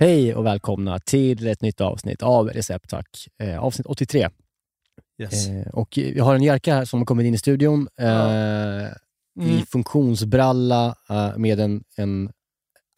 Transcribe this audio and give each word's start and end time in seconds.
Hej 0.00 0.34
och 0.34 0.46
välkomna 0.46 0.98
till 0.98 1.46
ett 1.46 1.62
nytt 1.62 1.80
avsnitt 1.80 2.22
av 2.22 2.48
Recept 2.48 2.90
Tack. 2.90 3.28
Eh, 3.42 3.58
avsnitt 3.58 3.86
83. 3.86 4.28
Yes. 5.22 5.48
Eh, 5.48 5.66
och 5.72 5.88
vi 5.96 6.18
har 6.20 6.34
en 6.34 6.42
Jerka 6.42 6.74
här 6.74 6.84
som 6.84 6.98
har 7.00 7.06
kommit 7.06 7.26
in 7.26 7.34
i 7.34 7.38
studion 7.38 7.88
eh, 7.98 8.86
Mm. 9.40 9.50
i 9.50 9.62
funktionsbralla 9.66 10.94
eh, 11.10 11.36
med 11.38 11.60
en, 11.60 11.84
en 11.96 12.30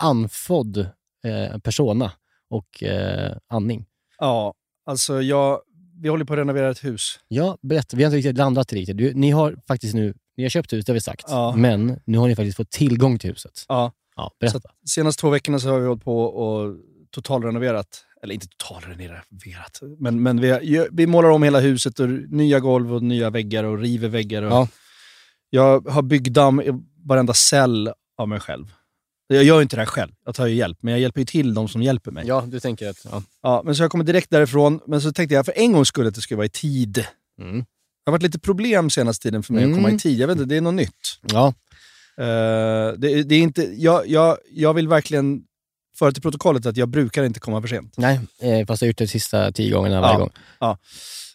anfodd 0.03 0.79
eh, 1.25 1.59
persona 1.59 2.13
och 2.51 2.83
eh, 2.83 3.37
andning. 3.49 3.87
Ja, 4.19 4.55
alltså 4.87 5.23
jag, 5.23 5.61
vi 6.03 6.09
håller 6.09 6.25
på 6.25 6.33
att 6.33 6.39
renovera 6.39 6.71
ett 6.71 6.85
hus. 6.85 7.21
Ja, 7.29 7.59
berätta. 7.63 7.97
Vi 7.97 8.03
har 8.03 8.09
inte 8.09 8.17
riktigt 8.17 8.37
landat 8.39 8.73
riktigt. 8.73 8.97
Du, 8.97 9.15
ni 9.15 9.31
har 9.31 9.57
faktiskt 9.69 9.95
nu 9.95 10.15
ni 10.39 10.45
har 10.45 10.49
köpt 10.51 10.73
hus, 10.73 10.85
det 10.85 10.93
har 10.93 10.95
vi 10.95 11.01
sagt. 11.01 11.25
Ja. 11.29 11.55
Men 11.57 12.01
nu 12.05 12.19
har 12.19 12.29
ni 12.29 12.37
faktiskt 12.37 12.57
fått 12.57 12.71
tillgång 12.71 13.19
till 13.19 13.31
huset. 13.31 13.65
Ja, 13.69 13.93
Ja, 14.17 14.31
så 14.31 14.37
berätta. 14.41 14.59
att 14.59 14.89
senaste 14.89 15.21
två 15.21 15.31
veckorna 15.31 15.59
så 15.59 15.69
har 15.69 15.79
vi 15.81 15.87
hållit 15.87 16.05
på 16.05 16.23
och 16.25 16.77
totalrenoverat. 17.11 18.05
Eller 18.23 18.35
inte 18.35 18.47
totalrenoverat, 18.49 19.81
men, 19.99 20.23
men 20.23 20.41
vi, 20.41 20.87
vi 20.93 21.07
målar 21.07 21.29
om 21.31 21.43
hela 21.43 21.61
huset 21.61 22.01
och 22.01 22.09
nya 22.09 22.61
golv 22.61 22.95
och 22.95 23.03
nya 23.03 23.31
väggar 23.31 23.65
och 23.65 23.79
river 23.79 24.09
väggar. 24.09 24.43
Och 24.43 24.53
Ja. 24.53 24.69
Jag 25.51 25.89
har 25.89 26.03
byggdamm 26.03 26.61
i 26.61 26.71
varenda 27.05 27.35
cell 27.35 27.93
av 28.19 28.29
mig 28.29 28.41
själv. 28.41 28.73
Jag 29.27 29.45
gör 29.45 29.57
ju 29.57 29.63
inte 29.63 29.77
det 29.77 29.81
här 29.81 29.87
själv, 29.87 30.13
jag 30.25 30.35
tar 30.35 30.47
ju 30.47 30.55
hjälp, 30.55 30.79
men 30.83 30.93
jag 30.93 31.01
hjälper 31.01 31.21
ju 31.21 31.25
till 31.25 31.55
de 31.55 31.69
som 31.69 31.83
hjälper 31.83 32.11
mig. 32.11 32.27
ja, 32.27 32.45
du 32.47 32.61
tänker 32.61 32.89
att... 32.91 33.07
Ja. 33.11 33.23
Ja, 33.43 33.63
men 33.65 33.77
så 33.77 33.83
jag 33.83 33.91
kommer 33.91 34.05
direkt 34.05 34.31
därifrån, 34.31 34.81
men 34.87 35.01
så 35.01 35.13
tänkte 35.13 35.35
jag 35.35 35.45
för 35.47 35.59
en 35.59 35.73
gångs 35.73 35.89
skull 35.89 36.07
att 36.07 36.15
det 36.15 36.21
skulle 36.21 36.37
vara 36.37 36.47
i 36.47 36.51
tid. 36.51 37.05
Mm. 37.41 37.65
Det 38.09 38.11
har 38.11 38.19
varit 38.19 38.23
lite 38.23 38.39
problem 38.39 38.91
senaste 38.91 39.23
tiden 39.23 39.43
för 39.43 39.53
mig 39.55 39.65
att 39.65 39.71
komma 39.75 39.89
Mm. 39.89 39.97
i 39.97 39.99
tid. 39.99 40.19
Jag 40.19 40.27
vet 40.29 40.37
inte, 40.37 40.49
det 40.49 40.57
är 40.57 40.61
något 40.61 40.75
nytt. 40.75 40.93
ja. 41.23 41.55
Eh, 42.19 42.93
det, 42.99 43.23
det 43.23 43.35
är 43.35 43.41
inte, 43.41 43.63
jag, 43.77 44.07
jag, 44.09 44.39
jag 44.51 44.75
vill 44.75 44.89
verkligen 44.89 45.41
föra 45.99 46.13
till 46.13 46.23
protokollet 46.23 46.67
att 46.67 46.77
jag 46.77 46.89
brukar 46.89 47.25
inte 47.25 47.41
komma 47.41 47.61
för 47.61 47.69
sent. 47.69 47.95
Nej, 47.97 48.21
eh, 48.43 48.67
fast 48.67 48.83
jag 48.83 48.87
har 48.87 48.89
gjort 48.89 48.99
det 48.99 49.05
de 49.05 49.09
sista 49.09 49.53
tio 49.53 49.73
gångerna 49.75 50.01
varje 50.01 50.15
Ja. 50.15 50.19
gång. 50.69 50.77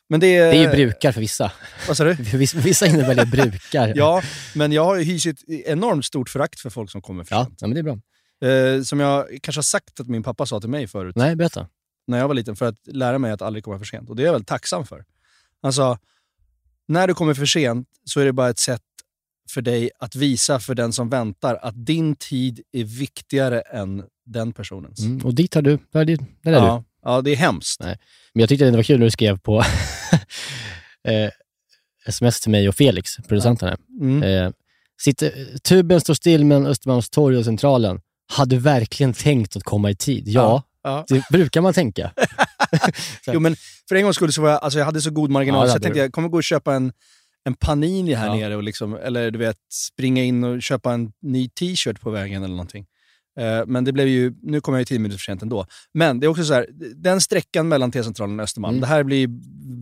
Men 0.10 0.20
det 0.20 0.28
är... 0.38 0.52
Det 0.52 0.58
är 0.58 0.62
ju 0.64 0.70
brukar 0.70 1.12
för 1.12 1.22
vissa. 1.22 1.52
Vad 1.88 1.98
sa 1.98 2.04
du? 2.04 2.16
För 2.26 2.38
Vissa, 2.62 2.86
innebär 2.88 3.16
det 3.16 3.26
brukar. 3.26 3.94
Ja, 3.96 4.22
men 4.56 4.72
jag 4.72 4.86
har 4.86 4.98
hyst 4.98 5.26
ett 5.26 5.50
enormt 5.50 6.06
stort 6.06 6.30
förakt 6.30 6.60
för 6.60 6.70
folk 6.70 6.92
som 6.92 7.02
kommer 7.02 7.24
för 7.24 7.36
ja. 7.36 7.46
sent. 7.46 7.58
ja 7.62 7.68
men 7.68 7.76
det 7.76 7.80
är 7.80 7.84
bra. 7.84 8.00
Eh, 8.50 8.82
som 8.84 9.00
jag 9.00 9.28
kanske 9.42 9.58
har 9.58 9.64
sagt 9.64 10.00
att 10.00 10.08
min 10.08 10.24
pappa 10.24 10.46
sa 10.46 10.60
till 10.60 10.70
mig 10.70 10.88
förut, 10.88 11.16
Nej, 11.16 11.36
berätta. 11.36 11.68
när 12.08 12.18
jag 12.20 12.28
var 12.28 12.36
liten, 12.36 12.56
för 12.56 12.66
att 12.66 12.76
lära 12.88 13.20
mig 13.20 13.32
att 13.32 13.42
aldrig 13.42 13.64
komma 13.64 13.80
för 13.80 13.86
sent. 13.86 14.10
Och 14.10 14.16
det 14.16 14.22
är 14.24 14.26
jag 14.26 14.32
väldigt 14.34 14.48
tacksam 14.48 14.86
för. 14.86 15.04
Han 15.62 15.74
sa, 15.74 15.98
när 16.88 17.08
du 17.08 17.14
kommer 17.14 17.34
för 17.34 17.46
sent 17.46 17.88
så 18.06 18.20
är 18.20 18.26
det 18.26 18.34
bara 18.34 18.50
ett 18.50 18.60
sätt 18.60 18.82
för 19.50 19.62
dig 19.62 19.90
att 20.00 20.16
visa 20.16 20.60
för 20.60 20.76
den 20.76 20.94
som 20.94 21.10
väntar 21.10 21.60
att 21.62 21.86
din 21.86 22.16
tid 22.16 22.62
är 22.72 22.84
viktigare 22.84 23.62
än 23.62 24.04
den 24.26 24.54
personens. 24.54 25.00
Mm. 25.00 25.26
Och 25.26 25.34
dit 25.34 25.56
har 25.56 25.62
du. 25.62 25.80
Där 25.92 26.06
där 26.06 26.14
är 26.44 26.52
du. 26.52 26.52
Ja, 26.52 26.84
ja, 27.04 27.22
det 27.22 27.32
är 27.32 27.36
hemskt. 27.36 27.80
Nej. 27.80 27.98
Men 28.34 28.40
jag 28.40 28.50
tyckte 28.50 28.66
det 28.66 28.72
var 28.72 28.84
kul 28.84 29.00
när 29.00 29.06
du 29.06 29.12
skrev 29.12 29.40
på 29.40 29.60
eh, 31.08 31.30
sms 32.06 32.40
till 32.40 32.52
mig 32.52 32.70
och 32.70 32.76
Felix, 32.76 33.18
producenten 33.28 33.70
här. 33.70 33.78
Mm. 34.02 34.24
Eh, 34.24 34.52
sitter, 35.02 35.58
tuben 35.58 36.02
står 36.02 36.14
still 36.14 36.46
mellan 36.46 36.66
Östermalmstorg 36.66 37.38
och 37.38 37.46
Centralen. 37.46 38.02
Hade 38.34 38.58
verkligen 38.58 39.14
tänkt 39.14 39.56
att 39.56 39.64
komma 39.64 39.90
i 39.90 39.96
tid? 39.96 40.28
Ja, 40.28 40.42
Ja. 40.42 40.64
Det 41.08 41.24
brukar 41.32 41.62
man 41.62 41.74
tänka. 41.74 42.12
Jo, 43.28 43.40
men 43.40 43.56
för 43.90 43.96
en 43.96 44.04
gångs 44.04 44.16
skull 44.16 44.34
så 44.34 44.42
var 44.42 44.50
jag, 44.50 44.64
alltså 44.64 44.80
jag 44.80 44.86
hade 44.86 45.02
så 45.02 45.10
god 45.12 45.30
marginal 45.30 45.68
Ja, 45.68 45.72
så 45.72 45.76
jag 45.76 45.82
tänkte 45.82 46.00
du. 46.00 46.04
jag 46.04 46.14
kommer 46.14 46.30
gå 46.30 46.38
och 46.38 46.44
köpa 46.44 46.76
en, 46.76 46.92
en 47.46 47.54
Panini 47.54 48.14
här 48.14 48.28
Ja. 48.28 48.36
nere, 48.36 48.56
och 48.56 48.64
liksom, 48.64 48.96
eller 48.96 49.32
du 49.32 49.40
vet, 49.40 49.58
springa 49.72 50.24
in 50.24 50.44
och 50.44 50.62
köpa 50.64 50.94
en 50.94 51.12
ny 51.22 51.50
t-shirt 51.50 52.02
på 52.02 52.10
vägen 52.10 52.44
eller 52.44 52.54
någonting. 52.56 52.86
Eh, 53.40 53.66
men 53.68 53.84
det 53.86 53.92
blev 53.94 54.08
ju, 54.08 54.34
nu 54.42 54.62
kommer 54.62 54.78
jag 54.78 54.82
ju 54.82 54.86
tio 54.86 55.00
minuter 55.00 55.18
för 55.18 55.24
sent 55.24 55.42
ändå. 55.42 55.66
Men 55.94 56.20
det 56.20 56.26
är 56.26 56.28
också 56.28 56.44
så 56.46 56.54
här, 56.54 56.68
den 56.96 57.22
sträckan 57.22 57.68
mellan 57.68 57.92
T-centralen 57.92 58.40
och 58.40 58.44
Östermalm, 58.44 58.74
Mm. 58.74 58.82
det 58.82 58.88
här 58.88 59.04
blir 59.04 59.28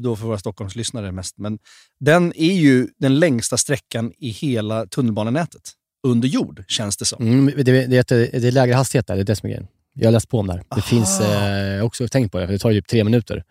då 0.03 0.15
för 0.15 0.25
våra 0.25 0.37
Stockholmslyssnare 0.37 1.11
mest, 1.11 1.37
men 1.37 1.59
den 1.99 2.33
är 2.35 2.53
ju 2.53 2.87
den 2.99 3.19
längsta 3.19 3.57
sträckan 3.57 4.11
i 4.17 4.29
hela 4.29 4.85
tunnelbanenätet. 4.85 5.61
Under 6.07 6.27
jord, 6.27 6.63
känns 6.67 6.97
det 6.97 7.05
som. 7.05 7.27
Mm, 7.27 7.45
det, 7.57 7.63
det, 7.63 7.87
det, 7.87 8.07
det 8.07 8.47
är 8.47 8.51
lägre 8.51 8.73
hastighet 8.75 9.07
där, 9.07 9.15
det 9.15 9.21
är 9.21 9.25
det 9.25 9.35
som 9.35 9.47
är 9.47 9.51
grejen. 9.51 9.67
Jag 9.93 10.07
har 10.07 10.11
läst 10.11 10.29
på 10.29 10.39
om 10.39 10.47
det 10.47 10.53
här. 10.53 10.59
Det 10.59 10.65
Aha. 10.69 10.81
finns 10.81 11.19
eh, 11.21 11.85
också 11.85 12.07
tänkt 12.07 12.31
på 12.31 12.39
det, 12.39 12.45
för 12.47 12.53
det 12.53 12.59
tar 12.59 12.71
ju 12.71 12.81
typ 12.81 12.87
tre 12.87 13.03
minuter 13.03 13.43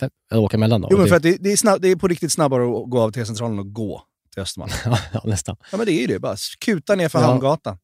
Fem- 0.00 0.10
att 0.30 0.38
åka 0.38 0.58
mellan. 0.58 0.80
Då. 0.80 0.88
Jo, 0.90 0.98
men 0.98 1.06
för 1.08 1.16
att 1.16 1.22
det, 1.22 1.36
det, 1.40 1.52
är 1.52 1.56
snabb, 1.56 1.80
det 1.82 1.88
är 1.88 1.96
på 1.96 2.08
riktigt 2.08 2.32
snabbare 2.32 2.62
att 2.62 2.90
gå 2.90 3.00
av 3.00 3.10
T-centralen 3.12 3.58
och 3.58 3.72
gå 3.72 4.02
till 4.32 4.42
Östermalm. 4.42 4.72
ja, 5.12 5.20
nästan. 5.24 5.56
Ja, 5.72 5.76
men 5.76 5.86
det 5.86 5.92
är 5.92 6.00
ju 6.00 6.06
det. 6.06 6.18
Bara 6.18 6.36
kuta 6.64 6.94
ner 6.94 7.08
för 7.08 7.18
Ja. 7.20 7.26
Hamngatan. 7.26 7.78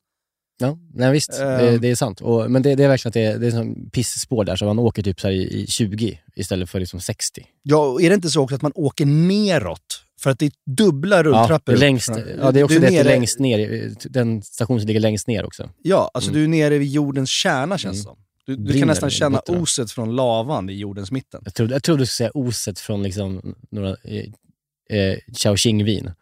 Ja, 0.63 0.79
nej, 0.95 1.13
visst. 1.13 1.33
Ehm. 1.41 1.47
Det, 1.59 1.79
det 1.79 1.89
är 1.91 1.95
sant. 1.95 2.21
Och, 2.21 2.51
men 2.51 2.63
det, 2.63 2.75
det 2.75 2.85
är 2.85 2.89
verkligen 2.89 3.11
att 3.11 3.15
det, 3.15 3.25
är- 3.25 3.39
det 3.39 3.47
är 3.47 3.51
som 3.51 3.91
pissspår 3.91 4.45
där, 4.45 4.57
så 4.57 4.65
man 4.65 4.79
åker 4.79 5.03
typ 5.03 5.21
så 5.21 5.29
i, 5.29 5.63
i 5.63 5.67
20 5.67 6.21
istället 6.37 6.71
för 6.71 6.81
liksom 6.81 7.01
60. 7.01 7.47
Ja, 7.63 7.77
och 7.87 8.03
är 8.03 8.09
det 8.09 8.15
inte 8.15 8.31
så 8.31 8.43
också 8.43 8.55
att 8.57 8.63
man 8.63 8.73
åker 8.75 9.07
neråt? 9.07 10.03
För 10.23 10.31
att 10.31 10.39
det 10.39 10.47
är 10.47 10.53
dubbla 10.77 11.17
Ja, 11.17 11.23
rulltrappor. 11.23 11.61
det, 11.65 11.73
är 11.73 11.75
upp 11.77 11.81
längst, 11.81 12.11
ja, 12.41 12.53
det 12.53 12.61
är 12.61 12.65
också 12.65 12.79
du 12.79 12.87
att 12.87 12.93
det 12.93 12.99
är 12.99 13.05
nere- 13.05 13.09
längst 13.09 13.39
ner, 13.39 13.91
den 14.11 14.43
station 14.43 14.81
som 14.81 14.87
ligger 14.87 15.01
längst 15.01 15.27
ner 15.29 15.45
också. 15.47 15.71
Ja, 15.83 16.11
alltså 16.15 16.31
Mm. 16.31 16.41
du 16.41 16.45
är 16.45 16.49
nere 16.49 16.79
vid 16.79 16.89
jordens 16.89 17.31
kärna 17.31 17.79
känns 17.79 17.97
det 17.99 18.03
som. 18.05 18.19
Du, 18.47 18.57
du 18.57 18.79
kan 18.79 18.89
nästan 18.89 19.11
känna 19.11 19.37
botten. 19.39 19.57
oset 19.63 19.93
från 19.93 20.17
lavan 20.17 20.71
i 20.71 20.73
jordens 20.73 21.11
mitten. 21.11 21.41
Jag 21.45 21.55
trodde, 21.55 21.75
jag 21.75 21.83
trodde 21.83 22.03
du 22.03 22.07
skulle 22.07 22.17
säga 22.17 22.31
oset 22.35 22.79
från 22.79 23.03
liksom 23.03 23.55
några 23.71 23.89
eh, 23.91 24.99
eh, 24.99 25.19
Chao-Ching-vin. 25.37 26.13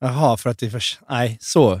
Jaha, 0.00 0.36
för 0.36 0.50
att 0.50 0.58
det 0.58 0.66
är 0.66 0.70
för... 0.70 0.82
Nej, 1.10 1.38
så. 1.40 1.80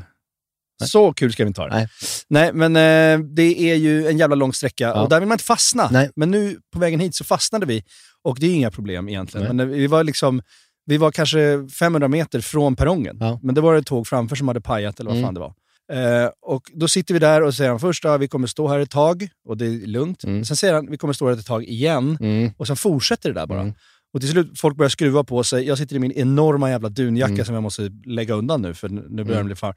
Så 0.84 1.12
kul 1.12 1.32
ska 1.32 1.44
vi 1.44 1.48
inte 1.48 1.60
ha 1.60 1.68
det. 1.68 1.74
Nej. 1.76 1.88
Nej, 2.28 2.52
men 2.52 2.76
eh, 2.76 3.26
det 3.34 3.70
är 3.70 3.74
ju 3.74 4.08
en 4.08 4.18
jävla 4.18 4.36
lång 4.36 4.52
sträcka 4.52 4.84
Ja. 4.84 5.02
och 5.02 5.08
där 5.08 5.20
vill 5.20 5.28
man 5.28 5.34
inte 5.34 5.44
fastna. 5.44 5.88
Nej. 5.92 6.10
Men 6.16 6.30
nu 6.30 6.58
på 6.72 6.78
vägen 6.78 7.00
hit 7.00 7.14
så 7.14 7.24
fastnade 7.24 7.66
vi 7.66 7.84
och 8.22 8.36
det 8.40 8.46
är 8.46 8.54
inga 8.54 8.70
problem 8.70 9.08
egentligen. 9.08 9.46
Nej. 9.46 9.54
Men 9.56 9.70
eh, 9.70 9.76
vi 9.78 9.86
var 9.86 10.04
liksom... 10.04 10.42
Vi 10.88 10.96
var 10.96 11.10
kanske 11.10 11.68
500 11.78 12.08
meter 12.08 12.40
från 12.40 12.76
perrongen, 12.76 13.16
Ja. 13.20 13.40
men 13.42 13.54
det 13.54 13.60
var 13.60 13.74
ett 13.74 13.86
tåg 13.86 14.06
framför 14.06 14.36
som 14.36 14.48
hade 14.48 14.60
pajat 14.60 15.00
eller 15.00 15.10
vad 15.10 15.18
Mm. 15.18 15.26
fan 15.26 15.34
det 15.34 15.40
var. 15.40 15.54
Eh, 15.92 16.30
och 16.46 16.62
då 16.74 16.88
sitter 16.88 17.14
vi 17.14 17.20
där 17.20 17.42
och 17.42 17.54
säger 17.54 17.70
han 17.70 17.80
först 17.80 18.04
att 18.04 18.20
vi 18.20 18.28
kommer 18.28 18.46
stå 18.46 18.68
här 18.68 18.78
ett 18.80 18.90
tag 18.90 19.28
och 19.48 19.56
det 19.56 19.66
är 19.66 19.86
lugnt. 19.86 20.24
Mm. 20.24 20.44
Sen 20.44 20.56
säger 20.56 20.74
han 20.74 20.90
vi 20.90 20.96
kommer 20.96 21.14
stå 21.14 21.26
här 21.28 21.32
ett 21.38 21.46
tag 21.46 21.64
igen 21.64 22.18
Mm. 22.20 22.52
och 22.56 22.66
sen 22.66 22.76
fortsätter 22.76 23.28
det 23.32 23.40
där 23.40 23.46
bara. 23.46 23.60
Mm. 23.60 23.74
Och 24.14 24.20
till 24.20 24.30
slut, 24.30 24.60
folk 24.60 24.76
börjar 24.76 24.88
skruva 24.90 25.24
på 25.24 25.44
sig. 25.44 25.66
Jag 25.66 25.78
sitter 25.78 25.96
i 25.96 25.98
min 25.98 26.12
enorma 26.12 26.70
jävla 26.70 26.88
dunjacka 26.88 27.32
Mm. 27.32 27.44
som 27.44 27.54
jag 27.54 27.62
måste 27.62 27.90
lägga 28.06 28.34
undan 28.34 28.62
nu, 28.62 28.74
för 28.74 28.88
nu 28.88 29.00
börjar 29.06 29.22
Mm. 29.24 29.36
den 29.36 29.46
bli 29.46 29.54
far. 29.56 29.74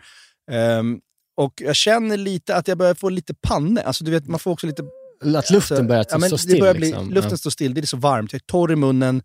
Ehm, 0.51 0.99
och 1.37 1.53
jag 1.65 1.75
känner 1.75 2.17
lite 2.17 2.55
att 2.55 2.67
jag 2.67 2.77
börjar 2.77 2.93
få 2.93 3.09
lite 3.09 3.33
panne. 3.33 3.81
Alltså 3.81 4.03
du 4.03 4.11
vet, 4.11 4.27
man 4.27 4.39
får 4.39 4.51
också 4.51 4.67
lite... 4.67 4.83
Att 5.37 5.49
luften 5.51 5.87
börjar 5.87 6.05
ja, 6.09 6.17
men 6.17 6.29
stå 6.29 6.37
still. 6.37 6.59
börjar 6.59 6.73
bli, 6.73 6.87
liksom. 6.87 7.09
Luften 7.11 7.37
står 7.37 7.49
still, 7.49 7.73
det 7.73 7.81
är 7.81 7.85
så 7.85 7.97
varmt. 7.97 8.33
Jag 8.33 8.39
är 8.39 8.45
torr 8.45 8.71
i 8.71 8.75
munnen. 8.75 9.21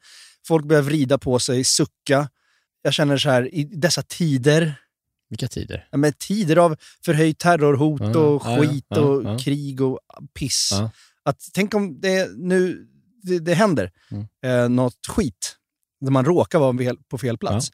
Folk 0.47 0.65
börjar 0.67 0.83
vrida 0.83 1.19
på 1.19 1.39
sig, 1.39 1.65
sucka. 1.65 2.29
Jag 2.83 2.93
känner 2.95 3.17
så 3.19 3.31
här, 3.31 3.55
i 3.55 3.65
dessa 3.65 4.03
tider, 4.03 4.75
Vilka 5.29 5.49
tider? 5.49 5.89
ja, 5.91 5.99
men 5.99 6.13
tider 6.13 6.57
av 6.57 6.77
förhöjt 7.05 7.39
terrorhot 7.39 8.01
Ja, 8.01 8.19
och 8.19 8.43
skit 8.43 8.85
ja, 8.89 9.01
och 9.01 9.41
krig 9.41 9.81
och 9.81 10.01
piss. 10.39 10.71
Att, 11.23 11.49
tänk 11.53 11.75
om 11.75 12.01
det 12.01 12.31
nu 12.37 12.87
det, 13.23 13.39
det 13.39 13.55
händer 13.55 13.91
Mm. 14.11 14.27
eh, 14.45 14.69
något 14.69 15.07
skit, 15.09 15.57
där 16.01 16.11
man 16.11 16.25
råkar 16.25 16.59
vara 16.59 16.95
på 17.11 17.19
fel 17.19 17.39
plats. 17.39 17.71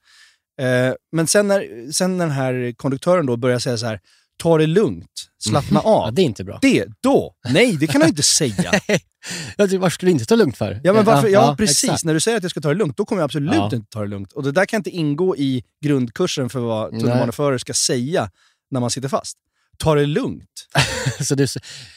Eh, 0.61 0.95
men 1.13 1.27
sen 1.27 1.49
när, 1.49 1.93
sen 1.93 2.17
när 2.19 2.27
den 2.27 2.35
här 2.35 2.73
konduktören 2.77 3.27
då 3.27 3.37
börjar 3.37 3.59
säga 3.59 3.77
så 3.79 3.87
här, 3.87 4.01
ta 4.43 4.59
det 4.59 4.67
lugnt, 4.67 5.29
slappna 5.39 5.81
Ja, 5.85 6.07
av. 6.07 6.15
det 6.15 6.23
är 6.23 6.25
inte 6.25 6.45
bra. 6.45 6.59
Det, 6.63 6.87
då? 7.03 7.35
Nej, 7.51 7.77
det 7.77 7.87
kan 7.87 8.01
du 8.01 8.07
inte 8.07 8.23
säga. 8.23 8.73
Varför 9.59 9.89
skulle 9.91 10.09
du 10.09 10.13
inte 10.13 10.25
ta 10.25 10.37
lugnt 10.37 10.57
för? 10.57 10.81
Ja, 10.85 10.93
men 10.93 11.05
varför? 11.05 11.29
Ja, 11.29 11.55
precis. 11.59 11.85
exakt. 11.85 12.05
När 12.05 12.15
du 12.15 12.21
säger 12.21 12.37
att 12.37 12.43
jag 12.45 12.51
ska 12.51 12.61
ta 12.61 12.69
det 12.69 12.75
lugnt, 12.75 12.97
då 12.97 13.05
kommer 13.05 13.21
jag 13.23 13.25
absolut 13.25 13.55
Ja. 13.55 13.65
inte 13.65 13.91
ta 13.91 14.01
det 14.01 14.07
lugnt. 14.09 14.33
Och 14.33 14.43
det 14.43 14.53
där 14.53 14.67
kan 14.67 14.79
inte 14.81 14.91
ingå 14.91 15.37
i 15.37 15.65
grundkursen 15.85 16.49
för 16.51 16.61
vad 16.61 16.91
tunnelbaneförare 16.91 17.59
ska 17.59 17.73
säga 17.75 18.31
när 18.71 18.81
man 18.81 18.91
sitter 18.91 19.09
fast. 19.09 19.37
Ta 19.79 19.95
det 19.95 20.07
lugnt. 20.07 20.69
Så 21.21 21.35
du 21.35 21.47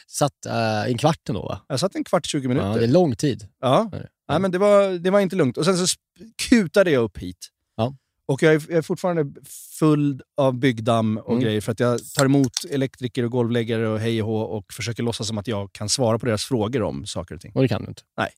satt 0.08 0.32
uh, 0.46 0.90
en 0.90 0.98
kvart 0.98 1.28
ändå 1.28 1.42
va? 1.42 1.60
Jag 1.68 1.80
satt 1.80 1.94
en 1.94 2.04
kvart, 2.04 2.26
20 2.26 2.42
Ja, 2.44 2.48
minuter. 2.48 2.78
det 2.78 2.84
är 2.84 2.88
lång 2.88 3.16
tid. 3.16 3.48
Ja. 3.60 3.88
Det? 3.92 4.06
Nej, 4.28 4.38
men 4.40 4.50
det 4.50 4.58
var, 4.58 4.98
det 4.98 5.10
var 5.10 5.20
inte 5.20 5.36
lugnt. 5.36 5.56
Och 5.56 5.64
sen 5.64 5.86
så 5.86 5.96
kutade 6.48 6.90
jag 6.90 7.02
upp 7.04 7.18
hit. 7.18 7.48
Och 8.28 8.42
jag 8.42 8.54
är, 8.54 8.62
jag 8.68 8.78
är 8.78 8.82
fortfarande 8.82 9.40
full 9.78 10.22
av 10.36 10.54
byggdamm 10.58 11.16
och 11.18 11.30
Mm. 11.32 11.44
grejer 11.44 11.60
för 11.60 11.72
att 11.72 11.80
jag 11.80 12.00
tar 12.14 12.24
emot 12.24 12.52
elektriker 12.70 13.22
och 13.24 13.30
golvläggare 13.30 13.88
och 13.88 14.00
hej 14.00 14.22
och 14.22 14.28
hå 14.28 14.36
och 14.40 14.72
försöker 14.72 15.02
låtsas 15.02 15.26
som 15.28 15.38
att 15.38 15.48
jag 15.48 15.72
kan 15.72 15.88
svara 15.88 16.18
på 16.18 16.26
deras 16.26 16.44
frågor 16.44 16.82
om 16.82 17.06
saker 17.06 17.34
och 17.34 17.40
ting. 17.40 17.52
Och 17.54 17.62
det 17.62 17.68
kan 17.68 17.82
du 17.82 17.88
inte. 17.88 18.02
Nej. 18.18 18.28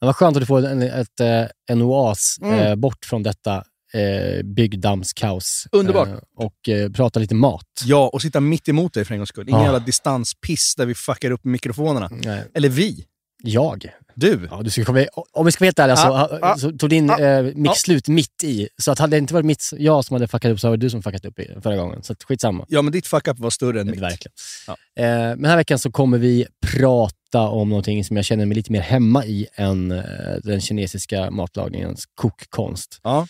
Men 0.00 0.06
vad 0.06 0.16
skönt 0.16 0.36
att 0.36 0.42
du 0.42 0.46
får 0.46 0.66
en, 0.66 0.82
ett, 0.82 1.20
eh, 1.20 1.44
en 1.70 1.82
oas 1.82 2.36
Mm. 2.42 2.58
eh, 2.58 2.74
bort 2.74 3.04
från 3.04 3.22
detta 3.22 3.64
eh, 3.94 4.42
byggdammskaos. 4.44 5.66
Underbart. 5.72 6.08
Eh, 6.08 6.14
och 6.36 6.68
eh, 6.68 6.90
prata 6.92 7.20
lite 7.20 7.34
mat. 7.34 7.64
Ja, 7.84 8.08
och 8.12 8.22
sitta 8.22 8.40
mitt 8.40 8.68
emot 8.68 8.94
dig 8.94 9.04
för 9.04 9.14
en 9.14 9.18
gångs 9.20 9.28
skull. 9.28 9.48
Ingen 9.48 9.60
Ja. 9.60 9.64
jävla 9.66 9.78
distanspiss 9.78 10.74
där 10.76 10.86
vi 10.86 10.94
fuckar 10.94 11.30
upp 11.30 11.44
mikrofonerna. 11.44 12.10
Nej. 12.12 12.44
Eller 12.54 12.68
vi. 12.68 13.04
Jag? 13.42 13.90
Du. 14.14 14.48
Ja, 14.50 14.62
du 14.62 14.70
ska 14.70 14.84
komma, 14.84 15.06
om 15.32 15.46
vi 15.46 15.52
ska 15.52 15.62
vara 15.62 15.66
helt 15.66 15.78
ärliga 15.78 15.96
så, 15.96 16.38
ja, 16.40 16.56
så 16.58 16.72
tog 16.72 16.90
din 16.90 17.08
ja, 17.08 17.20
eh, 17.20 17.42
mix 17.54 17.78
slut 17.78 18.08
mitt 18.08 18.44
i. 18.44 18.68
Så 18.78 18.92
att 18.92 18.98
hade 18.98 19.16
det 19.16 19.18
inte 19.18 19.34
varit 19.34 19.46
mitt, 19.46 19.70
jag 19.78 20.04
som 20.04 20.14
hade 20.14 20.28
fuckat 20.28 20.52
upp 20.52 20.60
så 20.60 20.68
var 20.68 20.76
det 20.76 20.86
du 20.86 20.90
som 20.90 21.02
fuckat 21.02 21.24
upp 21.24 21.40
förra 21.62 21.76
gången. 21.76 22.02
Så 22.02 22.12
att 22.12 22.24
skitsamma. 22.24 22.64
Ja, 22.68 22.82
men 22.82 22.92
ditt 22.92 23.06
fuck-up 23.06 23.38
var 23.38 23.50
större 23.50 23.80
än 23.80 23.90
mitt. 23.90 24.00
Verkligen. 24.00 24.32
Ja. 24.66 24.76
Eh, 24.96 25.06
men 25.06 25.42
den 25.42 25.50
här 25.50 25.56
veckan 25.56 25.78
så 25.78 25.90
kommer 25.90 26.18
vi 26.18 26.46
prata 26.66 27.48
om 27.48 27.68
någonting 27.68 28.04
som 28.04 28.16
jag 28.16 28.24
känner 28.24 28.46
mig 28.46 28.54
lite 28.54 28.72
mer 28.72 28.80
hemma 28.80 29.24
i 29.24 29.46
än 29.54 29.90
eh, 29.90 30.02
den 30.42 30.60
kinesiska 30.60 31.30
matlagningens 31.30 32.06
kokkonst. 32.14 33.00
Ja. 33.02 33.26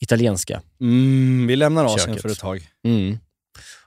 Italienska. 0.00 0.62
Mm, 0.80 1.46
vi 1.46 1.56
lämnar 1.56 1.84
Asien 1.84 2.18
för 2.18 2.28
ett 2.28 2.38
tag. 2.38 2.68
Mm. 2.84 3.18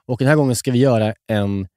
Och 0.06 0.20
den 0.20 0.28
här 0.28 0.36
gången 0.36 0.56
ska 0.56 0.72
vi 0.72 0.80
göra 0.80 1.14
en, 1.28 1.68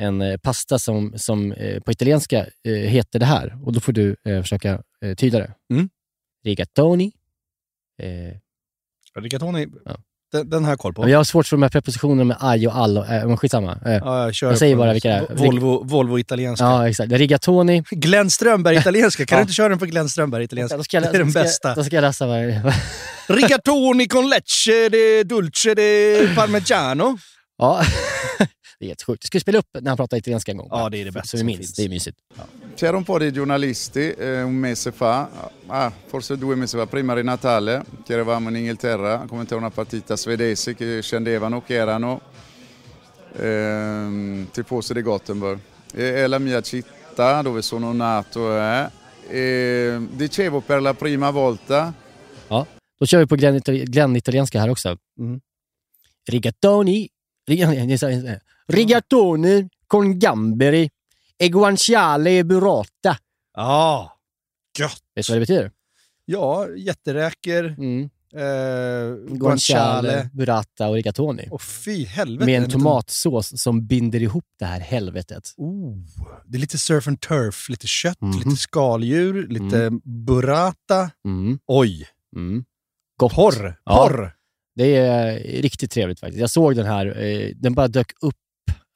en 0.00 0.22
eh, 0.22 0.36
pasta 0.36 0.78
som, 0.78 1.12
som 1.16 1.52
eh, 1.52 1.80
på 1.80 1.92
italienska 1.92 2.46
eh, 2.68 2.72
heter 2.74 3.18
det 3.18 3.26
här. 3.26 3.58
Och 3.64 3.72
då 3.72 3.80
får 3.80 3.92
du 3.92 4.16
försöka 4.42 4.82
tyda 5.16 5.38
det. 5.38 5.50
Mm. 5.72 5.88
Rigatoni. 6.44 7.12
Eh, 8.02 8.38
Rigatoni, 9.22 9.66
Ja. 9.84 9.96
den, 10.32 10.50
den 10.50 10.64
jag 10.64 10.78
koll 10.78 10.94
på. 10.94 11.02
men 11.02 11.10
jag 11.10 11.18
har 11.18 11.24
svårt 11.24 11.46
för 11.46 11.56
de 11.56 11.62
här 11.62 11.68
prepositionerna 11.70 12.24
med 12.24 12.36
aj 12.40 12.66
och 12.68 12.76
all. 12.76 12.98
och- 12.98 13.04
men 13.08 13.36
skitsamma. 13.36 13.78
Eh, 13.86 13.92
Ja, 13.92 14.22
jag, 14.24 14.34
Jag 14.50 14.58
säger 14.58 14.76
bara 14.76 14.92
vilka 14.92 15.08
det 15.08 15.14
är. 15.14 15.34
Volvo, 15.34 15.84
Volvo 15.84 16.18
italienska. 16.18 16.64
ja, 16.64 16.88
exakt. 16.88 17.12
Rigatoni. 17.12 17.82
Glenn 17.90 18.30
Strömberg 18.30 18.76
italienska. 18.76 19.26
Kan 19.26 19.36
Ja. 19.38 19.40
du 19.40 19.42
inte 19.42 19.54
köra 19.54 19.68
den 19.68 19.78
på 19.78 19.86
Glenn 19.86 20.08
Strömberg 20.08 20.44
italienska? 20.44 20.76
Jag, 20.90 21.02
det 21.02 21.08
är 21.08 21.12
den 21.18 21.30
ska, 21.30 21.40
bästa. 21.42 21.74
Då 21.74 21.84
ska 21.84 21.96
jag 21.96 22.02
läsa 22.02 22.26
är. 22.26 22.74
Rigatoni 23.32 24.08
con 24.08 24.28
leche, 24.30 24.88
de 24.88 25.22
dulce, 25.24 25.74
de 25.74 26.28
parmigiano. 26.36 27.18
Ja. 27.58 27.82
Det 28.84 28.88
är 28.88 28.90
helt 28.90 29.02
sjukt. 29.02 29.24
Ska 29.26 29.40
spela 29.40 29.58
upp 29.58 29.68
när 29.80 29.90
han 29.90 29.96
pratar 29.96 30.16
italienska 30.16 30.52
en 30.52 30.58
gång. 30.58 30.68
Ja, 30.70 30.90
det 30.90 30.98
är 31.00 31.04
det 31.04 31.12
bästa 31.12 31.36
vi 31.36 31.38
som 31.38 31.46
minns. 31.46 31.58
finns. 31.58 31.72
Det 31.72 31.82
är 31.82 31.88
mysigt. 31.88 32.18
C'era 32.76 32.96
un 32.96 33.04
po' 33.04 33.18
di 33.18 33.30
giornalisti 33.30 34.14
eh, 34.18 34.46
un 34.46 34.60
mese 34.60 34.92
fa, 34.92 35.28
ah, 35.68 35.90
forse 36.08 36.36
due 36.36 36.56
mesi 36.56 36.76
fa, 36.76 36.86
prima 36.86 37.14
di 37.14 37.22
Natale, 37.22 37.84
che 38.06 38.12
eravamo 38.12 38.48
in 38.48 38.56
Inghilterra 38.56 39.20
a 39.20 39.26
commentare 39.26 39.60
una 39.60 39.70
partita 39.70 40.16
svedese 40.16 40.74
che 40.74 41.00
scendevano, 41.02 41.62
che 41.62 41.74
erano 41.74 42.20
ehm, 43.36 44.50
tifosi 44.50 44.92
di 44.92 45.02
Gothenburg. 45.02 45.58
E 45.94 46.14
è 46.14 46.26
la 46.26 46.38
mia 46.38 46.60
città 46.60 47.42
dove 47.42 47.62
sono 47.62 47.92
nato. 47.92 48.56
Eh. 48.58 48.90
E 49.28 49.98
dicevo 50.10 50.60
per 50.60 50.82
la 50.82 50.94
prima 50.94 51.30
volta 51.30 51.94
Då 52.98 53.06
kör 53.06 53.18
vi 53.18 53.26
på 53.26 53.36
Glenn, 53.36 53.60
Glenn 53.64 54.16
italienska 54.16 54.60
här 54.60 54.70
också. 54.70 54.98
Mm. 55.18 55.40
Rigatoni. 56.28 57.08
rig- 57.46 57.64
Rigatoni 58.72 59.68
con 59.86 60.18
gamberi 60.18 60.90
e 61.36 61.48
guanciale 61.48 62.44
burrata. 62.44 63.18
Ja, 63.56 64.12
gött. 64.78 65.02
Vet 65.14 65.26
du 65.26 65.32
vad 65.32 65.36
det 65.36 65.40
betyder? 65.40 65.70
Ja, 66.24 66.68
jätteräkor, 66.76 67.64
Mm. 67.78 68.10
eh, 68.34 69.34
Guanciale, 69.36 70.30
burrata 70.32 70.88
och 70.88 70.94
rigatoni. 70.94 71.48
Och 71.50 71.62
fy 71.62 72.04
helvete. 72.04 72.46
Med 72.46 72.62
en 72.62 72.70
tomatsås 72.70 73.62
som 73.62 73.86
binder 73.86 74.22
ihop 74.22 74.44
det 74.58 74.64
här 74.64 74.80
helvetet. 74.80 75.54
Oh, 75.56 75.96
det 76.46 76.56
är 76.56 76.60
lite 76.60 76.78
surf 76.78 77.08
and 77.08 77.20
turf, 77.20 77.68
lite 77.68 77.86
kött, 77.86 78.20
Mhm. 78.20 78.38
lite 78.38 78.56
skaldjur, 78.56 79.48
lite 79.48 79.90
burrata. 80.04 81.10
Mm. 81.26 81.58
Oj, 81.66 82.06
Mm. 82.36 82.64
Gott. 83.16 83.32
porr! 83.34 83.80
Ja. 83.84 83.96
Porr! 84.08 84.36
Det 84.76 84.96
är 84.96 85.38
riktigt 85.62 85.90
trevligt 85.90 86.20
faktiskt. 86.20 86.40
Jag 86.40 86.50
såg 86.50 86.76
den 86.76 86.86
här, 86.86 87.22
eh, 87.22 87.50
den 87.56 87.74
bara 87.74 87.88
dök 87.88 88.12
upp. 88.20 88.34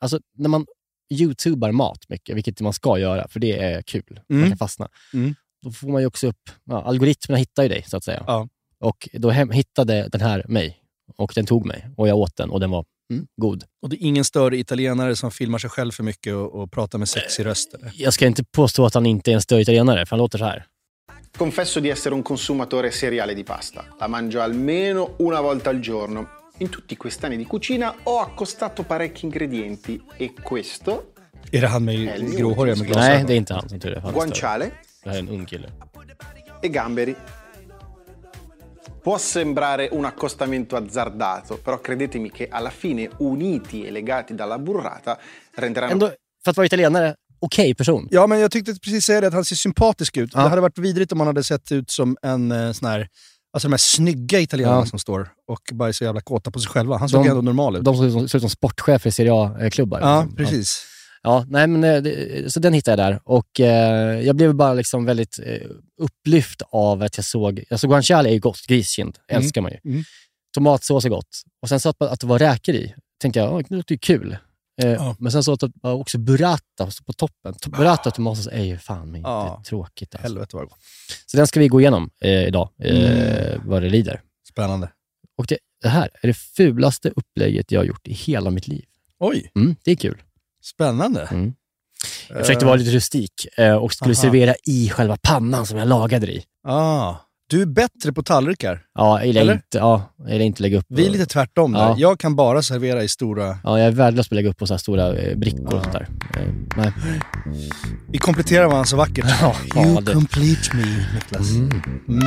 Alltså 0.00 0.20
när 0.36 0.48
man 0.48 0.66
youtubar 1.10 1.72
mat 1.72 2.08
mycket, 2.08 2.36
vilket 2.36 2.60
man 2.60 2.72
ska 2.72 2.98
göra, 2.98 3.28
för 3.28 3.40
det 3.40 3.58
är 3.58 3.82
kul. 3.82 4.20
Man 4.28 4.38
Mm. 4.38 4.50
kan 4.50 4.58
fastna. 4.58 4.88
Mm. 5.14 5.34
Då 5.62 5.70
får 5.70 5.88
man 5.88 6.00
ju 6.02 6.06
också 6.06 6.26
upp, 6.26 6.50
ja, 6.64 6.82
algoritmerna 6.82 7.38
hittar 7.38 7.62
ju 7.62 7.68
dig 7.68 7.84
så 7.88 7.96
att 7.96 8.04
säga. 8.04 8.24
Ja. 8.26 8.48
Och 8.80 9.08
då 9.12 9.30
hem, 9.30 9.50
hittade 9.50 10.08
den 10.12 10.20
här 10.20 10.44
mig 10.48 10.78
och 11.16 11.32
den 11.34 11.46
tog 11.46 11.66
mig 11.66 11.88
och 11.96 12.08
jag 12.08 12.16
åt 12.18 12.36
den 12.36 12.50
och 12.50 12.60
den 12.60 12.70
var 12.70 12.84
mm, 13.12 13.26
god. 13.36 13.64
Och 13.82 13.88
det 13.88 13.96
är 13.96 14.06
ingen 14.06 14.24
större 14.24 14.58
italienare 14.58 15.16
som 15.16 15.30
filmar 15.30 15.58
sig 15.58 15.70
själv 15.70 15.92
för 15.92 16.02
mycket 16.02 16.34
och, 16.34 16.54
och 16.54 16.72
pratar 16.72 16.98
med 16.98 17.08
sexig 17.08 17.46
röst. 17.46 17.74
Eller? 17.74 17.92
Jag 17.96 18.12
ska 18.14 18.26
inte 18.26 18.44
påstå 18.44 18.86
att 18.86 18.94
han 18.94 19.06
inte 19.06 19.30
är 19.30 19.34
en 19.34 19.42
större 19.42 19.60
italienare, 19.62 20.06
för 20.06 20.10
han 20.16 20.18
låter 20.18 20.38
så 20.38 20.44
här. 20.44 20.66
Confesso 21.36 21.80
di 21.80 21.90
essere 21.90 22.14
un 22.14 22.22
consumatore 22.22 22.90
seriale 22.90 23.34
di 23.34 23.44
pasta. 23.44 23.84
La 24.00 24.08
mangio 24.08 24.40
almeno 24.40 25.10
una 25.18 25.42
volta 25.42 25.70
al 25.70 25.80
giorno. 25.80 26.26
In 26.60 26.68
tutti 26.70 26.96
questi 26.96 27.24
anni 27.24 27.36
di 27.36 27.44
cucina 27.46 27.94
ho 28.04 28.18
accostato 28.18 28.82
parecchi 28.82 29.24
ingredienti 29.26 30.02
e 30.16 30.32
questo, 30.42 31.12
Är 31.50 31.60
det 31.60 31.68
han 31.68 31.84
med 31.84 32.36
gråhåriga 32.36 32.74
med 32.76 32.84
Nej, 32.84 32.92
glasögon? 32.92 33.26
det 33.26 33.32
är 33.32 33.36
inte 33.36 33.54
han 33.54 33.68
som 33.68 33.80
tur 33.80 33.92
är. 33.92 34.00
Han 34.00 34.04
är 34.04 34.10
större. 34.10 34.24
guanciale 34.26 34.70
Det 35.02 35.10
här 35.10 35.16
är 35.16 35.20
en 35.22 35.28
ung 35.28 35.46
kille. 35.46 35.68
e 36.62 36.68
gamberi. 36.68 37.16
Può 39.02 39.18
sembrare 39.18 39.88
un 39.92 40.04
accostamento 40.04 40.76
azzardato, 40.76 41.56
però 41.56 41.80
credetemi 41.80 42.30
che 42.30 42.48
alla 42.50 42.70
fine, 42.70 43.08
uniti 43.18 43.84
e 43.86 43.90
legati 43.90 44.34
dalla 44.34 44.58
burrata, 44.58 45.18
renderanno 45.54 45.92
Ändå, 45.92 46.10
för 46.44 46.50
att 46.50 46.56
vara 46.56 46.66
italienare, 46.66 47.14
okej 47.40 47.74
person. 47.74 48.08
Ja, 48.10 48.26
men 48.26 48.38
jag 48.40 48.50
tyckte 48.50 48.74
precis 48.74 49.04
säga 49.04 49.20
det, 49.20 49.26
att 49.26 49.32
han 49.34 49.44
ser 49.44 49.56
sympatisk 49.56 50.16
ut. 50.16 50.30
Ja. 50.34 50.42
Det 50.42 50.48
hade 50.48 50.60
varit 50.62 50.78
vidrigt 50.78 51.12
om 51.12 51.20
han 51.20 51.26
hade 51.26 51.42
sett 51.42 51.72
ut 51.72 51.90
som 51.90 52.16
en 52.22 52.52
eh, 52.52 52.72
sån 52.72 52.88
här... 52.88 53.08
Alltså 53.58 53.68
de 53.68 53.72
här 53.72 53.78
snygga 53.78 54.40
italienarna 54.40 54.78
Ja. 54.80 54.86
som 54.86 54.98
står 54.98 55.28
och 55.48 55.60
bara 55.72 55.88
är 55.88 55.92
så 55.92 56.04
jävla 56.04 56.20
kåta 56.20 56.50
på 56.50 56.58
sig 56.60 56.68
själva. 56.70 56.96
Han 56.96 57.08
såg 57.08 57.24
De- 57.24 57.28
ändå 57.28 57.42
normal 57.42 57.76
ut. 57.76 57.84
De 57.84 57.96
som 57.96 58.10
ser 58.10 58.22
ut 58.24 58.30
som- 58.30 58.40
som 58.40 58.50
sportchefer 58.50 59.08
i 59.08 59.12
Serie 59.12 59.32
A-klubbar. 59.34 60.00
ja, 60.00 60.20
liksom. 60.22 60.36
precis. 60.36 60.84
Ja, 61.22 61.44
nej, 61.48 61.66
men, 61.66 61.84
eh, 61.84 62.02
det, 62.02 62.52
så 62.52 62.60
den 62.60 62.72
hittade 62.72 63.02
jag 63.02 63.12
där. 63.12 63.20
Och 63.24 63.60
eh, 63.60 64.20
jag 64.20 64.36
blev 64.36 64.54
bara 64.54 64.74
liksom 64.74 65.04
väldigt 65.04 65.38
eh, 65.46 65.68
upplyft 66.02 66.62
av 66.72 67.02
att 67.02 67.16
jag 67.18 67.24
såg... 67.24 67.64
Alltså 67.70 67.88
guanciale 67.88 68.28
är 68.28 68.32
ju 68.32 68.40
gott, 68.40 68.66
griskind. 68.68 69.16
Mm. 69.28 69.42
älskar 69.42 69.60
man 69.60 69.72
ju. 69.72 69.90
Mm. 69.90 70.04
Tomatsås 70.54 71.04
är 71.04 71.08
gott. 71.08 71.42
Och 71.62 71.68
sen 71.68 71.80
så 71.80 71.88
att, 71.88 72.02
att 72.02 72.20
det 72.20 72.26
var 72.26 72.38
räkor 72.38 72.74
i, 72.74 72.94
tänkte 73.22 73.40
jag, 73.40 73.54
"Åh, 73.54 73.60
det 73.68 73.76
låter 73.76 73.94
ju 73.94 73.98
kul. 73.98 74.36
Eh, 74.82 74.88
Ja. 74.92 75.16
Men 75.18 75.32
sen 75.32 75.44
så 75.44 75.56
var 75.82 75.92
också 75.92 76.18
burrata 76.18 76.90
på 77.06 77.12
toppen. 77.12 77.54
To- 77.54 77.70
Burrata 77.76 78.08
och 78.08 78.14
tomatsås 78.14 78.46
är 78.52 78.62
ju 78.64 78.78
fan 78.78 79.16
inte 79.16 79.28
Ja. 79.30 79.62
tråkigt. 79.66 80.14
Alltså. 80.14 80.22
Helvete 80.28 80.56
vad 80.56 80.68
gott. 80.68 80.78
Så 81.26 81.36
den 81.36 81.46
ska 81.46 81.60
vi 81.60 81.68
gå 81.68 81.80
igenom 81.80 82.10
eh, 82.20 82.30
idag, 82.46 82.68
eh, 82.82 83.50
Mm. 83.50 83.68
vad 83.68 83.82
det 83.82 83.88
lider. 83.88 84.20
Spännande. 84.48 84.92
Och 85.38 85.46
det, 85.46 85.58
det 85.82 85.88
här 85.88 86.10
är 86.22 86.26
det 86.28 86.34
fulaste 86.34 87.10
upplägget 87.16 87.72
jag 87.72 87.80
har 87.80 87.84
gjort 87.84 88.08
i 88.08 88.12
hela 88.12 88.50
mitt 88.50 88.68
liv. 88.68 88.84
Oj, 89.18 89.50
Mm, 89.56 89.76
det 89.84 89.90
är 89.90 89.96
kul. 89.96 90.22
spännande. 90.64 91.22
Mm. 91.30 91.54
Jag 92.28 92.38
försökte 92.38 92.64
vara 92.66 92.76
lite 92.76 92.90
rustik 92.90 93.32
eh, 93.56 93.74
och 93.74 93.92
skulle 93.92 94.14
aha. 94.14 94.22
servera 94.22 94.54
i 94.66 94.90
själva 94.90 95.16
pannan 95.22 95.66
som 95.66 95.78
jag 95.78 95.88
lagade 95.88 96.26
det 96.26 96.32
i. 96.32 96.44
Ah, 96.64 97.14
du 97.50 97.62
är 97.62 97.66
bättre 97.66 98.12
på 98.12 98.22
tallrikar. 98.22 98.80
Ja, 98.94 99.20
eller 99.20 99.40
Eller? 99.40 99.52
inte, 99.54 99.78
ja, 99.78 100.14
eller 100.28 100.40
inte 100.44 100.62
lägga 100.62 100.78
upp. 100.78 100.86
Vi 100.88 101.06
är 101.06 101.10
lite 101.10 101.26
tvärtom 101.26 101.72
där. 101.72 101.80
Ja. 101.80 101.94
Jag 101.98 102.20
kan 102.20 102.36
bara 102.36 102.62
servera 102.62 103.02
i 103.02 103.08
stora... 103.08 103.58
Ja, 103.64 103.78
jag 103.78 103.86
är 103.88 103.92
värdelös 103.92 104.28
på 104.28 104.34
att 104.34 104.36
lägga 104.36 104.50
upp 104.50 104.56
på 104.56 104.66
så 104.66 104.74
här 104.74 104.78
stora 104.78 105.16
eh, 105.16 105.36
brickor 105.38 105.74
och 105.74 105.82
sånt 105.82 105.92
där. 105.92 106.08
Eh, 106.36 106.46
nej. 106.76 106.92
Vi 108.08 108.18
kompletterar 108.18 108.66
varandra 108.66 108.84
så 108.84 108.96
vackert. 108.96 109.24
Ja, 109.40 109.54
you 109.84 110.00
det- 110.00 110.12
complete 110.12 110.76
me, 110.76 110.84
Niklas. 111.14 111.50
Mm. 111.50 111.82
Mm. 112.08 112.22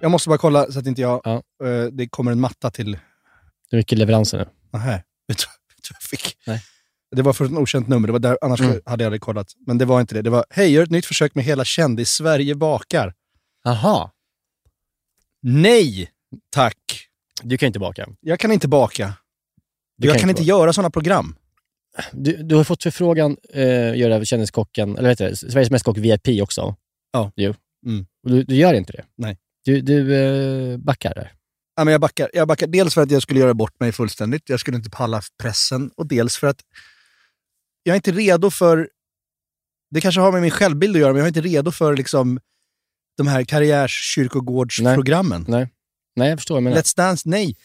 Jag 0.00 0.10
måste 0.10 0.28
bara 0.28 0.38
kolla 0.38 0.66
så 0.72 0.78
att 0.78 0.86
inte 0.86 1.00
jag... 1.02 1.20
Ja. 1.24 1.34
eh, 1.64 1.84
det 1.92 2.08
kommer 2.08 2.32
en 2.32 2.40
matta 2.40 2.70
till... 2.70 2.92
Det 3.70 3.76
är 3.76 3.78
mycket 3.78 3.98
leveranser 3.98 4.38
nu. 4.38 4.46
Nähä. 4.72 5.02
Du 5.88 5.94
du 5.94 5.94
jag 6.00 6.02
fick? 6.20 6.36
Nej. 6.46 6.62
Det 7.16 7.22
var 7.22 7.32
för 7.32 7.44
ett 7.44 7.52
okänt 7.52 7.88
nummer, 7.88 8.06
det 8.08 8.12
var 8.12 8.18
där, 8.18 8.38
annars 8.42 8.60
Mm. 8.60 8.80
hade 8.86 9.04
jag 9.04 9.08
aldrig 9.08 9.20
kollat. 9.20 9.46
Men 9.66 9.78
det 9.78 9.84
var 9.84 10.00
inte 10.00 10.14
det. 10.14 10.22
Det 10.22 10.30
var, 10.30 10.44
hej, 10.50 10.72
gör 10.72 10.82
ett 10.82 10.90
nytt 10.90 11.06
försök 11.06 11.34
med 11.34 11.44
hela 11.44 11.64
kändis-Sverige 11.64 12.54
bakar. 12.54 13.14
Jaha. 13.64 14.10
Nej, 15.42 16.10
tack. 16.50 16.76
Du 17.42 17.58
kan 17.58 17.66
inte 17.66 17.78
baka. 17.78 18.08
Jag 18.20 18.40
kan 18.40 18.52
inte 18.52 18.68
baka. 18.68 19.12
Du 19.96 20.08
jag 20.08 20.18
kan 20.20 20.30
inte 20.30 20.42
baka. 20.42 20.48
göra 20.48 20.72
sådana 20.72 20.90
program. 20.90 21.36
Du, 22.12 22.36
du 22.42 22.54
har 22.54 22.64
fått 22.64 22.82
förfrågan 22.82 23.36
eh, 23.52 23.96
göra 23.96 24.24
Kändiskocken, 24.24 24.98
eller 24.98 25.08
vet 25.08 25.18
du, 25.18 25.36
Sveriges 25.36 25.70
Mästerkock 25.70 25.98
VIP 25.98 26.42
också. 26.42 26.76
Ja. 27.12 27.32
Jo. 27.36 27.54
Mm. 27.86 28.06
Du, 28.22 28.42
du 28.42 28.54
gör 28.54 28.74
inte 28.74 28.92
det? 28.92 29.04
Nej. 29.16 29.38
Du, 29.64 29.80
du 29.80 30.14
eh, 30.14 30.78
backar 30.78 31.14
där? 31.14 31.32
Ja, 31.76 31.84
men 31.84 31.92
jag, 31.92 32.00
backar. 32.00 32.30
jag 32.32 32.48
backar 32.48 32.66
dels 32.66 32.94
för 32.94 33.02
att 33.02 33.10
jag 33.10 33.22
skulle 33.22 33.40
göra 33.40 33.54
bort 33.54 33.80
mig 33.80 33.92
fullständigt. 33.92 34.48
Jag 34.48 34.60
skulle 34.60 34.76
inte 34.76 34.90
palla 34.90 35.22
pressen. 35.42 35.90
Och 35.96 36.06
dels 36.06 36.36
för 36.36 36.46
att 36.46 36.60
jag 37.82 37.92
är 37.92 37.96
inte 37.96 38.12
redo 38.12 38.50
för... 38.50 38.88
Det 39.90 40.00
kanske 40.00 40.20
har 40.20 40.32
med 40.32 40.42
min 40.42 40.50
självbild 40.50 40.96
att 40.96 41.00
göra, 41.00 41.12
men 41.12 41.18
jag 41.18 41.24
är 41.24 41.28
inte 41.28 41.40
redo 41.40 41.70
för 41.70 41.96
liksom, 41.96 42.40
de 43.16 43.26
här 43.26 43.44
karriärskyrkogårdsprogrammen. 43.44 45.44
Nej. 45.48 45.68
Nej, 46.16 46.28
jag 46.28 46.38
förstår 46.38 46.60
menar. 46.60 46.76
Let's 46.76 46.96
Dance, 46.96 47.28
nej. 47.28 47.56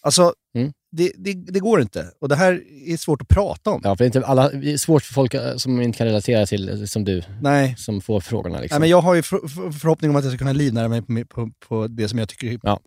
Alltså, 0.00 0.34
Mm. 0.54 0.72
det, 0.92 1.12
det, 1.16 1.32
det 1.32 1.60
går 1.60 1.80
inte. 1.80 2.10
Och 2.20 2.28
det 2.28 2.36
här 2.36 2.62
är 2.86 2.96
svårt 2.96 3.22
att 3.22 3.28
prata 3.28 3.70
om. 3.70 3.80
Ja, 3.84 3.96
för 3.96 3.98
det 3.98 4.04
är, 4.04 4.18
inte 4.18 4.26
alla, 4.26 4.50
är 4.52 4.76
svårt 4.76 5.02
för 5.02 5.14
folk 5.14 5.34
eh, 5.34 5.56
som 5.56 5.80
inte 5.80 5.98
kan 5.98 6.06
relatera 6.06 6.46
till, 6.46 6.68
eh, 6.68 6.84
som 6.84 7.04
du, 7.04 7.22
Nej. 7.42 7.74
som 7.78 8.00
får 8.00 8.20
frågorna. 8.20 8.60
Liksom. 8.60 8.74
Nej, 8.74 8.80
men 8.80 8.90
jag 8.90 9.00
har 9.00 9.14
ju 9.14 9.22
för, 9.22 9.48
för, 9.48 9.70
förhoppning 9.70 10.10
om 10.10 10.16
att 10.16 10.24
jag 10.24 10.32
ska 10.32 10.38
kunna 10.38 10.52
livnära 10.52 10.88
mig 10.88 11.02
på, 11.02 11.24
på, 11.28 11.50
på 11.68 11.86
det 11.86 12.08
som 12.08 12.18
jag 12.18 12.28
tycker 12.28 12.60
Ja. 12.62 12.80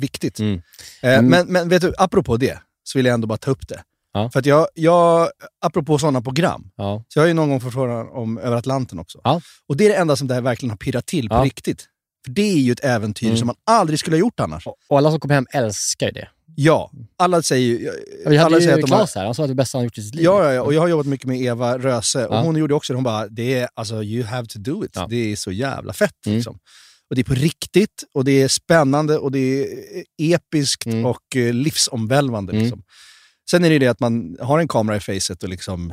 Viktigt. 0.00 0.38
Mm. 0.40 0.62
Eh, 1.02 1.18
Mm. 1.18 1.26
Men, 1.30 1.46
men 1.46 1.68
vet 1.68 1.82
du, 1.82 1.94
apropå 1.98 2.36
det, 2.36 2.58
så 2.84 2.98
vill 2.98 3.06
jag 3.06 3.14
ändå 3.14 3.26
bara 3.26 3.38
ta 3.38 3.50
upp 3.50 3.68
det. 3.68 3.82
Ja. 4.12 4.30
För 4.30 4.40
att 4.40 4.46
jag, 4.46 4.66
jag, 4.74 5.28
apropå 5.60 5.98
sådana 5.98 6.22
program, 6.22 6.70
Ja. 6.76 7.04
så 7.08 7.18
jag 7.18 7.22
har 7.22 7.28
ju 7.28 7.34
någon 7.34 7.48
gång 7.50 7.60
fått 7.60 7.72
frågan 7.72 8.08
om 8.08 8.38
Över 8.38 8.56
Atlanten 8.56 8.98
också. 8.98 9.20
Ja. 9.24 9.40
Och 9.68 9.76
det 9.76 9.84
är 9.84 9.88
det 9.88 9.94
enda 9.96 10.16
som 10.16 10.28
det 10.28 10.34
här 10.34 10.40
verkligen 10.40 10.70
har 10.70 10.76
pirrat 10.76 11.06
till 11.06 11.28
på 11.28 11.42
riktigt. 11.42 11.86
För 12.24 12.32
det 12.32 12.42
är 12.42 12.56
ju 12.58 12.72
ett 12.72 12.84
äventyr 12.84 13.26
Mm. 13.26 13.38
som 13.38 13.46
man 13.46 13.56
aldrig 13.66 13.98
skulle 13.98 14.16
ha 14.16 14.20
gjort 14.20 14.40
annars. 14.40 14.66
Och, 14.66 14.76
och 14.88 14.98
alla 14.98 15.10
som 15.10 15.20
kommer 15.20 15.34
hem 15.34 15.46
älskar 15.52 16.06
ju 16.06 16.12
det. 16.12 16.28
Ja, 16.60 16.90
alla 17.18 17.42
säger 17.42 17.68
ju... 17.68 17.90
Vi 18.26 18.36
hade 18.36 18.46
alla 18.46 18.56
säger 18.60 18.76
ju 18.76 18.82
har, 18.82 18.86
Claes 18.86 19.14
här, 19.14 19.24
han 19.24 19.34
sa 19.34 19.42
att 19.42 19.48
det 19.48 19.54
bästa 19.54 19.78
han 19.78 19.84
gjort 19.84 19.98
i 19.98 20.02
sitt 20.02 20.14
liv. 20.14 20.24
Ja, 20.24 20.52
ja, 20.52 20.62
och 20.62 20.74
jag 20.74 20.80
har 20.80 20.88
jobbat 20.88 21.06
mycket 21.06 21.26
med 21.26 21.40
Eva 21.42 21.78
Röse 21.78 22.26
och 22.26 22.36
hon 22.38 22.56
gjorde 22.56 22.74
också 22.74 22.92
det. 22.92 22.96
Hon 22.96 23.04
bara, 23.04 23.28
det 23.28 23.54
är, 23.54 23.68
alltså, 23.74 24.02
you 24.02 24.24
have 24.24 24.46
to 24.46 24.58
do 24.58 24.84
it. 24.84 24.98
Det 25.08 25.32
är 25.32 25.36
så 25.36 25.52
jävla 25.52 25.92
fett. 25.92 26.26
Mm. 26.26 26.36
Liksom. 26.36 26.58
Och 27.10 27.14
det 27.16 27.20
är 27.22 27.24
på 27.24 27.34
riktigt, 27.34 28.04
och 28.14 28.24
det 28.24 28.42
är 28.42 28.48
spännande, 28.48 29.18
och 29.18 29.32
det 29.32 29.38
är 29.38 30.04
episkt 30.18 30.86
Mm. 30.86 31.06
och 31.06 31.36
eh, 31.36 31.52
livsomvälvande. 31.52 32.52
Mm. 32.52 32.62
Liksom. 32.62 32.82
Sen 33.50 33.64
är 33.64 33.70
det 33.70 33.78
det 33.78 33.86
att 33.86 34.00
man 34.00 34.36
har 34.40 34.58
en 34.58 34.68
kamera 34.68 34.96
i 34.96 35.00
facet 35.00 35.42
och 35.42 35.48
liksom, 35.48 35.92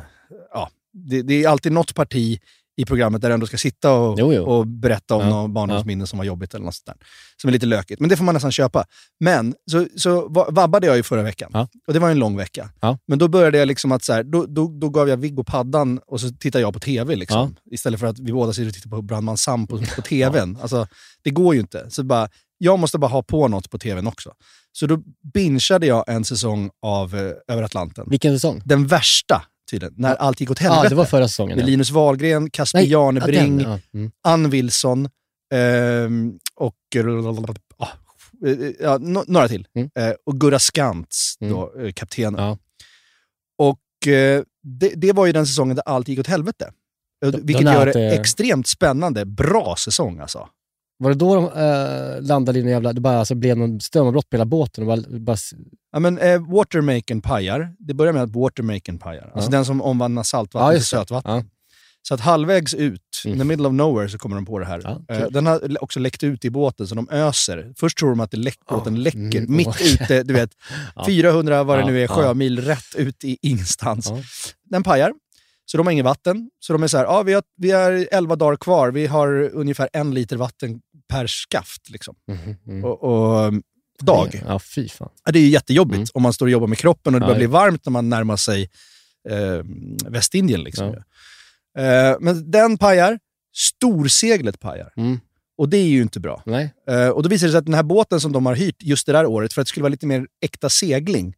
ja, 0.52 0.70
det, 0.92 1.22
det 1.22 1.44
är 1.44 1.48
alltid 1.48 1.72
något 1.72 1.94
parti 1.94 2.40
i 2.76 2.84
programmet 2.84 3.22
där 3.22 3.28
du 3.28 3.34
ändå 3.34 3.46
ska 3.46 3.56
sitta 3.58 3.92
och, 3.92 4.18
Jo, 4.20 4.32
jo. 4.32 4.42
och 4.44 4.66
berätta 4.66 5.14
om 5.14 5.22
Ja, 5.22 5.28
något 5.28 5.50
barndomsminne 5.50 6.06
som 6.06 6.18
var 6.18 6.24
jobbigt 6.26 6.54
eller 6.54 6.64
något 6.64 6.74
sånt 6.74 6.86
där. 6.86 6.96
Som 7.42 7.48
är 7.48 7.52
lite 7.52 7.66
lökigt. 7.66 8.00
Men 8.00 8.08
det 8.10 8.16
får 8.16 8.24
man 8.24 8.34
nästan 8.34 8.52
köpa. 8.52 8.84
Men 9.20 9.54
så, 9.70 9.86
så 9.96 10.28
va- 10.28 10.46
vabbade 10.50 10.86
jag 10.86 10.96
ju 10.96 11.02
förra 11.02 11.22
veckan. 11.22 11.50
Ja. 11.52 11.68
Och 11.86 11.92
det 11.92 11.98
var 11.98 12.10
en 12.10 12.18
lång 12.18 12.36
vecka. 12.36 12.70
Ja. 12.80 12.98
Men 13.08 13.18
då 13.18 13.28
började 13.28 13.58
jag 13.58 13.68
liksom 13.68 13.92
att 13.92 14.04
så 14.04 14.12
här, 14.12 14.22
då, 14.22 14.46
då, 14.46 14.68
då 14.80 14.88
gav 14.88 15.08
jag 15.08 15.16
Viggo 15.16 15.44
paddan 15.44 16.00
och 16.06 16.20
så 16.20 16.30
tittade 16.30 16.62
jag 16.62 16.72
på 16.74 16.80
tv. 16.80 17.16
Liksom. 17.16 17.56
Istället 17.70 18.00
för 18.00 18.06
att 18.06 18.18
vi 18.18 18.32
båda 18.32 18.52
sitter 18.52 18.68
och 18.68 18.74
tittar 18.74 18.90
på 18.90 19.02
Brandman 19.02 19.36
Sam 19.36 19.66
på, 19.66 19.78
på 19.96 20.02
tvn. 20.02 20.58
Alltså, 20.62 20.86
det 21.24 21.30
går 21.30 21.54
ju 21.54 21.60
inte. 21.60 21.90
Så 21.90 22.02
bara, 22.04 22.28
jag 22.58 22.78
måste 22.78 22.98
bara 22.98 23.10
ha 23.10 23.22
på 23.22 23.48
något 23.48 23.70
på 23.70 23.78
tvn 23.78 24.06
också. 24.06 24.32
Så 24.72 24.86
då 24.86 24.98
bingeade 25.34 25.86
jag 25.86 26.04
en 26.08 26.24
säsong 26.24 26.70
av 26.82 27.14
eh, 27.14 27.32
Över 27.48 27.62
Atlanten. 27.62 28.06
Vilken 28.10 28.34
säsong? 28.34 28.62
Den 28.64 28.86
värsta, 28.86 29.42
tydligen. 29.70 29.94
När 29.96 30.14
allt 30.14 30.40
gick 30.40 30.50
åt 30.50 30.58
helvete. 30.58 30.80
Ja, 30.84 30.88
det 30.88 30.94
var 30.94 31.04
förra 31.04 31.28
säsongen. 31.28 31.56
Med 31.56 31.62
Ja. 31.62 31.66
Linus 31.66 31.90
Wahlgren, 31.90 32.50
Casper 32.50 32.78
Nej, 32.78 32.90
Janebring, 32.90 33.60
ja, 33.60 33.68
den, 33.68 33.80
ja. 33.92 33.98
Mm. 33.98 34.10
Ann 34.24 34.50
Wilson 34.50 35.08
ehm, 35.54 36.38
och 36.54 36.74
ah, 37.78 37.88
eh, 38.46 38.70
ja, 38.80 38.98
några 39.26 39.48
till. 39.48 39.66
Mm. 39.74 39.90
Eh, 39.98 40.14
och 40.26 40.40
Gurra 40.40 40.58
Skantz, 40.58 41.34
Mm. 41.40 41.52
då, 41.52 41.72
eh, 41.80 41.92
kaptenen. 41.92 42.40
Ja. 42.44 42.58
Och 43.58 44.08
eh, 44.12 44.42
det, 44.62 44.88
det 44.96 45.12
var 45.12 45.26
ju 45.26 45.32
den 45.32 45.46
säsongen 45.46 45.76
där 45.76 45.82
allt 45.86 46.08
gick 46.08 46.18
åt 46.18 46.26
helvete. 46.26 46.72
Eh, 47.24 47.30
Vilket 47.42 47.64
gör 47.64 47.86
det- 47.86 48.14
extremt 48.20 48.66
spännande. 48.66 49.24
Bra 49.24 49.74
säsong 49.78 50.18
alltså. 50.18 50.48
Var 50.98 51.10
det 51.10 51.16
då 51.16 51.34
de 51.34 51.44
eh, 51.44 52.22
landade 52.22 52.58
i 52.58 52.62
en 52.62 52.68
jävla... 52.68 52.92
Det 52.92 53.00
bara 53.00 53.18
alltså, 53.18 53.34
blev 53.34 53.58
någon 53.58 53.80
strömavbrott 53.80 54.30
på 54.30 54.36
hela 54.36 54.44
båten? 54.44 54.88
Och 54.88 54.98
bara, 54.98 55.18
bara, 55.18 55.36
Ja, 55.92 55.98
men, 55.98 56.18
eh, 56.18 56.40
Watermaken 56.52 57.22
pajar. 57.22 57.74
Det 57.78 57.94
börjar 57.94 58.12
med 58.12 58.22
att 58.22 58.30
Watermaken 58.36 58.98
pajar. 58.98 59.30
Alltså 59.34 59.50
den 59.50 59.64
som 59.64 59.82
omvandlar 59.82 60.22
saltvatten 60.22 60.76
till 60.78 60.86
sötvatten. 60.86 61.44
Så 62.02 62.14
att 62.14 62.20
halvvägs 62.20 62.74
ut, 62.74 63.00
Mm. 63.24 63.32
in 63.34 63.38
the 63.40 63.44
middle 63.44 63.66
of 63.68 63.72
nowhere, 63.74 64.08
så 64.08 64.18
kommer 64.18 64.36
de 64.36 64.46
på 64.46 64.58
det 64.58 64.66
här. 64.66 64.80
Ja, 64.84 65.14
Eh, 65.14 65.20
kul. 65.22 65.32
den 65.32 65.46
har 65.46 65.82
också 65.82 66.00
läckt 66.00 66.22
ut 66.22 66.44
i 66.44 66.50
båten, 66.50 66.86
så 66.86 66.94
de 66.94 67.08
öser. 67.10 67.72
Först 67.76 67.98
tror 67.98 68.10
de 68.10 68.20
att 68.20 68.30
det 68.30 68.36
läck, 68.36 68.58
båten 68.68 69.02
läcker. 69.02 69.18
Mm. 69.38 69.56
Mitt 69.56 69.80
ute, 69.80 70.22
du 70.22 70.34
vet, 70.34 70.50
Ja. 70.96 71.06
400 71.06 71.64
vad 71.64 71.78
det 71.78 71.80
Ja, 71.82 71.86
nu 71.86 72.02
är, 72.02 72.06
sjömil 72.06 72.60
rätt 72.60 72.94
ut 72.96 73.24
i 73.24 73.38
ingenstans. 73.42 74.12
Den 74.70 74.82
pajar. 74.82 75.12
Så 75.64 75.76
de 75.76 75.86
har 75.86 75.92
inget 75.92 76.04
vatten. 76.04 76.50
Så 76.60 76.72
de 76.72 76.82
är 76.82 76.86
så 76.88 76.96
här, 76.96 77.04
ja, 77.04 77.22
vi, 77.22 77.32
har, 77.32 77.42
vi 77.56 77.70
har 77.70 78.08
11 78.12 78.36
dagar 78.36 78.56
kvar. 78.56 78.90
Vi 78.90 79.06
har 79.06 79.50
ungefär 79.54 79.88
en 79.92 80.14
liter 80.14 80.36
vatten 80.36 80.80
per 81.08 81.26
skaft. 81.26 81.90
Liksom. 81.90 82.14
Mhm, 82.28 82.56
mm. 82.66 82.84
Och, 82.84 83.02
och, 83.04 83.46
um, 83.46 83.62
dag. 84.00 84.42
Ja, 84.46 84.58
fy 84.58 84.88
fan. 84.88 85.08
Ja, 85.24 85.32
det 85.32 85.38
är 85.38 85.42
ju 85.42 85.48
jättejobbigt 85.48 85.96
Mm. 85.96 86.06
om 86.14 86.22
man 86.22 86.32
står 86.32 86.46
och 86.46 86.50
jobbar 86.50 86.66
med 86.66 86.78
kroppen 86.78 87.14
och 87.14 87.20
det 87.20 87.24
Ja, 87.24 87.28
börjar 87.28 87.38
bli 87.38 87.44
ja. 87.56 87.60
varmt 87.60 87.86
när 87.86 87.90
man 87.90 88.08
närmar 88.08 88.36
sig 88.36 88.70
eh, 89.28 89.60
Västindien. 90.10 90.60
Liksom. 90.60 90.86
Eh, 91.78 92.16
men 92.20 92.50
den 92.50 92.78
pajar, 92.78 93.18
storseglet 93.54 94.60
pajar. 94.60 94.92
Mm. 94.96 95.20
Och 95.58 95.68
det 95.68 95.76
är 95.76 95.88
ju 95.88 96.02
inte 96.02 96.20
bra. 96.20 96.42
Eh, 96.88 97.08
och 97.08 97.22
då 97.22 97.28
visar 97.28 97.46
det 97.46 97.50
sig 97.50 97.58
att 97.58 97.64
den 97.66 97.74
här 97.74 97.82
båten 97.82 98.20
som 98.20 98.32
de 98.32 98.46
har 98.46 98.54
hyrt 98.54 98.82
just 98.82 99.06
det 99.06 99.12
där 99.12 99.26
året, 99.26 99.52
för 99.52 99.60
att 99.60 99.66
det 99.66 99.68
skulle 99.68 99.82
vara 99.82 99.90
lite 99.90 100.06
mer 100.06 100.26
äkta 100.40 100.68
segling, 100.70 101.34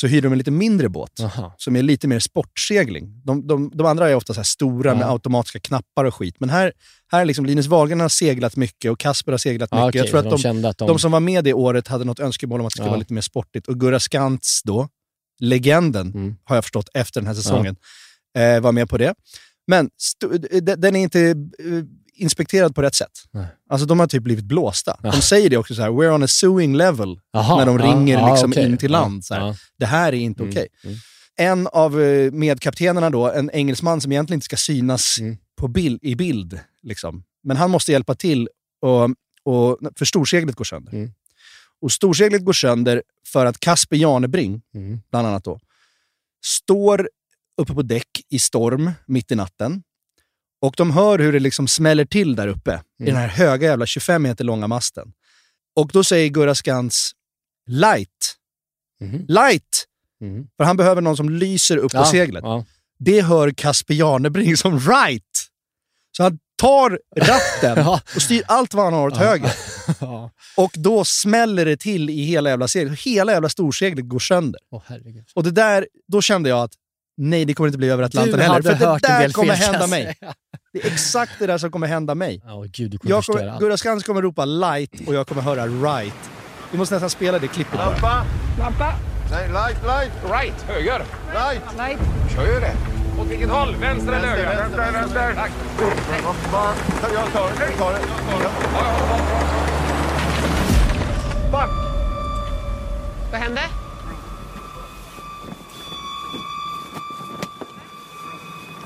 så 0.00 0.06
hyr 0.06 0.22
de 0.22 0.32
en 0.32 0.38
lite 0.38 0.50
mindre 0.50 0.88
båt. 0.88 1.10
Jaha. 1.18 1.52
Som 1.58 1.76
är 1.76 1.82
lite 1.82 2.08
mer 2.08 2.18
sportsegling. 2.18 3.22
De, 3.24 3.46
de, 3.46 3.70
de 3.74 3.86
andra 3.86 4.10
är 4.10 4.14
ofta 4.14 4.34
så 4.34 4.44
stora 4.44 4.94
med 4.94 5.02
Ja. 5.02 5.10
automatiska 5.12 5.60
knappar 5.60 6.04
och 6.04 6.14
skit. 6.14 6.36
Men 6.38 6.50
här, 6.50 6.72
här 7.12 7.20
är 7.20 7.24
liksom 7.24 7.46
Linus 7.46 7.66
Wahlgren 7.66 8.00
har 8.00 8.08
seglat 8.08 8.56
mycket 8.56 8.90
och 8.90 8.98
Kasper 8.98 9.32
har 9.32 9.38
seglat 9.38 9.70
mycket. 9.70 9.80
Ja, 9.82 9.88
okej, 9.88 9.98
Jag 10.00 10.08
tror 10.08 10.18
att 10.34 10.42
de, 10.42 10.64
att 10.64 10.78
de... 10.78 10.88
de 10.88 10.98
som 10.98 11.12
var 11.12 11.20
med 11.20 11.44
det 11.44 11.54
året 11.54 11.88
hade 11.88 12.04
något 12.04 12.20
önskemål 12.20 12.60
om 12.60 12.66
att 12.66 12.70
det 12.70 12.74
skulle 12.74 12.86
Ja. 12.86 12.90
vara 12.90 12.98
lite 12.98 13.12
mer 13.14 13.20
sportigt. 13.20 13.68
Och 13.68 13.80
Gurra 13.80 14.00
Skantz 14.00 14.62
då, 14.64 14.88
legenden, 15.40 16.12
Mm. 16.14 16.36
har 16.44 16.56
jag 16.56 16.64
förstått 16.64 16.88
efter 16.94 17.20
den 17.20 17.26
här 17.26 17.34
säsongen, 17.34 17.76
eh, 18.38 18.60
var 18.60 18.72
med 18.72 18.88
på 18.88 18.98
det. 18.98 19.14
Men 19.66 19.90
den 20.76 20.96
är 20.96 21.00
inte 21.00 21.20
eh, 21.20 21.34
inspekterad 22.16 22.74
på 22.74 22.82
rätt 22.82 22.94
sätt. 22.94 23.10
Nej. 23.30 23.46
Alltså 23.70 23.86
de 23.86 24.00
har 24.00 24.06
typ 24.06 24.22
blivit 24.22 24.44
blåsta. 24.44 24.96
Ja. 25.02 25.10
De 25.10 25.22
säger 25.22 25.50
det 25.50 25.56
också 25.56 25.74
så 25.74 25.82
här, 25.82 25.90
we're 25.90 26.14
on 26.14 26.22
a 26.22 26.26
suing 26.28 26.76
level, 26.76 27.20
Jaha, 27.32 27.56
när 27.56 27.66
de 27.66 27.78
ja, 27.78 27.84
ringer 27.86 28.18
ja, 28.18 28.30
liksom 28.32 28.50
okej. 28.50 28.64
in 28.64 28.76
till 28.78 28.90
land. 28.90 29.24
Så 29.24 29.34
här. 29.34 29.56
Det 29.78 29.86
här 29.86 30.08
är 30.08 30.16
inte 30.16 30.42
Mm, 30.42 30.52
okej. 30.52 30.68
mm. 30.84 30.96
En 31.38 31.66
av 31.66 32.00
eh, 32.02 32.32
medkaptenerna 32.32 33.10
då, 33.10 33.30
en 33.32 33.50
engelsman 33.50 34.00
som 34.00 34.12
egentligen 34.12 34.36
inte 34.36 34.44
ska 34.44 34.56
synas 34.56 35.18
Mm. 35.18 35.36
på 35.56 35.68
bild, 35.68 35.98
i 36.02 36.14
bild, 36.14 36.60
liksom. 36.82 37.24
men 37.44 37.56
han 37.56 37.70
måste 37.70 37.92
hjälpa 37.92 38.14
till 38.14 38.48
och, 38.82 39.04
och, 39.44 39.78
för 39.98 40.04
storseglet 40.04 40.54
går 40.56 40.64
sönder. 40.64 40.92
Mm. 40.92 41.10
Och 41.80 41.92
storseglet 41.92 42.44
går 42.44 42.52
sönder 42.52 43.02
för 43.26 43.46
att 43.46 43.60
Kasper 43.60 43.96
Janebring, 43.96 44.62
Mm. 44.74 45.00
bland 45.10 45.26
annat 45.28 45.44
då, 45.44 45.58
står 46.44 47.08
uppe 47.56 47.74
på 47.74 47.82
däck 47.82 48.08
i 48.30 48.38
storm 48.38 48.90
mitt 49.06 49.30
i 49.32 49.34
natten. 49.34 49.82
Och 50.60 50.74
de 50.76 50.90
hör 50.90 51.18
hur 51.18 51.32
det 51.32 51.38
liksom 51.40 51.68
smäller 51.68 52.04
till 52.04 52.36
där 52.36 52.48
uppe 52.48 52.70
i 52.70 53.02
Mm. 53.02 53.14
den 53.14 53.16
här 53.22 53.28
höga 53.28 53.68
jävla 53.68 53.86
25 53.86 54.22
meter 54.22 54.44
långa 54.44 54.66
masten. 54.66 55.12
Och 55.76 55.90
då 55.92 56.04
säger 56.04 56.28
Gurra 56.28 56.54
Skans 56.54 57.12
light, 57.66 58.36
Mhm. 59.00 59.24
light! 59.28 59.84
Mm. 60.20 60.46
För 60.56 60.64
han 60.64 60.76
behöver 60.76 61.02
någon 61.02 61.16
som 61.16 61.30
lyser 61.30 61.76
upp 61.76 61.92
på 61.92 61.98
Ja, 61.98 62.04
seglet. 62.04 62.44
Ja. 62.44 62.64
Det 62.98 63.20
hör 63.22 63.50
Kasper 63.50 63.94
Janebring 63.94 64.56
som 64.56 64.80
right. 64.80 65.46
Så 66.16 66.22
han 66.22 66.38
tar 66.60 67.00
ratten 67.16 67.86
och 68.16 68.22
styr 68.22 68.42
allt 68.46 68.74
vad 68.74 68.84
han 68.84 68.94
har 68.94 69.06
åt 69.08 69.16
höger. 69.16 69.52
Och 70.56 70.70
då 70.74 71.04
smäller 71.04 71.64
det 71.64 71.76
till 71.76 72.10
i 72.10 72.22
hela 72.24 72.50
jävla 72.50 72.68
seglet. 72.68 73.00
Hela 73.00 73.32
jävla 73.32 73.48
storseglet 73.48 74.08
går 74.08 74.18
sönder. 74.18 74.60
Herregud. 74.86 75.24
Och 75.34 75.42
det 75.44 75.50
där, 75.50 75.88
då 76.08 76.22
kände 76.22 76.48
jag 76.48 76.62
att 76.62 76.72
nej, 77.16 77.44
det 77.44 77.54
kommer 77.54 77.68
inte 77.68 77.78
bli 77.78 77.88
över 77.90 78.02
Atlanten 78.04 78.38
Du 78.38 78.42
heller. 78.42 78.62
För 78.62 78.70
det 78.70 79.08
där 79.08 79.32
kommer 79.32 79.54
fel, 79.54 79.72
hända 79.72 79.86
mig. 79.86 80.14
Det 80.72 80.82
är 80.82 80.92
exakt 80.92 81.32
det 81.38 81.46
där 81.46 81.58
som 81.58 81.70
kommer 81.70 81.86
hända 81.86 82.14
mig. 82.14 82.42
Åh, 82.44 82.64
gud, 82.64 82.90
du 82.90 82.98
kommer 82.98 83.14
Jag 83.14 83.24
kommer. 83.24 83.58
Gurra 83.60 83.76
Skans 83.76 84.04
kommer 84.04 84.22
ropa 84.22 84.44
light 84.44 84.90
och 85.06 85.14
jag 85.14 85.26
kommer 85.26 85.42
höra 85.42 85.66
right. 85.66 86.30
Vi 86.72 86.78
måste 86.78 86.94
nästan 86.94 87.10
spela 87.10 87.38
det 87.38 87.48
klippet 87.48 87.72
bara. 87.78 87.90
Lampa! 87.90 88.24
Lampa. 88.58 88.92
Nej, 89.30 89.48
light, 89.48 89.82
light, 89.82 90.12
Right. 90.30 90.62
Höger. 90.68 91.02
light! 91.34 91.62
Nej. 91.76 91.98
Kör 92.34 92.60
det. 92.60 92.72
Åt 93.20 93.30
vilket 93.30 93.50
håll? 93.50 93.76
Vänster 93.80 94.12
eller 94.12 94.28
höger? 94.28 94.56
Vänster, 94.56 94.92
vänster. 94.92 95.34
Tack. 95.34 95.50
Jag 97.14 97.32
tar 97.32 97.58
det, 97.58 97.64
jag 97.64 97.78
tar 97.78 97.92
det. 97.92 98.00
Fuck. 101.50 101.70
Vad 103.32 103.40
hände? 103.40 103.60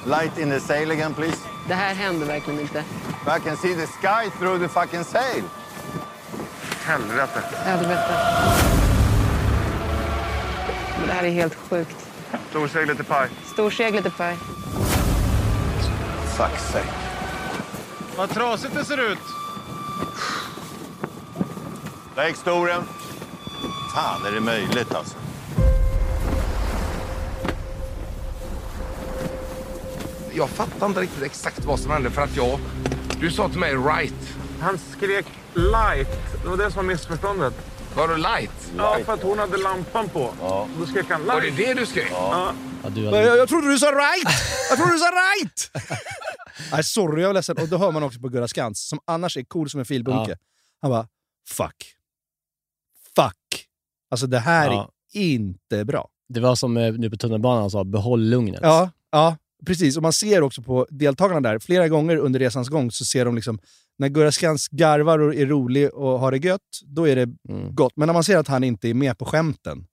Light 0.07 0.38
in 0.38 0.50
the 0.50 0.61
sail 0.61 0.90
again, 0.90 1.14
please. 1.14 1.37
Det 1.69 1.75
här 1.75 1.95
händer 1.95 2.26
verkligen 2.26 2.61
inte. 2.61 2.85
I 3.37 3.40
can 3.45 3.57
see 3.57 3.75
the 3.75 3.87
sky 3.87 4.30
through 4.38 4.59
the 4.62 4.69
fucking 4.69 5.04
sail. 5.04 5.45
Helvete. 6.85 7.42
Helvete. 7.64 8.14
Men 10.99 11.07
Det 11.09 11.12
här 11.12 11.25
är 11.25 11.30
helt 11.30 11.54
sjukt. 11.54 11.97
Storseglet 12.50 13.00
är 13.00 13.04
paj. 13.04 13.28
Storseglet 13.52 14.07
är 14.07 14.11
paj. 14.11 14.37
Fuck's 16.37 16.73
sake. 16.73 16.88
Vad 18.16 18.30
trasigt 18.30 18.75
det 18.75 18.85
ser 18.85 19.12
ut! 19.12 19.19
Där 22.14 22.26
gick 22.26 22.37
storen. 22.37 22.83
Fan, 23.95 24.26
är 24.26 24.33
det 24.33 24.40
möjligt 24.40 24.95
alltså? 24.95 25.16
Jag 30.35 30.49
fattar 30.51 30.87
inte 30.87 31.01
riktigt 31.01 31.23
exakt 31.23 31.65
vad 31.65 31.81
som 31.81 31.91
hände 31.91 32.11
för 32.11 32.23
att 32.23 32.37
jag... 32.37 32.59
Du 33.21 33.31
sa 33.31 33.49
till 33.49 33.59
mig 33.59 33.75
right. 33.75 34.15
Han 34.61 34.79
skrek 34.79 35.27
light. 35.55 36.09
Det 36.43 36.49
var 36.49 36.57
det 36.57 36.71
som 36.71 36.77
var 36.77 36.83
missförståndet. 36.93 37.55
Var 37.97 38.09
det 38.09 38.17
light? 38.17 38.73
Ja, 38.77 38.99
för 39.05 39.13
att 39.15 39.23
hon 39.23 39.39
hade 39.39 39.57
lampan 39.57 40.09
på. 40.09 40.35
Då 40.79 40.87
skrek 40.87 41.07
han 41.11 41.21
light. 41.21 41.35
Var 41.35 41.41
det 41.41 41.51
det 41.51 41.75
du 41.75 41.87
skrek? 41.87 42.09
Ja. 42.13 42.53
Ja, 42.83 42.89
du 42.91 43.01
Jag, 43.01 43.11
hade... 43.13 43.25
jag, 43.25 43.39
jag 43.39 43.49
trodde 43.49 43.69
du 43.71 43.79
sa 43.79 43.87
right! 43.93 44.29
Jag 44.71 44.79
trodde 44.79 44.93
du 44.93 44.99
sa 44.99 45.07
right! 45.11 45.71
Nej, 46.73 46.85
sorry, 46.85 47.23
jag 47.23 47.29
var 47.29 47.35
ledsen. 47.35 47.59
Och 47.59 47.69
då 47.69 47.77
hör 47.79 47.93
man 47.93 48.03
också 48.03 48.21
på 48.21 48.29
Gurra 48.29 48.49
Skans, 48.49 48.89
som 48.89 48.99
annars 49.05 49.37
är 49.37 49.43
cool 49.45 49.71
som 49.71 49.81
en 49.81 49.87
filbunke. 49.87 50.31
Ja. 50.31 50.37
Han 50.83 50.91
bara, 50.91 51.09
fuck. 51.49 51.95
Fuck. 53.17 53.67
Alltså 54.11 54.27
det 54.27 54.39
här 54.39 54.71
Ja. 54.71 54.91
är 55.13 55.21
inte 55.23 55.85
bra. 55.85 56.09
Det 56.29 56.41
var 56.41 56.55
som 56.57 56.77
eh, 56.77 56.93
nu 56.93 57.11
på 57.11 57.17
tunnelbanan 57.17 57.61
han 57.61 57.71
sa, 57.71 57.85
behåll 57.85 58.21
lugnet. 58.31 58.61
Ja, 58.63 58.91
ja, 59.11 59.37
precis. 59.67 59.97
Och 59.97 60.02
man 60.02 60.12
ser 60.12 60.43
också 60.43 60.62
på 60.62 60.87
deltagarna 60.90 61.40
där, 61.40 61.59
flera 61.59 61.88
gånger 61.88 62.17
under 62.17 62.40
resans 62.40 62.69
gång 62.69 62.90
så 62.90 63.05
ser 63.05 63.25
de 63.25 63.35
liksom, 63.35 63.59
när 63.99 64.09
Gurra 64.09 64.33
Skans 64.33 64.69
garvar 64.69 65.19
och 65.19 65.35
är 65.35 65.47
rolig 65.47 65.95
och 65.95 66.19
har 66.21 66.33
det 66.33 66.38
gött, 66.38 66.61
då 66.85 67.09
är 67.09 67.17
det 67.17 67.23
Mm. 67.49 67.75
gott. 67.75 67.93
Men 67.97 68.07
när 68.07 68.12
man 68.12 68.25
ser 68.25 68.37
att 68.37 68.49
han 68.49 68.64
inte 68.64 68.88
är 68.88 68.95
med 68.95 69.19
på 69.19 69.25
skämten, 69.25 69.87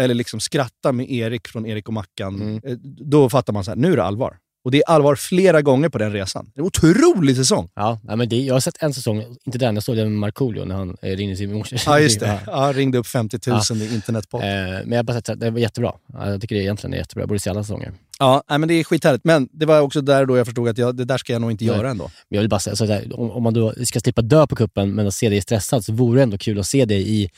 eller 0.00 0.14
liksom 0.14 0.40
skrattar 0.40 0.92
med 0.92 1.10
Erik 1.10 1.48
från 1.48 1.66
Erik 1.66 1.88
och 1.88 1.94
Mackan, 1.94 2.34
Mm. 2.42 2.60
eh, 2.64 2.76
då 2.82 3.30
fattar 3.30 3.52
man 3.52 3.64
så 3.64 3.70
här, 3.70 3.76
nu 3.76 3.92
är 3.92 3.96
det 3.96 4.04
allvar. 4.04 4.38
Och 4.66 4.72
det 4.72 4.78
är 4.78 4.90
allvar 4.90 5.14
flera 5.16 5.62
gånger 5.62 5.88
på 5.88 5.98
den 5.98 6.12
resan. 6.12 6.50
Det 6.54 6.58
är 6.58 6.62
en 6.62 6.66
otrolig 6.66 7.36
säsong! 7.36 7.68
Ja, 7.74 7.98
men 8.02 8.28
det, 8.28 8.36
jag 8.36 8.54
har 8.54 8.60
sett 8.60 8.82
en 8.82 8.94
säsong, 8.94 9.24
inte 9.44 9.58
den, 9.58 9.74
jag 9.74 9.84
såg 9.84 9.96
den 9.96 10.08
med 10.10 10.18
Markoolio 10.18 10.64
när 10.64 10.74
han 10.74 10.96
eh, 11.02 11.16
ringde 11.16 11.36
sin 11.36 11.52
morsa. 11.52 11.76
Ja, 11.86 12.00
just 12.00 12.20
det. 12.20 12.40
Ja, 12.46 12.72
ringde 12.74 12.98
upp 12.98 13.06
50 13.06 13.38
000 13.46 13.60
Ja. 13.70 13.76
i 13.76 13.94
internetpott. 13.94 14.42
Eh, 14.42 14.48
men 14.48 14.90
jag 14.90 14.98
har 14.98 15.02
bara 15.02 15.22
sett 15.22 15.40
det 15.40 15.50
var 15.50 15.58
jättebra. 15.58 15.92
Ja, 16.12 16.30
jag 16.30 16.40
tycker 16.40 16.54
det 16.54 16.62
egentligen 16.62 16.94
är 16.94 16.98
jättebra. 16.98 17.22
Jag 17.22 17.28
borde 17.28 17.40
se 17.40 17.50
alla 17.50 17.62
säsonger. 17.62 17.92
Ja, 18.18 18.42
nej, 18.48 18.58
men 18.58 18.68
det 18.68 18.74
är 18.74 18.84
skithärligt. 18.84 19.24
Men 19.24 19.48
det 19.52 19.66
var 19.66 19.80
också 19.80 20.00
där 20.00 20.26
då 20.26 20.36
jag 20.36 20.46
förstod 20.46 20.68
att 20.68 20.78
jag, 20.78 20.96
det 20.96 21.04
där 21.04 21.18
ska 21.18 21.32
jag 21.32 21.42
nog 21.42 21.50
inte 21.50 21.64
Nej. 21.64 21.76
göra 21.76 21.90
ändå. 21.90 22.04
Men 22.04 22.36
jag 22.36 22.40
vill 22.40 22.48
bara 22.48 22.60
säga, 22.60 22.76
så 22.76 22.86
där, 22.86 23.20
om, 23.20 23.30
om 23.30 23.42
man 23.42 23.54
då 23.54 23.74
ska 23.84 24.00
slippa 24.00 24.22
dö 24.22 24.46
på 24.46 24.56
kuppen 24.56 24.94
men 24.94 25.06
att 25.06 25.14
se 25.14 25.28
dig 25.28 25.40
stressad 25.40 25.84
så 25.84 25.92
vore 25.92 26.18
det 26.18 26.22
ändå 26.22 26.38
kul 26.38 26.60
att 26.60 26.66
se 26.66 26.84
dig 26.84 27.22
i 27.22 27.30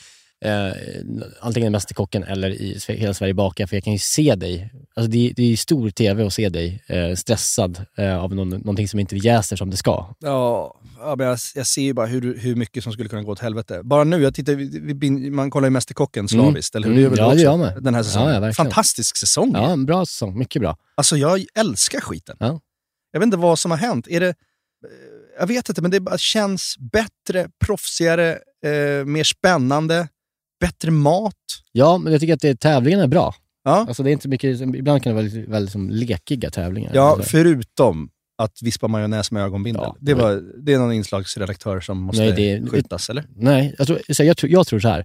eh, 0.44 0.72
antingen 1.40 1.72
Mästerkocken 1.72 2.24
eller 2.24 2.50
i 2.50 2.78
Hela 2.88 3.14
Sverige 3.14 3.34
bakar. 3.34 3.66
För 3.66 3.76
jag 3.76 3.84
kan 3.84 3.92
ju 3.92 3.98
se 3.98 4.34
dig, 4.34 4.72
alltså 4.94 5.10
det, 5.10 5.32
det 5.36 5.52
är 5.52 5.56
stor 5.56 5.90
tv 5.90 6.26
att 6.26 6.32
se 6.32 6.48
dig 6.48 6.82
eh, 6.86 7.14
stressad 7.14 7.84
eh, 7.96 8.18
av 8.18 8.34
någon, 8.34 8.48
någonting 8.48 8.88
som 8.88 9.00
inte 9.00 9.16
jäser 9.16 9.56
som 9.56 9.70
det 9.70 9.76
ska. 9.76 10.14
Ja, 10.18 10.74
ja 10.98 11.14
men 11.16 11.26
jag, 11.26 11.38
jag 11.54 11.66
ser 11.66 11.82
ju 11.82 11.92
bara 11.92 12.06
hur, 12.06 12.38
hur 12.38 12.56
mycket 12.56 12.84
som 12.84 12.92
skulle 12.92 13.08
kunna 13.08 13.22
gå 13.22 13.32
åt 13.32 13.40
helvete. 13.40 13.80
Bara 13.84 14.04
nu, 14.04 14.22
jag 14.22 14.34
tittar, 14.34 14.54
vi, 14.54 14.92
vi, 14.94 15.30
man 15.30 15.50
kollar 15.50 15.66
ju 15.66 15.70
Mästerkocken 15.70 16.28
slaviskt, 16.28 16.74
eller 16.74 16.88
hur? 16.88 16.92
Mm. 16.92 16.96
Det 16.96 17.02
gör 17.02 17.10
väl 17.10 17.18
Ja, 17.18 17.34
det 17.34 17.42
gör 17.42 17.56
med. 17.56 17.82
Den 17.82 17.94
här 17.94 18.02
säsongen. 18.02 18.42
Ja. 18.42 18.52
Fantastisk 18.52 19.16
säsong. 19.16 19.52
Ja, 19.54 19.70
en 19.70 19.86
bra 19.86 20.06
säsong. 20.06 20.38
Mycket 20.38 20.62
bra. 20.62 20.76
Alltså 20.94 21.16
jag 21.16 21.44
älskar 21.58 22.00
skiten. 22.00 22.36
Ja. 22.40 22.60
Jag 23.12 23.20
vet 23.20 23.26
inte 23.26 23.36
vad 23.36 23.58
som 23.58 23.70
har 23.70 23.78
hänt. 23.78 24.08
Är 24.08 24.20
det, 24.20 24.28
eh, 24.28 24.34
jag 25.38 25.46
vet 25.46 25.68
inte, 25.68 25.82
men 25.82 25.90
det 25.90 26.20
känns 26.20 26.76
bättre, 26.92 27.48
proffsigare, 27.64 28.30
eh, 28.64 29.04
mer 29.04 29.24
spännande, 29.24 30.08
bättre 30.60 30.90
mat. 30.90 31.34
Ja, 31.72 31.98
men 31.98 32.12
jag 32.12 32.20
tycker 32.20 32.34
att 32.34 32.40
det, 32.40 32.60
tävlingarna 32.60 33.02
är 33.04 33.08
bra. 33.08 33.34
Ja, 33.64 33.84
Alltså 33.88 34.02
det 34.02 34.10
är 34.10 34.12
inte 34.12 34.28
mycket, 34.28 34.60
ibland 34.60 35.02
kan 35.02 35.10
det 35.10 35.14
vara 35.14 35.22
väldigt, 35.24 35.48
väldigt 35.48 35.72
som 35.72 35.90
lekiga 35.90 36.50
tävlingar. 36.50 36.90
ja 36.94 37.02
Alltså, 37.10 37.30
förutom 37.30 38.10
att 38.38 38.62
vispa 38.62 38.88
majonnäs 38.88 39.30
med 39.30 39.42
ögonbindel. 39.42 39.82
Ja, 39.84 39.96
det, 40.00 40.14
var, 40.14 40.42
det 40.62 40.72
är 40.74 40.78
någon 40.78 40.92
inslagsredaktör 40.92 41.80
som 41.80 41.98
måste 41.98 42.22
Nej, 42.22 42.32
det- 42.60 42.70
skjutas, 42.70 43.10
eller? 43.10 43.24
Nej, 43.36 43.74
jag 43.78 43.86
tror, 43.86 43.98
så 44.12 44.24
jag, 44.24 44.36
tror- 44.36 44.52
jag 44.52 44.66
tror 44.66 44.80
så 44.80 44.88
här. 44.88 45.04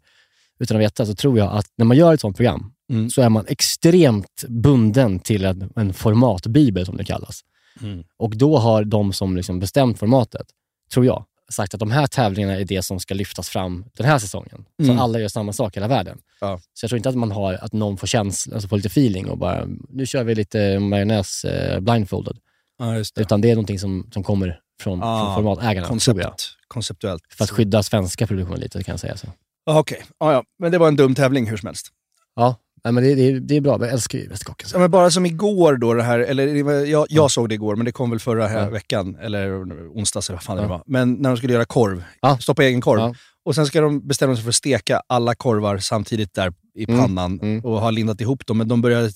Utan 0.59 0.77
att 0.77 0.83
veta 0.83 1.05
så 1.05 1.15
tror 1.15 1.37
jag 1.37 1.53
att 1.57 1.65
när 1.77 1.85
man 1.85 1.97
gör 1.97 2.13
ett 2.13 2.21
sånt 2.21 2.37
program 2.37 2.69
Mm. 2.91 3.09
så 3.09 3.21
är 3.21 3.29
man 3.29 3.45
extremt 3.47 4.43
bunden 4.47 5.19
till 5.19 5.45
en, 5.45 5.69
en 5.75 5.93
formatbibel 5.93 6.85
som 6.85 6.97
det 6.97 7.03
kallas. 7.03 7.41
Mm. 7.81 8.03
Och 8.17 8.37
då 8.37 8.57
har 8.57 8.83
de 8.83 9.13
som 9.13 9.35
liksom 9.35 9.59
bestämt 9.59 9.99
formatet, 9.99 10.47
tror 10.93 11.05
jag, 11.05 11.25
sagt 11.53 11.73
att 11.73 11.79
de 11.79 11.91
här 11.91 12.07
tävlingarna 12.07 12.53
är 12.59 12.65
det 12.65 12.83
som 12.83 12.99
ska 12.99 13.13
lyftas 13.13 13.49
fram 13.49 13.85
den 13.97 14.05
här 14.05 14.19
säsongen. 14.19 14.65
Så 14.77 14.83
Mm. 14.83 14.95
att 14.95 15.03
alla 15.03 15.19
gör 15.19 15.27
samma 15.27 15.53
sak 15.53 15.77
i 15.77 15.79
hela 15.79 15.87
världen. 15.87 16.17
Ja. 16.41 16.59
Så 16.73 16.83
jag 16.83 16.89
tror 16.89 16.97
inte 16.97 17.09
att 17.09 17.15
man 17.15 17.31
har, 17.31 17.53
att 17.53 17.73
någon 17.73 17.97
får 17.97 18.07
känsla, 18.07 18.53
alltså 18.55 18.67
får 18.69 18.75
lite 18.77 18.87
feeling 18.87 19.29
och 19.29 19.37
bara, 19.37 19.65
nu 19.89 20.05
kör 20.05 20.23
vi 20.23 20.35
lite 20.35 20.79
majonnäs 20.79 21.45
eh, 21.45 21.79
blindfolded. 21.79 22.37
Ja, 22.77 22.95
just 22.97 23.17
Utan 23.17 23.41
det 23.41 23.51
är 23.51 23.55
någonting 23.55 23.79
som, 23.79 24.09
som 24.13 24.23
kommer 24.23 24.59
från, 24.81 25.03
Ah, 25.03 25.25
från 25.25 25.35
formatägarna. 25.35 25.87
Koncept, 25.87 26.43
konceptuellt. 26.67 27.23
För 27.37 27.43
att 27.43 27.49
skydda 27.49 27.83
svenska 27.83 28.27
produktionen 28.27 28.59
lite, 28.59 28.83
kan 28.83 28.93
jag 28.93 28.99
säga 28.99 29.17
så. 29.17 29.27
Ja, 29.65 29.79
Okej, 29.79 30.03
ja, 30.19 30.31
ja. 30.33 30.43
men 30.59 30.71
det 30.71 30.77
var 30.77 30.87
en 30.87 30.95
dum 30.95 31.15
tävling 31.15 31.47
hur 31.49 31.57
som 31.57 31.67
helst. 31.67 31.87
Ja, 32.35 32.55
nej, 32.83 32.93
men 32.93 33.03
det, 33.03 33.15
det, 33.15 33.39
det 33.39 33.57
är 33.57 33.61
bra. 33.61 33.77
Jag 33.81 33.89
älskar 33.89 34.17
ju 34.19 34.29
Mästerkocken. 34.29 34.69
Ja, 34.73 34.79
men 34.79 34.91
bara 34.91 35.11
som 35.11 35.25
igår 35.25 35.77
då, 35.77 35.93
det 35.93 36.03
här, 36.03 36.19
eller 36.19 36.63
det 36.63 36.87
jag, 36.89 37.05
jag 37.09 37.31
såg 37.31 37.49
det 37.49 37.55
igår, 37.55 37.75
men 37.75 37.85
det 37.85 37.91
kom 37.91 38.09
väl 38.09 38.19
förra 38.19 38.47
här 38.47 38.63
Ja. 38.63 38.69
veckan, 38.69 39.17
eller 39.21 39.63
onsdags 39.97 40.29
eller 40.29 40.37
vad 40.37 40.43
fan 40.43 40.57
det 40.57 40.63
Ja. 40.63 40.69
var. 40.69 40.83
Men 40.85 41.13
när 41.13 41.29
de 41.29 41.37
skulle 41.37 41.53
göra 41.53 41.65
korv, 41.65 42.03
Ja. 42.21 42.37
stoppa 42.37 42.63
egen 42.63 42.81
korv. 42.81 42.99
Ja. 42.99 43.15
Och 43.45 43.55
sen 43.55 43.65
ska 43.65 43.81
de 43.81 44.07
bestämma 44.07 44.35
sig 44.35 44.43
för 44.43 44.49
att 44.49 44.55
steka 44.55 45.01
alla 45.07 45.35
korvar 45.35 45.77
samtidigt 45.77 46.33
där 46.33 46.53
i 46.75 46.85
Mm, 46.89 46.99
pannan 47.01 47.39
mm. 47.41 47.65
och 47.65 47.81
ha 47.81 47.91
lindat 47.91 48.21
ihop 48.21 48.45
dem, 48.47 48.57
men 48.57 48.67
de 48.67 48.81
börjar 48.81 49.09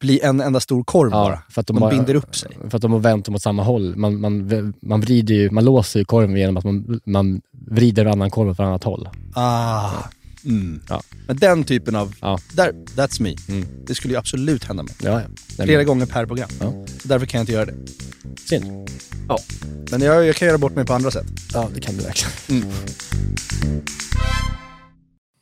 bli 0.00 0.20
en 0.20 0.40
enda 0.40 0.60
stor 0.60 0.84
korv 0.84 1.10
bara. 1.10 1.38
för 1.50 1.60
att 1.60 1.66
de, 1.66 1.76
De 1.76 1.82
har, 1.82 1.90
binder 1.90 2.14
upp 2.14 2.36
sig. 2.36 2.50
För 2.70 2.76
att 2.78 2.82
de 2.82 2.92
har 2.92 2.98
vänt 2.98 3.24
dem 3.26 3.34
åt 3.34 3.42
samma 3.42 3.62
håll. 3.62 3.96
Man, 3.96 4.20
man, 4.20 4.74
man, 4.82 5.00
vrider 5.00 5.34
ju, 5.34 5.50
man 5.50 5.64
låser 5.64 5.98
ju 6.00 6.04
korven 6.04 6.36
genom 6.36 6.56
att 6.56 6.64
man, 6.64 7.00
man 7.06 7.40
vrider 7.70 8.06
annan 8.06 8.30
korv 8.30 8.48
åt 8.48 8.54
ett 8.56 8.60
annat 8.60 8.84
håll. 8.84 9.08
Ah. 9.34 9.90
Mm. 10.46 10.80
Ja. 10.88 11.02
Men 11.26 11.36
den 11.36 11.64
typen 11.64 11.96
av, 11.96 12.14
Ja. 12.20 12.38
där, 12.54 12.72
that's 12.72 13.22
me. 13.22 13.34
Mm. 13.48 13.68
Det 13.86 13.94
skulle 13.94 14.14
ju 14.14 14.18
absolut 14.18 14.64
hända 14.64 14.82
mig. 14.82 14.94
Ja, 15.02 15.20
ja. 15.56 15.64
Flera 15.64 15.84
gånger 15.84 16.06
per 16.06 16.26
program. 16.26 16.48
Därför 17.02 17.26
kan 17.26 17.38
jag 17.38 17.42
inte 17.42 17.52
göra 17.52 17.64
det. 17.64 17.74
Synd. 18.48 18.90
Ja. 19.28 19.38
Men 19.90 20.00
jag, 20.00 20.26
jag 20.26 20.36
kan 20.36 20.48
göra 20.48 20.58
bort 20.58 20.74
mig 20.74 20.86
på 20.86 20.92
andra 20.92 21.10
sätt. 21.10 21.26
Ja, 21.54 21.68
det 21.74 21.80
kan 21.80 21.96
du 21.96 22.02
verkligen. 22.02 22.62
Mm. 22.64 22.74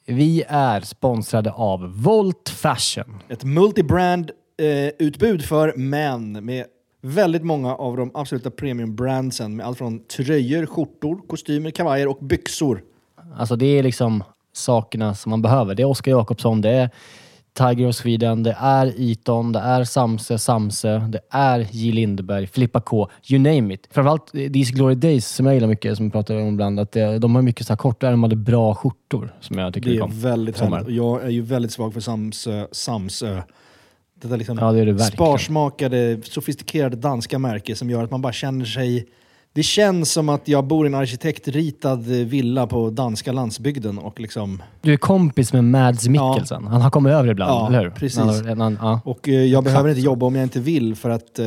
Vi 0.07 0.45
är 0.49 0.81
sponsrade 0.81 1.53
av 1.53 2.03
Volt 2.03 2.49
Fashion. 2.49 3.23
Ett 3.29 3.45
multibrand 3.45 4.31
eh, 4.63 5.07
utbud 5.07 5.45
för 5.45 5.77
män 5.77 6.45
med 6.45 6.65
väldigt 7.03 7.45
många 7.45 7.75
av 7.75 7.97
de 7.97 8.11
absoluta 8.15 8.51
premiumbrandsen 8.51 9.57
med 9.57 9.67
allt 9.67 9.79
från 9.79 10.05
tröjor, 10.07 10.67
skjortor, 10.67 11.27
kostymer, 11.27 11.71
kavajer 11.71 12.07
och 12.09 12.19
byxor. 12.27 12.83
Alltså 13.37 13.57
det 13.57 13.67
är 13.67 13.83
liksom 13.83 14.25
sakerna 14.57 15.15
som 15.15 15.31
man 15.31 15.43
behöver. 15.43 15.75
Det 15.75 15.83
är 15.83 15.87
Oskar 15.87 16.13
Jakobsson, 16.13 16.61
det 16.61 16.71
är 16.71 16.91
Tiger 17.59 17.89
of 17.89 17.95
Sweden, 17.95 18.43
det 18.43 18.57
är 18.61 18.93
Eton, 18.99 19.53
det 19.53 19.59
är 19.59 19.85
Samse, 19.85 20.39
Samse, 20.39 20.99
det 20.99 21.21
är 21.31 21.67
J 21.71 21.93
Lindeberg, 21.93 22.47
Filippa 22.47 22.81
K, 22.81 23.09
you 23.31 23.39
name 23.43 23.75
it. 23.75 23.89
Framförallt 23.91 24.33
These 24.33 24.73
Glory 24.73 24.95
Days 24.95 25.29
som 25.29 25.47
jag 25.47 25.55
gillar 25.55 25.69
mycket, 25.69 25.97
som 25.97 26.07
vi 26.07 26.11
pratar 26.13 26.35
om 26.37 26.49
ibland, 26.49 26.81
att 26.81 26.93
det, 26.93 27.19
de 27.19 27.35
har 27.35 27.43
mycket 27.43 27.67
så 27.67 27.73
här 27.73 27.77
kortärmade 27.79 28.37
bra 28.37 28.75
skjortor 28.75 29.35
som 29.41 29.59
jag 29.59 29.75
tycker 29.75 29.91
Det 29.91 29.97
är 29.97 30.03
om. 30.03 30.21
väldigt 30.21 30.57
Sommar. 30.57 30.79
härligt. 30.79 30.97
Jag 30.97 31.25
är 31.25 31.31
ju 31.31 31.43
väldigt 31.43 31.73
svag 31.73 31.93
för 31.93 32.01
Samsö. 32.01 32.67
Samsö. 32.73 33.43
Detta 34.23 34.37
liksom 34.37 34.59
Ja, 34.59 34.73
det 34.73 34.81
är 34.81 34.87
det 34.87 34.93
verkligen. 34.93 35.13
sparsmakade, 35.13 36.19
sofistikerade 36.25 36.97
danska 36.97 37.39
märke 37.39 37.77
som 37.77 37.91
gör 37.91 38.05
att 38.05 38.11
man 38.11 38.23
bara 38.23 38.33
känner 38.33 38.65
sig... 38.65 39.07
Det 39.55 39.63
känns 39.63 40.13
som 40.13 40.29
att 40.29 40.49
jag 40.49 40.65
bor 40.65 40.87
i 40.87 40.89
en 40.89 40.95
arkitektritad 40.95 41.97
villa 42.07 42.67
på 42.67 42.91
danska 42.91 43.33
landsbygden 43.33 43.99
och 43.99 44.21
liksom... 44.21 44.63
Du 44.83 44.93
är 44.93 44.97
kompis 44.97 45.53
med 45.53 45.65
Mads 45.65 46.09
Mikkelsen. 46.09 46.67
Han 46.67 46.81
har 46.81 46.91
kommit 46.91 47.13
över 47.13 47.31
ibland, 47.31 47.51
Ja, 47.51 47.67
eller 47.69 47.83
hur? 47.83 47.91
precis. 47.91 48.19
Han, 48.47 48.61
han, 48.61 48.79
ja. 48.83 49.01
Och 49.05 49.29
eh, 49.29 49.35
jag 49.35 49.65
behöver 49.65 49.89
inte 49.89 50.01
jobba 50.01 50.27
om 50.27 50.35
jag 50.35 50.43
inte 50.43 50.61
vill 50.61 50.97
för 50.97 51.11
att 51.11 51.39
eh, 51.39 51.47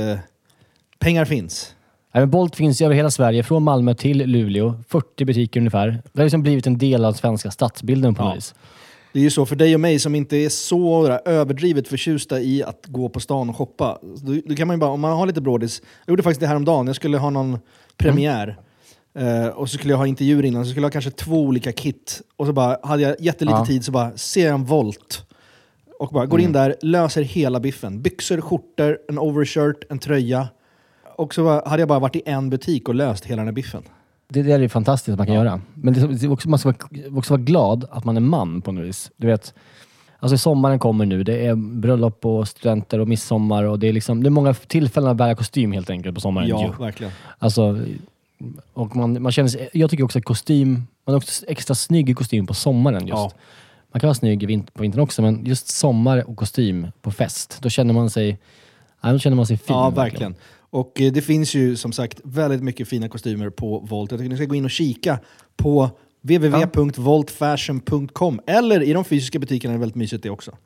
pengar 0.99 1.25
finns. 1.25 1.73
Nej, 2.13 2.21
men 2.21 2.29
Bolt 2.29 2.55
finns 2.55 2.81
ju 2.81 2.85
över 2.85 2.95
hela 2.95 3.11
Sverige, 3.11 3.43
från 3.43 3.63
Malmö 3.63 3.93
till 3.93 4.17
Luleå. 4.17 4.73
40 4.89 5.25
butiker 5.25 5.59
ungefär. 5.59 5.87
Det 6.13 6.19
har 6.19 6.23
liksom 6.25 6.41
blivit 6.43 6.67
en 6.67 6.77
del 6.77 7.05
av 7.05 7.13
svenska 7.13 7.51
stadsbilden 7.51 8.15
på 8.15 8.23
Ja. 8.23 8.27
något 8.27 8.37
vis. 8.37 8.55
Det 9.17 9.21
är 9.21 9.23
ju 9.23 9.29
så 9.29 9.45
för 9.45 9.55
dig 9.55 9.73
och 9.73 9.79
mig 9.79 9.99
som 9.99 10.15
inte 10.15 10.37
är 10.37 10.49
så 10.49 11.07
överdrivet 11.25 11.87
förtjusta 11.87 12.39
i 12.39 12.63
att 12.63 12.85
gå 12.87 13.09
på 13.09 13.19
stan 13.19 13.49
och 13.49 13.55
shoppa. 13.57 13.99
Då, 14.01 14.41
då 14.45 14.55
kan 14.55 14.67
man 14.67 14.75
ju 14.75 14.79
bara, 14.79 14.91
om 14.91 14.99
man 15.01 15.11
har 15.17 15.25
lite 15.27 15.41
brådis. 15.41 15.81
Jag 16.05 16.11
gjorde 16.11 16.23
faktiskt 16.23 16.39
det 16.41 16.47
här 16.47 16.55
om 16.55 16.65
dagen. 16.65 16.87
Jag 16.87 16.95
skulle 16.95 17.17
ha 17.17 17.29
någon 17.29 17.59
premiär. 17.97 18.57
Eh, 19.19 19.47
och 19.47 19.69
så 19.69 19.77
skulle 19.77 19.93
jag 19.93 19.97
ha 19.97 20.07
intervjuer 20.07 20.45
innan, 20.45 20.65
så 20.65 20.69
skulle 20.71 20.81
jag 20.83 20.87
ha 20.89 20.91
kanske 20.91 21.11
två 21.11 21.41
olika 21.41 21.71
kit. 21.71 22.21
Och 22.35 22.45
så 22.45 22.53
bara, 22.53 22.77
hade 22.83 23.01
jag 23.03 23.15
jättelite 23.19 23.57
Ja. 23.57 23.65
tid 23.65 23.85
så 23.85 23.91
bara, 23.91 24.17
ser 24.17 24.45
jag 24.45 24.53
en 24.53 24.65
Volt. 24.65 25.25
Och 25.99 26.09
bara 26.13 26.25
går 26.25 26.39
in 26.39 26.51
där, 26.51 26.75
löser 26.81 27.21
hela 27.21 27.59
biffen. 27.59 28.01
Byxor, 28.01 28.41
skjortor, 28.41 28.97
en 29.09 29.19
overshirt, 29.19 29.83
en 29.91 29.99
tröja. 29.99 30.47
och 31.15 31.33
så 31.33 31.43
var- 31.43 31.65
hade 31.65 31.81
jag 31.81 31.89
bara 31.89 31.99
varit 31.99 32.15
i 32.15 32.21
en 32.25 32.49
butik 32.49 32.89
och 32.89 32.95
löst 32.95 33.25
hela 33.25 33.37
den 33.39 33.47
här 33.47 33.53
biffen. 33.53 33.83
Det, 34.29 34.43
det 34.43 34.53
är 34.53 34.67
fantastiskt 34.67 35.13
att 35.13 35.17
man 35.17 35.27
kan 35.27 35.35
göra. 35.35 35.61
Men 35.73 35.93
det, 35.93 36.07
det 36.07 36.25
är 36.25 36.31
också, 36.31 36.49
man 36.49 36.59
ska 36.59 36.69
vara, 36.69 37.17
också 37.17 37.33
vara 37.33 37.41
glad 37.41 37.85
att 37.91 38.05
man 38.05 38.17
är 38.17 38.21
man 38.21 38.61
på 38.61 38.71
något 38.71 38.85
vis. 38.85 39.11
Du 39.17 39.27
vet, 39.27 39.53
alltså 40.19 40.37
sommaren 40.37 40.79
kommer 40.79 41.05
nu. 41.05 41.23
Det 41.23 41.45
är 41.45 41.55
bröllop 41.55 42.25
och 42.25 42.47
studenter 42.47 42.99
och 42.99 43.07
midsommar 43.07 43.63
och 43.63 43.79
det 43.79 43.87
är, 43.87 43.93
liksom, 43.93 44.23
det 44.23 44.29
är 44.29 44.31
många 44.31 44.53
tillfällen 44.53 45.09
att 45.09 45.17
bära 45.17 45.35
kostym 45.35 45.71
helt 45.71 45.89
enkelt 45.89 46.15
på 46.15 46.21
sommaren. 46.21 46.47
Ja, 46.47 46.63
ju. 46.63 46.83
verkligen. 46.83 47.13
Alltså, 47.39 47.79
och 48.73 48.95
man, 48.95 49.21
man 49.21 49.31
känner 49.31 49.49
sig, 49.49 49.69
jag 49.73 49.89
tycker 49.89 50.03
också 50.03 50.19
att 50.19 50.25
kostym, 50.25 50.87
man 51.05 51.13
är 51.13 51.17
också 51.17 51.45
extra 51.47 51.75
snygg 51.75 52.09
i 52.09 52.13
kostym 52.13 52.47
på 52.47 52.53
sommaren 52.53 53.07
just. 53.07 53.11
Ja. 53.11 53.31
Man 53.91 53.99
kan 53.99 54.07
vara 54.07 54.15
snygg 54.15 54.67
på 54.73 54.81
vintern 54.81 55.01
också, 55.01 55.21
men 55.21 55.45
just 55.45 55.67
sommar 55.67 56.29
och 56.29 56.37
kostym 56.37 56.87
på 57.01 57.11
fest, 57.11 57.57
då 57.61 57.69
känner 57.69 57.93
man 57.93 58.09
sig, 58.09 58.39
då 59.01 59.19
känner 59.19 59.37
man 59.37 59.47
sig 59.47 59.57
fin. 59.57 59.75
Ja, 59.75 59.89
verkligen. 59.89 60.35
Och 60.69 61.01
eh, 61.01 61.11
det 61.11 61.21
finns 61.21 61.55
ju 61.55 61.75
som 61.75 61.91
sagt 61.91 62.21
väldigt 62.23 62.63
mycket 62.63 62.87
fina 62.87 63.09
kostymer 63.09 63.49
på 63.49 63.79
Volt. 63.79 64.11
Jag 64.11 64.19
tycker 64.19 64.29
ni 64.29 64.35
ska 64.35 64.45
gå 64.45 64.55
in 64.55 64.65
och 64.65 64.71
kika 64.71 65.19
på 65.57 65.89
www.voltfashion.com 66.21 68.41
eller 68.47 68.81
i 68.83 68.93
de 68.93 69.05
fysiska 69.05 69.39
butikerna 69.39 69.73
är 69.73 69.77
det 69.77 69.79
väldigt 69.79 69.95
mysigt 69.95 70.23
det 70.23 70.29
också. 70.29 70.57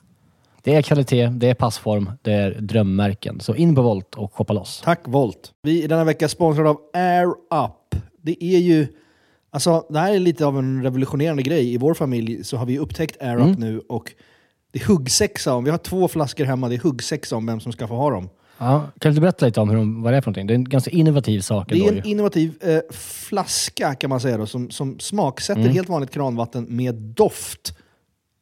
Det 0.62 0.74
är 0.74 0.82
kvalitet, 0.82 1.26
det 1.26 1.50
är 1.50 1.54
passform, 1.54 2.10
det 2.22 2.32
är 2.32 2.50
drömmärken. 2.60 3.40
Så 3.40 3.54
in 3.54 3.74
på 3.74 3.82
Volt 3.82 4.14
och 4.14 4.34
shoppa 4.34 4.52
loss. 4.52 4.80
Tack 4.84 5.00
Volt. 5.04 5.52
Vi 5.62 5.84
är 5.84 5.88
denna 5.88 6.04
vecka 6.04 6.28
sponsrade 6.28 6.70
av 6.70 6.80
Air 6.92 7.26
Up. 7.64 7.94
Det 8.22 8.44
är 8.44 8.58
ju, 8.58 8.86
alltså 9.50 9.86
det 9.90 9.98
här 9.98 10.14
är 10.14 10.18
lite 10.18 10.46
av 10.46 10.58
en 10.58 10.82
revolutionerande 10.82 11.42
grej. 11.42 11.74
I 11.74 11.78
vår 11.78 11.94
familj 11.94 12.44
så 12.44 12.56
har 12.56 12.66
vi 12.66 12.78
upptäckt 12.78 13.22
Air 13.22 13.36
Up 13.36 13.42
Mm. 13.42 13.52
nu 13.60 13.80
och 13.88 14.12
det 14.72 14.82
är 14.82 14.86
huggsexa 14.86 15.54
om. 15.54 15.64
Vi 15.64 15.70
har 15.70 15.78
två 15.78 16.08
flaskor 16.08 16.44
hemma, 16.44 16.68
det 16.68 16.74
är 16.74 16.78
huggsexa 16.78 17.36
om 17.36 17.46
vem 17.46 17.60
som 17.60 17.72
ska 17.72 17.88
få 17.88 17.96
ha 17.96 18.10
dem. 18.10 18.28
Ja, 18.64 18.90
kan 19.00 19.14
du 19.14 19.20
berätta 19.20 19.46
lite 19.46 19.60
om 19.60 19.68
hur 19.70 19.76
de, 19.76 20.02
vad 20.02 20.12
det 20.12 20.16
är 20.16 20.20
för 20.20 20.30
någonting? 20.30 20.46
Det 20.46 20.52
är 20.52 20.54
en 20.54 20.64
ganska 20.68 20.90
innovativ 20.90 21.40
sak 21.40 21.68
Det 21.68 21.78
är 21.78 21.88
en 21.88 21.96
ju. 21.96 22.02
innovativ 22.10 22.52
eh, 22.60 22.78
flaska 22.96 23.94
kan 23.94 24.10
man 24.10 24.20
säga 24.20 24.36
då, 24.38 24.46
som, 24.46 24.70
som 24.70 24.98
smaksätter 24.98 25.60
Mm. 25.60 25.72
helt 25.74 25.88
vanligt 25.88 26.10
kranvatten 26.10 26.66
med 26.68 26.94
doft. 26.94 27.76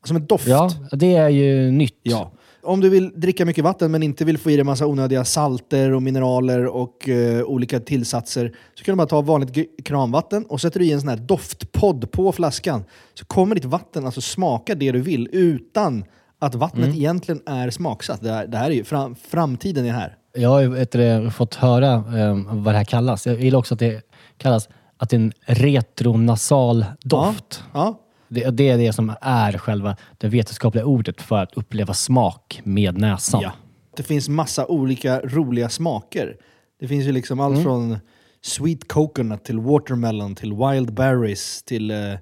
Som 0.05 0.17
en 0.17 0.27
doft. 0.27 0.47
Ja, 0.47 0.71
det 0.93 1.15
är 1.17 1.29
ju 1.29 1.71
nytt. 1.71 1.99
Ja. 2.03 2.33
Om 2.63 2.81
du 2.81 2.89
vill 2.89 3.13
dricka 3.21 3.45
mycket 3.45 3.65
vatten 3.65 3.91
men 3.91 4.03
inte 4.03 4.25
vill 4.25 4.39
få 4.39 4.51
i 4.51 4.57
dig 4.57 4.65
massa 4.65 4.87
onödiga 4.87 5.25
salter 5.25 5.93
och 5.93 6.03
mineraler 6.03 6.67
och 6.67 7.09
eh, 7.09 7.43
olika 7.45 7.81
tillsatser 7.81 8.55
så 8.75 8.85
kan 8.85 8.93
du 8.93 8.97
bara 8.97 9.07
ta 9.07 9.21
vanligt 9.21 9.69
kranvatten 9.85 10.45
och 10.45 10.61
sätter 10.61 10.81
du 10.81 10.87
i 10.87 10.93
en 10.93 11.01
sån 11.01 11.09
här 11.09 11.17
doftpodd 11.17 12.11
på 12.13 12.33
flaskan 12.33 12.85
så 13.15 13.25
kommer 13.25 13.55
ditt 13.55 13.65
vatten 13.65 14.07
alltså 14.07 14.21
smaka 14.21 14.75
det 14.75 14.93
du 14.93 15.01
vill 15.01 15.29
utan 15.33 16.05
att 16.41 16.55
vattnet 16.55 16.85
Mm. 16.85 16.97
egentligen 16.99 17.43
är 17.47 17.71
smaksatt. 17.71 18.21
Det 18.23 18.33
här, 18.33 18.47
det 18.47 18.57
här 18.59 18.71
är 18.71 18.75
ju 18.75 18.85
fram, 18.85 19.15
framtiden 19.15 19.87
är 19.87 19.93
här. 19.93 20.17
Jag 20.35 20.49
har 20.49 20.61
ju 20.61 21.31
fått 21.31 21.55
höra 21.55 21.93
eh, 21.95 22.37
vad 22.51 22.75
det 22.75 22.79
här 22.79 22.85
kallas. 22.85 23.27
Jag 23.27 23.41
gillar 23.41 23.59
också 23.59 23.75
att 23.75 23.81
det 23.81 24.03
kallas 24.37 24.69
att 24.97 25.11
det 25.11 25.17
är 25.17 25.21
en 25.21 25.33
retronasal 25.47 26.85
doft. 27.03 27.65
Ja. 27.73 28.01
Det, 28.29 28.51
det 28.51 28.69
är 28.69 28.79
det 28.79 28.93
som 28.93 29.13
är 29.21 29.59
själva 29.59 29.97
det 30.19 30.29
vetenskapliga 30.29 30.85
ordet 30.85 31.23
för 31.23 31.43
att 31.43 31.55
uppleva 31.57 31.95
smak 31.95 32.61
med 32.65 32.99
näsan. 32.99 33.41
Ja. 33.41 33.53
Det 33.97 34.03
finns 34.03 34.29
massa 34.29 34.67
olika 34.67 35.21
roliga 35.21 35.69
smaker. 35.69 36.37
Det 36.81 36.89
finns 36.89 37.07
ju 37.07 37.13
liksom 37.13 37.41
allt 37.41 37.53
Mm. 37.53 37.65
från 37.65 37.99
sweet 38.43 38.89
coconut 38.89 39.45
till 39.45 39.59
watermelon 39.61 40.35
till 40.35 40.53
wild 40.53 40.93
berries 40.95 41.63
till 41.63 41.91
eh, 41.91 42.13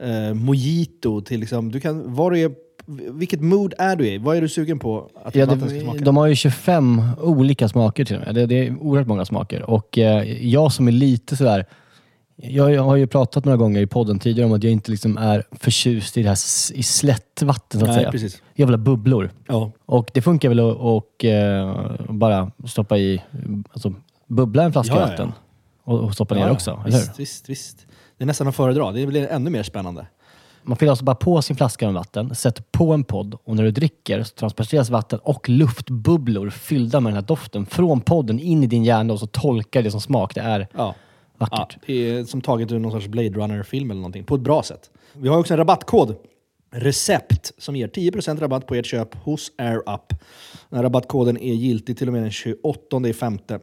eh, 0.00 0.34
mojito 0.34 1.20
till 1.20 1.40
liksom, 1.40 1.72
du 1.72 1.80
kan, 1.80 2.14
vad 2.14 2.32
du 2.32 2.40
är, 2.40 2.52
vilket 3.12 3.40
mood 3.40 3.74
är 3.78 3.96
du 3.96 4.08
i? 4.08 4.18
Vad 4.18 4.36
är 4.36 4.40
du 4.40 4.48
sugen 4.48 4.78
på 4.78 5.10
att 5.24 5.34
Ja, 5.34 5.46
vatten 5.46 5.68
ska 5.68 5.74
det, 5.78 5.80
smaka? 5.80 6.04
de 6.04 6.16
har 6.16 6.26
ju 6.26 6.34
25 6.34 7.02
olika 7.20 7.68
smaker 7.68 8.04
till 8.04 8.16
och 8.16 8.22
med. 8.22 8.34
Det, 8.34 8.46
det 8.46 8.66
är 8.66 8.76
oerhört 8.80 9.08
många 9.08 9.24
smaker. 9.24 9.70
Och 9.70 9.98
eh, 9.98 10.46
jag 10.46 10.72
som 10.72 10.88
är 10.88 10.92
lite 10.92 11.36
sådär... 11.36 11.66
Jag, 12.38 12.74
jag 12.74 12.82
har 12.82 12.96
ju 12.96 13.06
pratat 13.06 13.44
några 13.44 13.56
gånger 13.56 13.80
i 13.80 13.86
podden 13.86 14.18
tidigare 14.18 14.46
om 14.46 14.52
att 14.56 14.62
jag 14.62 14.72
inte 14.72 14.90
liksom 14.90 15.16
är 15.16 15.44
förtjust 15.52 16.16
i 16.16 16.22
det 16.22 16.28
här 16.28 16.36
i 16.74 16.82
slättvatten 16.82 17.80
så 17.80 17.86
att 17.86 17.90
Nej, 17.90 17.98
säga. 17.98 18.10
precis. 18.10 18.42
Jag 18.54 18.66
vill 18.66 18.74
ha 18.74 18.78
bubblor. 18.82 19.30
Ja. 19.48 19.70
Och 19.86 20.10
det 20.14 20.22
funkar 20.22 20.48
väl 20.48 20.60
att 20.60 20.76
och, 20.76 21.24
eh, 21.24 21.76
bara 22.08 22.50
stoppa 22.66 22.98
i, 22.98 23.22
alltså 23.72 23.94
bubbla 24.26 24.62
en 24.62 24.72
flaska 24.72 24.94
Ja, 24.94 25.00
ja, 25.00 25.06
vatten 25.06 25.32
och, 25.84 26.00
och 26.00 26.14
stoppa 26.14 26.34
ner 26.34 26.50
också, 26.50 26.70
eller 26.70 26.98
hur? 26.98 26.98
visst, 26.98 27.20
visst, 27.20 27.48
visst. 27.48 27.86
Det 28.18 28.24
är 28.24 28.26
nästan 28.26 28.48
att 28.48 28.54
föredra. 28.56 28.92
Det 28.92 29.06
blir 29.06 29.28
ännu 29.28 29.50
mer 29.50 29.62
spännande. 29.62 30.06
Man 30.68 30.76
fyller 30.76 30.90
alltså 30.92 31.04
bara 31.04 31.16
på 31.16 31.42
sin 31.42 31.56
flaska 31.56 31.84
med 31.86 31.94
vatten, 31.94 32.34
sätter 32.34 32.64
på 32.70 32.92
en 32.92 33.04
podd 33.04 33.34
och 33.44 33.56
när 33.56 33.62
du 33.62 33.70
dricker 33.70 34.22
så 34.22 34.34
transporteras 34.34 34.90
vatten 34.90 35.18
och 35.22 35.48
luftbubblor 35.48 36.50
fyllda 36.50 37.00
med 37.00 37.12
den 37.12 37.16
här 37.22 37.26
doften 37.28 37.66
från 37.66 38.00
podden 38.00 38.38
in 38.38 38.64
i 38.64 38.66
din 38.66 38.84
hjärna 38.84 39.12
och 39.12 39.20
så 39.20 39.26
tolkar 39.26 39.82
det 39.82 39.90
som 39.90 40.00
smak. 40.00 40.34
Det 40.34 40.40
är 40.40 40.68
Ja. 40.74 40.94
vackert. 41.38 41.76
Ja, 41.80 41.80
det 41.86 42.10
är 42.10 42.24
som 42.24 42.40
taget 42.40 42.72
ur 42.72 42.78
någon 42.78 42.92
sorts 42.92 43.06
Blade 43.08 43.28
Runner-film 43.28 43.90
eller 43.90 44.00
någonting. 44.00 44.24
På 44.24 44.34
ett 44.34 44.40
bra 44.40 44.62
sätt. 44.62 44.90
Vi 45.12 45.28
har 45.28 45.38
också 45.38 45.54
en 45.54 45.58
rabattkod. 45.58 46.16
Recept 46.72 47.52
som 47.58 47.76
ger 47.76 47.88
10% 47.88 48.40
rabatt 48.40 48.66
på 48.66 48.74
ert 48.74 48.86
köp 48.86 49.14
hos 49.14 49.52
AirUp. 49.58 50.08
Den 50.70 50.76
här 50.76 50.82
rabattkoden 50.82 51.36
är 51.38 51.54
giltig 51.54 51.98
till 51.98 52.06
och 52.08 52.12
med 52.14 52.22
den 52.22 52.30
28 52.30 53.12
femte. 53.20 53.60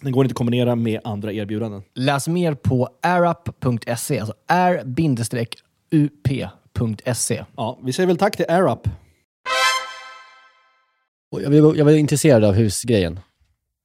Den 0.00 0.12
går 0.12 0.24
inte 0.24 0.32
att 0.32 0.36
kombinera 0.38 0.74
med 0.76 1.00
andra 1.04 1.32
erbjudanden. 1.32 1.82
Läs 1.94 2.28
mer 2.28 2.54
på 2.54 2.88
airup.se, 3.02 4.18
alltså 4.18 4.34
r-up.se. 5.92 7.44
Ja, 7.56 7.80
vi 7.84 7.92
säger 7.92 8.06
väl 8.06 8.18
tack 8.18 8.36
till 8.36 8.46
AirUp. 8.48 8.88
Jag 11.30 11.62
var, 11.62 11.74
jag 11.74 11.84
var 11.84 11.92
intresserad 11.92 12.44
av 12.44 12.54
husgrejen. 12.54 13.20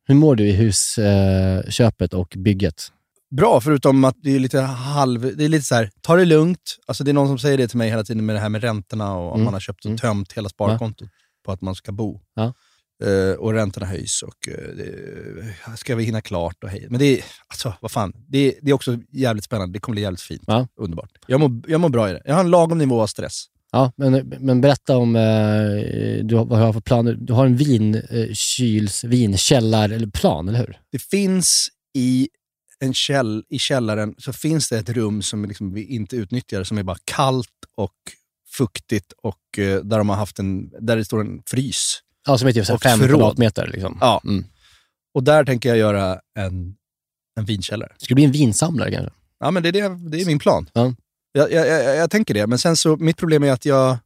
Hur 0.08 0.15
mår 0.15 0.36
du 0.36 0.48
i 0.48 0.52
husköpet 0.52 2.13
och 2.13 2.34
bygget? 2.38 2.91
Bra, 3.38 3.62
förutom 3.62 4.04
att 4.06 4.15
det 4.24 4.36
är 4.36 4.39
lite 4.39 4.60
halv... 4.62 5.38
Det 5.38 5.46
är 5.46 5.50
lite 5.50 5.65
så 5.65 5.76
här, 5.76 5.89
ta 6.02 6.15
det 6.15 6.26
lugnt. 6.26 6.78
Alltså 6.88 7.04
det 7.04 7.12
är 7.12 7.13
någon 7.13 7.28
som 7.28 7.39
säger 7.39 7.58
det 7.58 7.67
till 7.67 7.78
mig 7.78 7.89
hela 7.89 8.04
tiden 8.04 8.26
med 8.26 8.36
det 8.36 8.39
här 8.39 8.50
med 8.50 8.62
räntorna 8.62 9.15
och 9.15 9.28
om 9.28 9.34
Mm. 9.34 9.46
man 9.46 9.54
har 9.54 9.60
köpt 9.60 9.86
och 9.86 9.98
tömt 9.98 10.34
hela 10.34 10.50
sparkontot 10.50 11.10
på 11.46 11.52
att 11.52 11.62
man 11.62 11.76
ska 11.76 11.91
bo. 11.91 12.20
Ja. 12.36 12.54
Eh, 13.03 13.36
och 13.36 13.53
räntorna 13.53 13.86
höjs 13.86 14.21
och 14.21 14.47
uh, 14.47 15.75
ska 15.75 15.95
vi 15.95 16.03
hinna 16.03 16.21
klart 16.21 16.63
och 16.63 16.69
hej. 16.69 16.88
Men 16.89 16.99
det 16.99 17.05
är, 17.05 17.23
alltså 17.47 17.73
vad 17.81 17.91
fan, 17.91 18.13
det 18.27 18.38
är, 18.38 18.53
det 18.62 18.69
är 18.71 18.73
också 18.73 18.97
jävligt 19.12 19.43
spännande. 19.43 19.73
Det 19.73 19.79
kommer 19.79 19.93
bli 19.93 20.01
jävligt 20.01 20.21
fint. 20.21 20.43
Ja. 20.47 20.67
Underbart. 20.79 21.12
Jag 21.27 21.39
mår, 21.39 21.62
jag 21.67 21.81
mår 21.81 21.89
bra 21.89 22.10
i 22.10 22.13
det. 22.13 22.21
Jag 22.25 22.33
har 22.33 22.41
en 22.41 22.49
lagom 22.49 22.77
nivå 22.77 23.01
av 23.01 23.07
stress. 23.07 23.45
Ja, 23.71 23.91
men, 23.97 24.33
men 24.39 24.62
berätta 24.62 24.97
om 24.97 25.15
eh, 25.15 25.21
du 26.23 26.36
har, 26.36 26.45
vad 26.45 26.60
har 26.60 26.73
för 26.73 26.81
planer. 26.81 27.13
Du 27.13 27.33
har 27.33 27.45
en 27.45 27.55
vin, 27.55 27.95
eh, 27.95 28.33
kyls, 28.33 29.03
vinkällar 29.03 29.89
eller 29.89 30.07
plan, 30.07 30.49
eller 30.49 30.60
hur? 30.60 30.79
Det 30.91 31.01
finns 31.01 31.69
i, 31.93 32.29
en 32.79 32.93
käll, 32.93 33.43
i 33.49 33.60
källaren 33.60 34.15
så 34.17 34.33
finns 34.33 34.69
det 34.69 34.77
ett 34.77 34.89
rum 34.89 35.21
som 35.21 35.45
liksom 35.45 35.73
vi 35.73 35.83
inte 35.86 36.15
utnyttjar, 36.15 36.63
som 36.63 36.77
är 36.77 36.83
bara 36.83 36.97
kallt 37.03 37.49
och 37.75 37.93
fuktigt 38.57 39.12
och 39.17 39.60
eh, 39.60 39.83
där, 39.83 39.97
de 39.97 40.10
har 40.10 40.15
haft 40.15 40.39
en, 40.39 40.69
där 40.69 40.97
det 40.97 41.05
står 41.05 41.21
en 41.21 41.41
frys. 41.45 41.99
Ja, 42.28 42.38
som 42.38 42.48
är 42.48 42.52
typ 42.52 42.66
så 42.66 42.78
fem 42.78 43.00
förråd. 43.00 43.20
kvadratmeter. 43.20 43.68
Liksom. 43.68 43.98
Ja. 44.02 44.22
Mm. 44.24 44.46
Och 45.13 45.24
där 45.24 45.46
tänker 45.46 45.70
jag 45.70 45.78
göra 45.78 46.20
en, 46.40 46.76
en 47.40 47.46
vinkällare. 47.46 47.92
Ska 47.98 48.08
du 48.08 48.16
bli 48.16 48.24
en 48.24 48.32
vinsamlare 48.32 48.92
kanske? 48.92 49.12
Ja, 49.40 49.52
men 49.52 49.63
det 49.63 49.70
är, 49.70 49.74
det, 49.74 50.10
det 50.10 50.22
är 50.22 50.26
min 50.26 50.40
plan. 50.40 50.70
Ja. 50.74 50.94
Jag, 51.32 51.52
jag, 51.52 51.68
jag, 51.68 51.96
jag 51.96 52.12
tänker 52.12 52.34
det, 52.34 52.48
men 52.48 52.60
sen 52.60 52.76
så, 52.76 52.98
mitt 52.98 53.18
problem 53.18 53.44
är 53.44 53.52
att 53.52 53.66
jag, 53.66 53.98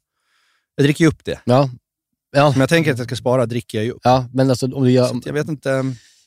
jag 0.75 0.85
dricker 0.85 1.05
upp 1.05 1.25
det. 1.25 1.39
Ja. 1.43 1.69
Ja. 2.31 2.47
Om 2.47 2.59
jag 2.59 2.69
tänker 2.69 2.91
att 2.91 2.97
jag 2.97 3.07
ska 3.07 3.15
spara 3.15 3.45
dricker 3.45 3.77
jag 3.77 3.85
ju 3.85 3.91
upp. 3.91 4.01
Ja, 4.03 4.25
men 4.33 4.49
alltså 4.49 4.65
om 4.75 4.83
du 4.83 4.91
gör... 4.91 5.07
Så 5.07 5.21
jag 5.25 5.33
vet 5.33 5.47
inte... 5.47 5.83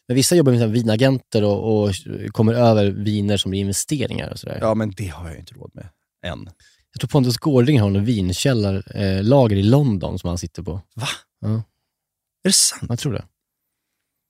Men 0.08 0.14
vissa 0.14 0.36
jobbar 0.36 0.52
med 0.52 0.60
så 0.60 0.66
vinagenter 0.66 1.44
och, 1.44 1.84
och 1.84 1.94
kommer 2.32 2.54
över 2.54 2.90
viner 2.90 3.36
som 3.36 3.50
blir 3.50 3.60
investeringar 3.60 4.30
och 4.30 4.38
sådär. 4.38 4.58
Ja, 4.60 4.74
men 4.74 4.90
det 4.90 5.08
har 5.08 5.28
jag 5.28 5.38
inte 5.38 5.54
råd 5.54 5.70
med 5.74 5.88
än. 6.26 6.48
Jag 6.92 7.00
tror 7.00 7.08
Pontus 7.08 7.38
Gårding 7.38 7.80
har 7.80 7.86
en 7.88 8.04
vinkällarlager 8.04 9.16
eh, 9.18 9.22
lager 9.22 9.56
i 9.56 9.62
London 9.62 10.18
som 10.18 10.28
han 10.28 10.38
sitter 10.38 10.62
på. 10.62 10.80
Va? 10.94 11.08
Ja, 11.40 11.62
Är 12.44 12.48
det 12.48 12.52
sant? 12.52 12.82
jag 12.88 12.98
tror 12.98 13.12
det. 13.12 13.24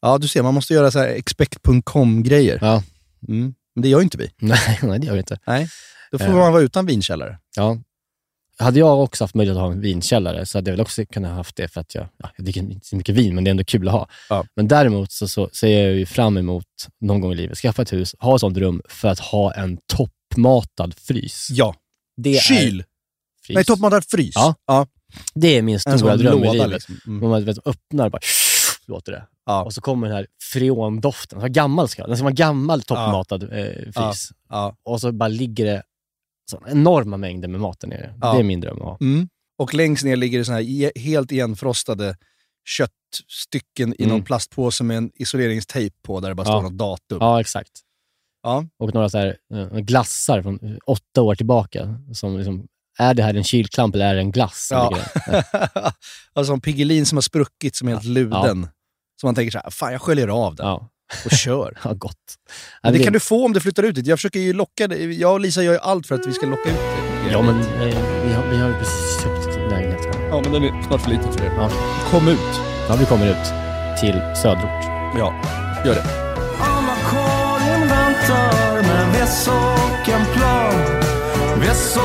Ja, 0.02 0.18
du 0.18 0.28
ser, 0.28 0.42
man 0.42 0.54
måste 0.54 0.74
göra 0.74 0.90
så 0.90 0.98
här 0.98 1.08
expect.com-grejer. 1.08 2.58
Ja. 2.62 2.82
Mm. 3.28 3.54
Men 3.74 3.82
det 3.82 3.88
gör 3.88 3.98
ju 3.98 4.04
inte 4.04 4.18
vi. 4.18 4.30
Nej, 4.38 4.78
nej, 4.82 4.98
det 4.98 5.06
gör 5.06 5.12
vi 5.14 5.18
inte. 5.18 5.38
Nej. 5.46 5.68
Då 6.10 6.18
får 6.18 6.26
Eh. 6.26 6.34
man 6.36 6.52
vara 6.52 6.62
utan 6.62 6.86
vinkällare. 6.86 7.38
Ja. 7.56 7.78
Hade 8.58 8.78
jag 8.78 9.00
också 9.02 9.24
haft 9.24 9.34
möjlighet 9.34 9.56
att 9.56 9.62
ha 9.62 9.72
en 9.72 9.80
vinkällare 9.80 10.46
så 10.46 10.58
hade 10.58 10.70
jag 10.70 10.72
väl 10.76 10.80
också 10.80 11.06
kunnat 11.06 11.30
ha 11.30 11.36
haft 11.36 11.56
det 11.56 11.68
för 11.68 11.80
att 11.80 11.94
jag, 11.94 12.08
ja, 12.16 12.30
jag 12.36 12.44
dricker 12.44 12.60
inte 12.60 12.86
så 12.86 12.96
mycket 12.96 13.14
vin, 13.14 13.34
men 13.34 13.44
det 13.44 13.48
är 13.48 13.50
ändå 13.50 13.64
kul 13.64 13.88
att 13.88 13.92
ha. 13.94 14.08
Ja. 14.28 14.46
Men 14.56 14.68
däremot 14.68 15.12
så, 15.12 15.28
så 15.28 15.48
ser 15.52 15.82
jag 15.84 15.94
ju 15.94 16.06
fram 16.06 16.36
emot 16.36 16.66
någon 17.00 17.20
gång 17.20 17.32
i 17.32 17.34
livet, 17.34 17.58
skaffa 17.58 17.82
ett 17.82 17.92
hus, 17.92 18.14
ha 18.18 18.34
ett 18.34 18.40
sånt 18.40 18.56
rum 18.56 18.82
för 18.88 19.08
att 19.08 19.18
ha 19.18 19.52
en 19.54 19.78
toppmatad 19.86 20.94
frys. 20.98 21.48
Ja. 21.50 21.74
Det 22.16 22.42
Kyl! 22.42 22.80
Är 22.80 22.84
frys. 23.46 23.54
Nej, 23.54 23.64
toppmatad 23.64 24.04
frys. 24.04 24.32
Ja. 24.34 24.54
ja. 24.66 24.86
Det 25.34 25.58
är 25.58 25.62
min 25.62 25.80
stora 25.80 26.16
dröm 26.16 26.44
i 26.44 26.52
livet. 26.52 26.70
liksom. 26.70 27.00
Mm. 27.06 27.28
Man 27.30 27.44
vet, 27.44 27.66
öppnar 27.66 28.10
bara 28.10 28.20
låter 28.86 29.12
det. 29.12 29.26
Ja. 29.46 29.64
Och 29.64 29.74
så 29.74 29.80
kommer 29.80 30.06
den 30.08 30.16
här 30.16 30.26
freondoften. 30.52 31.40
Så 31.40 31.48
gammal 31.48 31.88
ska 31.88 32.06
den 32.06 32.16
ska 32.16 32.24
vara 32.24 32.34
gammal 32.34 32.82
toppmatad 32.82 33.42
eh, 33.42 33.48
frys. 33.94 34.28
Ja. 34.48 34.76
Och 34.84 35.00
så 35.00 35.12
bara 35.12 35.28
ligger 35.28 35.64
det 35.64 35.82
så 36.50 36.62
enorma 36.66 37.16
mängder 37.16 37.48
med 37.48 37.60
mat 37.60 37.80
där 37.80 37.88
nere. 37.88 38.14
Ja. 38.20 38.32
Det 38.32 38.38
är 38.38 38.42
min 38.42 38.60
dröm 38.60 38.76
att 38.78 38.84
ha. 38.84 38.98
Mm. 39.00 39.28
Och 39.58 39.74
längst 39.74 40.04
ner 40.04 40.16
ligger 40.16 40.38
det 40.38 40.44
såna 40.44 40.58
här 40.58 40.98
helt 40.98 41.32
igenfrostade 41.32 42.16
köttstycken 42.68 43.94
i 43.98 44.02
Mm. 44.04 44.08
någon 44.16 44.24
plastpåse 44.24 44.84
med 44.84 44.96
en 44.96 45.10
isoleringstejp 45.14 45.96
på 46.02 46.20
där 46.20 46.28
det 46.28 46.34
bara 46.34 46.46
Ja. 46.48 46.52
står 46.52 46.62
något 46.62 46.78
datum. 46.78 47.18
Ja, 47.20 47.40
exakt. 47.40 47.70
Ja. 48.42 48.66
Och 48.78 48.94
några 48.94 49.08
så 49.08 49.18
här, 49.18 49.36
eh, 49.54 49.78
glassar 49.78 50.42
från 50.42 50.58
eh, 50.62 50.76
åtta 50.86 51.22
år 51.22 51.34
tillbaka. 51.34 52.00
Som 52.12 52.36
liksom, 52.36 52.66
är 52.98 53.14
det 53.14 53.22
här 53.22 53.34
en 53.34 53.44
kylklamp 53.44 53.94
eller 53.94 54.06
är 54.06 54.14
det 54.14 54.20
en 54.20 54.32
glass? 54.32 54.68
Ja. 54.70 54.98
alltså 56.34 56.52
en 56.52 56.60
Piggelin 56.60 57.06
som 57.06 57.16
har 57.16 57.22
spruckit 57.22 57.76
som 57.76 57.88
är 57.88 57.92
helt 57.92 58.04
luden. 58.04 58.68
Så 59.20 59.26
man 59.26 59.34
tänker 59.34 59.50
så 59.50 59.58
här, 59.58 59.70
fan 59.70 59.92
jag 59.92 60.00
sköljer 60.02 60.28
av 60.28 60.54
den 60.54 60.66
Ja. 60.66 60.88
och 61.24 61.30
kör. 61.30 61.78
ja, 61.84 61.92
gott. 61.92 62.16
Men 62.82 62.92
Ja, 62.92 62.98
det 62.98 63.04
kan 63.04 63.12
du 63.12 63.20
få 63.20 63.44
om 63.44 63.52
du 63.52 63.60
flyttar 63.60 63.82
ut 63.82 63.94
dit. 63.94 64.06
Jag 64.06 64.18
försöker 64.18 64.40
ju 64.40 64.52
locka 64.52 64.88
dig. 64.88 65.20
Jag 65.20 65.32
och 65.32 65.40
Lisa 65.40 65.62
gör 65.62 65.72
ju 65.72 65.78
allt 65.78 66.06
för 66.06 66.14
att 66.14 66.26
vi 66.26 66.32
ska 66.32 66.46
locka 66.46 66.68
ut 66.70 66.76
dig. 66.76 67.32
Ja, 67.32 67.42
men 67.42 67.60
eh, 67.60 68.24
vi, 68.26 68.32
har, 68.32 68.46
vi 68.50 68.56
har 68.56 68.68
ju 68.68 68.74
precis 68.74 69.22
köpt 69.22 69.70
lägenhet 69.70 70.04
här. 70.04 70.28
Ja, 70.28 70.40
men 70.44 70.52
den 70.52 70.62
är 70.62 70.82
snart 70.82 71.00
för 71.00 71.10
liten 71.10 71.32
för 71.32 71.44
er. 71.44 71.52
Ja. 71.56 71.70
Kom 72.10 72.28
ut. 72.28 72.60
Ja, 72.88 72.96
vi 73.00 73.04
kommer 73.06 73.26
ut 73.26 73.46
till 74.00 74.20
söderort. 74.42 74.84
Ja, 75.18 75.34
gör 75.86 75.94
det. 75.94 76.04
Anna-Karin 76.60 77.88
väntar 77.88 78.82
med 78.82 79.04
en 80.08 80.34
plan. 80.34 80.74
Väss 81.60 81.96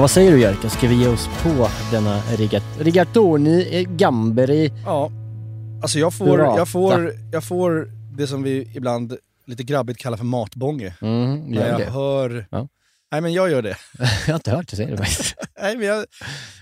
Ja, 0.00 0.02
vad 0.02 0.10
säger 0.10 0.32
du 0.32 0.40
Jerka? 0.40 0.68
Ska 0.70 0.88
vi 0.88 0.94
ge 0.94 1.06
oss 1.08 1.28
på 1.42 1.68
denna 1.92 2.20
rigat- 2.20 2.78
rigatoni 2.80 3.84
gamberi? 3.90 4.72
Ja. 4.86 5.10
Alltså 5.82 5.98
jag 5.98 6.14
får, 6.14 6.38
jag, 6.38 6.68
får, 6.68 7.12
jag 7.32 7.44
får 7.44 7.88
det 8.16 8.26
som 8.26 8.42
vi 8.42 8.72
ibland 8.76 9.16
lite 9.46 9.62
grabbigt 9.62 9.98
kallar 9.98 10.16
för 10.16 10.24
matbånge. 10.24 10.94
Mm, 11.02 11.40
När 11.40 11.68
jag 11.68 11.80
det. 11.80 11.84
hör... 11.84 12.46
Ja. 12.50 12.68
Nej 13.12 13.20
men 13.20 13.32
jag 13.32 13.50
gör 13.50 13.62
det. 13.62 13.76
Jag 13.98 14.06
har 14.26 14.34
inte 14.34 14.50
hört 14.50 14.68
det 14.70 14.76
säga 14.76 14.90
det 14.90 14.96
faktiskt. 14.96 15.34
Nej, 15.60 15.76
men 15.76 15.86
jag, 15.86 16.04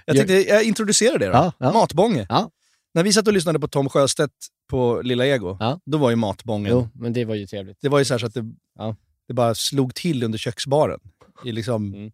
jag 0.07 0.17
tänkte 0.17 0.35
jag 0.35 0.63
introducerar 0.65 1.19
det 1.19 1.27
då. 1.27 1.33
Ja, 1.33 1.53
ja. 1.59 1.73
Matbånge. 1.73 2.27
Ja. 2.29 2.51
När 2.95 3.03
vi 3.03 3.13
satt 3.13 3.27
och 3.27 3.33
lyssnade 3.33 3.59
på 3.61 3.69
Tom 3.69 3.89
Sjöstedt 3.89 4.33
på 4.71 5.01
Lilla 5.05 5.27
Ego, 5.27 5.57
Ja. 5.61 5.81
då 5.85 5.99
var 5.99 6.11
ju 6.11 6.17
matbången... 6.17 6.73
Jo, 6.73 6.89
men 6.95 7.13
det 7.13 7.25
var 7.25 7.35
ju 7.35 7.47
trevligt. 7.47 7.79
Det 7.83 7.89
var 7.89 7.99
ju 7.99 8.05
så, 8.05 8.15
här 8.15 8.19
så 8.19 8.27
att 8.27 8.35
det, 8.35 8.45
det 9.29 9.35
bara 9.35 9.55
slog 9.55 9.95
till 9.95 10.23
under 10.23 10.39
köksbaren. 10.39 11.01
I 11.45 11.53
liksom, 11.53 11.95
Mm. 11.95 12.11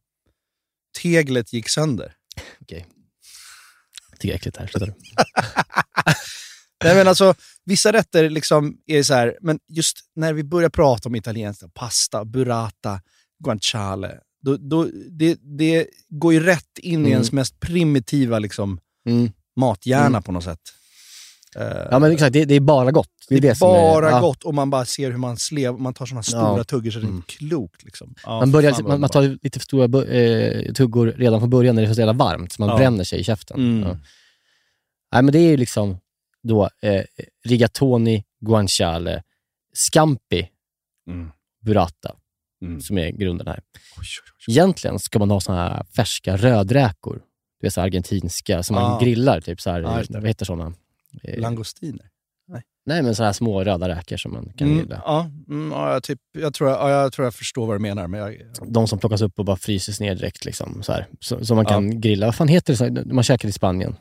Teglet 1.03 1.53
gick 1.53 1.69
sönder. 1.69 2.13
Okej. 2.61 2.87
Jag 4.11 4.19
tycker 4.21 4.29
det 4.29 4.33
är 4.35 4.37
äckligt 4.37 4.57
här. 4.57 4.67
Sluta 4.67 4.87
du. 4.87 4.93
Nej, 6.85 6.95
men 6.95 7.09
alltså, 7.09 7.35
vissa 7.65 7.93
rätter 7.93 8.31
liksom 8.31 8.77
är 8.87 9.03
så 9.03 9.15
här, 9.15 9.39
men 9.41 9.59
just 9.69 9.97
när 10.17 10.33
vi 10.33 10.45
börjar 10.45 10.69
prata 10.69 11.09
om 11.09 11.15
italienskt, 11.15 11.75
pasta, 11.75 12.25
burrata, 12.25 13.01
guanciale, 13.45 14.21
då, 14.43 14.57
då, 14.57 14.89
det, 15.11 15.39
det 15.59 15.87
går 16.09 16.33
ju 16.33 16.41
rätt 16.41 16.79
in 16.79 16.93
i 16.93 16.95
Mm. 17.01 17.13
ens 17.13 17.33
mest 17.33 17.61
primitiva 17.61 18.39
liksom, 18.39 18.81
Mm. 19.09 19.33
mathjärna 19.57 20.07
Mm. 20.07 20.23
på 20.23 20.33
något 20.33 20.45
sätt. 20.45 20.61
Eh, 21.57 21.89
Ja, 21.91 21.99
men 21.99 22.13
exakt. 22.13 22.33
Det, 22.33 22.45
det 22.45 22.55
är 22.55 22.61
bara 22.61 22.91
gott. 22.91 23.09
Det 23.29 23.35
är 23.35 23.41
det, 23.41 23.59
bara 23.61 24.09
är, 24.09 24.13
ja. 24.13 24.21
gott 24.21 24.43
och 24.45 24.55
man 24.55 24.71
bara 24.71 24.85
ser 24.85 25.11
hur 25.11 25.19
man 25.19 25.37
slev, 25.37 25.75
man 25.75 25.95
tar 25.95 26.07
sådana 26.07 26.23
stora 26.23 26.57
Ja. 26.59 26.65
tuggor 26.65 26.91
så 26.91 26.99
det 26.99 27.05
är 27.07 27.09
Mm. 27.09 27.23
klokt. 27.27 27.85
Liksom. 27.85 28.15
Ja, 28.25 28.39
Man, 28.41 28.53
börjar, 28.53 28.83
man, 28.83 29.01
man 29.01 29.11
tar 29.11 29.23
lite 29.43 29.59
för 29.59 29.65
stora 29.65 29.85
eh, 30.05 30.73
tuggor 30.73 31.07
redan 31.17 31.41
från 31.41 31.51
början 31.51 31.75
när 31.75 31.83
det 31.83 31.89
är 31.89 31.95
så 31.95 32.01
jävla 32.01 32.13
varmt, 32.13 32.53
så 32.53 32.63
man 32.63 32.69
Ja. 32.69 32.77
bränner 32.77 33.05
sig 33.05 33.21
i 33.21 33.25
käften. 33.25 33.61
Mm. 33.61 33.89
Ja. 33.89 33.97
Nej, 35.13 35.23
men 35.23 35.33
det 35.33 35.39
är 35.39 35.51
ju 35.51 35.57
liksom 35.57 35.99
då 36.43 36.69
eh, 36.83 37.03
rigatoni, 37.47 38.25
guanciale, 38.41 39.23
scampi, 39.75 40.49
Mm. 41.11 41.31
burrata, 41.63 42.15
Mm. 42.63 42.81
som 42.81 42.99
är 42.99 43.11
grunden 43.11 43.47
här. 43.47 43.61
Oj, 43.75 43.81
oj, 43.99 44.33
oj. 44.49 44.53
Egentligen 44.55 44.99
ska 44.99 45.19
man 45.19 45.31
ha 45.31 45.41
såna 45.41 45.59
här 45.69 45.85
färska 45.97 46.37
rödräkor. 46.37 47.23
Du 47.61 47.67
vet, 47.67 47.75
så 47.75 47.81
argentinska, 47.81 48.63
som 48.63 48.75
man 48.75 48.93
Ah. 48.93 49.01
grillar. 49.01 49.41
Typ 49.41 49.61
så 49.61 49.71
här, 49.71 49.81
Ja, 49.81 50.03
det. 50.09 50.19
vad 50.19 50.27
heter 50.29 50.45
såna? 50.47 50.73
Eh, 51.23 51.39
Langostiner. 51.41 52.07
nej, 52.87 53.03
men 53.03 53.15
så 53.15 53.25
här 53.25 53.33
små 53.33 53.65
röda 53.65 53.89
räkor 53.89 54.17
som 54.17 54.33
man 54.33 54.53
kan 54.57 54.69
Mm, 54.69 54.79
grilla. 54.79 55.03
ja, 55.05 55.31
mm, 55.49 55.71
ja, 55.73 56.01
typ, 56.01 56.19
jag, 56.33 56.55
tror, 56.55 56.71
ja, 56.71 56.91
jag 56.91 57.13
tror 57.13 57.27
jag 57.27 57.35
förstår 57.35 57.67
vad 57.67 57.77
du 57.77 57.81
menar. 57.81 58.07
Men 58.07 58.21
jag, 58.21 58.37
De 58.67 58.89
som 58.89 58.99
plockas 58.99 59.23
upp 59.23 59.39
och 59.39 59.45
bara 59.45 59.57
fryses 59.57 60.01
ner 60.01 60.15
direkt. 60.15 60.45
Liksom, 60.45 60.83
så, 60.83 60.93
här. 60.93 61.07
Så, 61.21 61.45
så 61.47 61.55
man 61.55 61.65
Ja. 61.65 61.71
kan 61.71 62.01
grilla. 62.01 62.27
Vad 62.27 62.35
fan 62.35 62.49
heter 62.49 62.91
det? 62.91 63.05
Man 63.15 63.25
käkar 63.25 63.49
i 63.49 63.53
Spanien. 63.53 63.97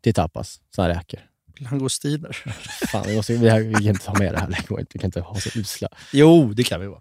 Det 0.00 0.10
är 0.10 0.14
tapas. 0.14 0.60
Här 0.76 0.88
räkor. 0.88 1.20
langostiner. 1.58 2.32
Fan, 2.92 3.04
vi, 3.06 3.16
måste, 3.16 3.32
vi, 3.36 3.48
här, 3.48 3.60
vi 3.60 3.74
kan 3.74 3.82
inte 3.86 4.10
ha 4.10 4.18
med 4.18 4.34
det 4.34 4.38
här. 4.40 4.58
Vi 4.92 4.98
kan 4.98 5.08
inte 5.08 5.20
ha 5.20 5.34
så 5.40 5.58
usla. 5.58 5.88
Jo, 6.12 6.52
det 6.52 6.62
kan 6.64 6.80
vi 6.80 6.86
vara. 6.86 7.00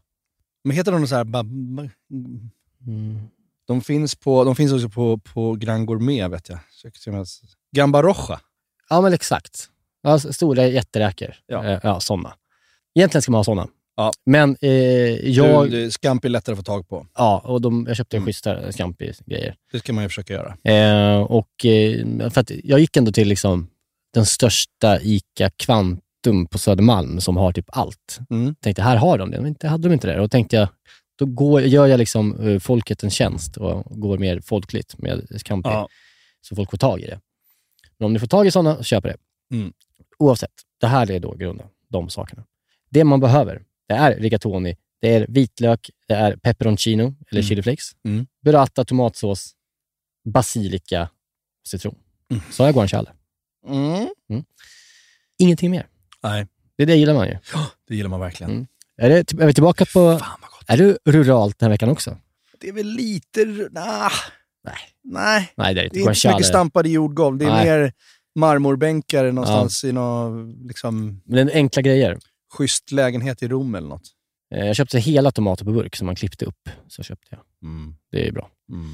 Men 0.63 0.77
heter 0.77 0.91
de 0.91 1.07
så 1.07 1.15
här... 1.15 1.21
Mm. 2.87 3.19
de, 3.67 3.81
finns 3.81 4.15
på, 4.15 4.43
de 4.43 4.55
finns 4.55 4.71
också 4.73 4.89
på, 4.89 5.17
på 5.17 5.53
Gran 5.55 5.85
Gourmet, 5.85 6.31
vet 6.31 6.49
jag. 6.49 6.59
Så 6.71 6.87
Ja, 8.91 9.01
men 9.01 9.13
exakt. 9.13 9.67
Ja, 10.03 10.19
stora 10.19 10.67
jätteräkor. 10.67 11.35
Ja. 11.47 11.65
Eh, 11.65 11.79
ja 11.83 11.99
såna. 11.99 12.33
Egentligen 12.95 13.21
ska 13.21 13.31
man 13.31 13.39
ha 13.39 13.43
såna. 13.43 13.67
Ja. 13.95 14.11
Men 14.25 14.57
eh, 14.61 14.69
jag... 15.29 15.71
Du, 15.71 15.91
Scampi 15.91 16.27
är 16.27 16.29
lättare 16.29 16.53
att 16.53 16.59
få 16.59 16.63
tag 16.63 16.87
på. 16.89 17.07
Ja, 17.17 17.41
och 17.45 17.61
de, 17.61 17.85
jag 17.87 17.97
köpte 17.97 18.17
Mm. 18.17 18.25
schyssta 18.25 18.71
Scampi-grejer. 18.71 19.55
Det 19.71 19.79
ska 19.79 19.93
man 19.93 20.03
ju 20.03 20.09
försöka 20.09 20.33
göra. 20.33 20.57
Eh, 20.63 21.21
och, 21.21 21.65
eh, 21.65 22.29
för 22.29 22.41
att 22.41 22.51
jag 22.63 22.79
gick 22.79 22.97
ändå 22.97 23.11
till 23.11 23.27
liksom, 23.27 23.67
den 24.13 24.25
största 24.25 24.99
ICA 25.01 25.49
Kvantum 25.57 26.45
på 26.51 26.57
Södermalm 26.57 27.21
som 27.21 27.37
har 27.37 27.51
typ 27.51 27.65
allt. 27.67 28.19
Mm. 28.29 28.55
Tänkte, 28.55 28.81
här 28.81 28.95
har 28.95 29.17
de 29.17 29.31
det. 29.31 29.37
Men 29.37 29.47
inte, 29.47 29.67
hade 29.67 29.87
de 29.89 29.93
inte 29.93 30.07
det. 30.07 30.21
Och 30.21 30.31
tänkte 30.31 30.55
jag, 30.55 30.67
då 31.19 31.25
går, 31.25 31.61
gör 31.61 31.87
jag 31.87 31.97
liksom 31.97 32.47
eh, 32.49 32.59
folket 32.59 33.03
en 33.03 33.09
tjänst 33.09 33.57
och 33.57 34.01
går 34.01 34.17
mer 34.17 34.39
folkligt 34.39 34.97
med 34.97 35.27
Scampi. 35.45 35.69
Ja. 35.69 35.87
Så 36.41 36.55
folk 36.55 36.71
får 36.71 36.77
tag 36.77 37.01
i 37.01 37.05
det. 37.05 37.19
Men 38.01 38.05
om 38.05 38.13
ni 38.13 38.19
får 38.19 38.27
tag 38.27 38.47
i 38.47 38.51
sådana, 38.51 38.83
köp 38.83 39.03
det. 39.03 39.17
Mm. 39.53 39.73
Oavsett, 40.19 40.51
det 40.79 40.87
här 40.87 41.11
är 41.11 41.19
då 41.19 41.35
grunden. 41.35 41.67
De 41.89 42.09
sakerna. 42.09 42.43
Det 42.89 43.03
man 43.03 43.19
behöver, 43.19 43.63
det 43.87 43.93
är 43.93 44.15
rigatoni, 44.15 44.77
det 45.01 45.15
är 45.15 45.25
vitlök, 45.29 45.89
det 46.07 46.13
är 46.13 46.35
peperoncino, 46.35 47.03
eller 47.03 47.41
Mm. 47.41 47.43
chiliflakes, 47.43 47.91
Mm. 48.05 48.27
burrata, 48.41 48.85
tomatsås, 48.85 49.55
basilika 50.25 51.03
och 51.61 51.67
citron. 51.67 51.95
Mm. 52.31 52.43
Så 52.51 52.63
jag 52.63 52.73
guanciale. 52.73 53.11
Mm. 53.67 54.09
Ingenting 55.39 55.71
mer. 55.71 55.87
Nej, 56.23 56.47
Det, 56.77 56.85
det 56.85 56.95
gillar 56.95 57.13
man 57.13 57.27
ju. 57.27 57.37
det 57.87 57.95
gillar 57.95 58.09
man 58.09 58.19
verkligen. 58.19 58.51
Mm. 58.51 58.67
Är, 58.97 59.09
det, 59.09 59.33
är 59.33 59.47
vi 59.47 59.53
tillbaka 59.53 59.85
på... 59.85 60.19
Fan 60.19 60.37
vad 60.41 60.49
gott. 60.51 60.63
Är 60.67 60.77
du 60.77 60.97
ruralt 61.05 61.59
den 61.59 61.65
här 61.67 61.73
veckan 61.73 61.89
också? 61.89 62.17
Det 62.59 62.67
är 62.69 62.73
väl 62.73 62.87
lite... 62.87 63.45
Nah. 63.71 64.11
Nej. 64.63 64.75
Nej. 65.03 65.51
Nej, 65.57 65.73
det 65.73 65.81
är 65.81 65.83
det 65.83 65.89
Det 65.93 65.99
inte. 65.99 65.99
är 65.99 66.11
inte 66.11 66.19
så 66.19 66.29
mycket 66.29 66.45
stampade 66.45 66.89
jordgolv. 66.89 67.37
Det 67.37 67.45
är 67.45 67.49
Nej. 67.49 67.65
mer 67.65 67.93
marmorbänkar 68.35 69.31
någonstans 69.31 69.83
i 69.83 69.91
någon 69.91 70.51
liksom, 70.67 71.21
Men 71.25 71.47
det 71.47 71.53
är 71.53 71.55
enkla 71.57 71.81
grejer. 71.81 72.17
schysst 72.57 72.91
lägenhet 72.91 73.43
i 73.43 73.47
Rom 73.47 73.75
eller 73.75 73.87
något. 73.87 74.01
Eh, 74.55 74.65
Jag 74.65 74.75
köpte 74.75 74.99
hela 74.99 75.31
tomater 75.31 75.65
på 75.65 75.71
burk 75.71 75.95
som 75.95 76.05
man 76.05 76.15
klippte 76.15 76.45
upp. 76.45 76.69
Så 76.87 77.03
köpte 77.03 77.27
jag. 77.31 77.39
Det 78.11 78.27
är 78.27 78.31
bra. 78.31 78.49
Mm. 78.71 78.85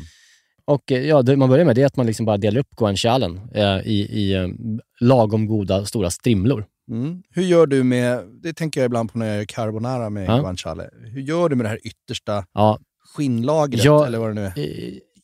Och 0.66 0.92
eh, 0.92 1.02
ja, 1.02 1.22
det 1.22 1.38
man 1.38 1.50
börjar 1.50 1.66
med 1.66 1.76
det 1.76 1.82
är 1.82 1.86
att 1.86 1.96
man 1.96 2.06
liksom 2.06 2.26
bara 2.26 2.38
delar 2.38 2.60
upp 2.60 2.70
guancialen 2.78 3.42
eh, 3.54 3.78
i, 3.88 4.08
i 4.12 4.34
eh, 4.34 4.48
lagom 5.00 5.46
goda 5.48 5.86
stora 5.86 6.10
strimlor. 6.10 6.66
Mm. 6.92 7.22
Hur 7.30 7.44
gör 7.44 7.68
du 7.68 7.84
med, 7.84 8.24
det 8.44 8.54
tänker 8.54 8.80
jag 8.82 8.86
ibland 8.86 9.12
på 9.12 9.18
när 9.18 9.26
jag 9.28 9.38
gör 9.38 9.46
carbonara 9.46 10.10
med 10.10 10.30
Ja. 10.30 10.38
guanciale. 10.40 10.90
Hur 11.14 11.22
gör 11.22 11.50
du 11.50 11.56
med 11.56 11.66
det 11.66 11.70
här 11.70 11.80
yttersta 11.88 12.46
Ja, 12.54 12.80
skinnlagret 13.16 13.84
Ja. 13.84 14.06
eller 14.06 14.18
vad 14.18 14.30
det 14.30 14.34
nu 14.34 14.46
är? 14.46 14.54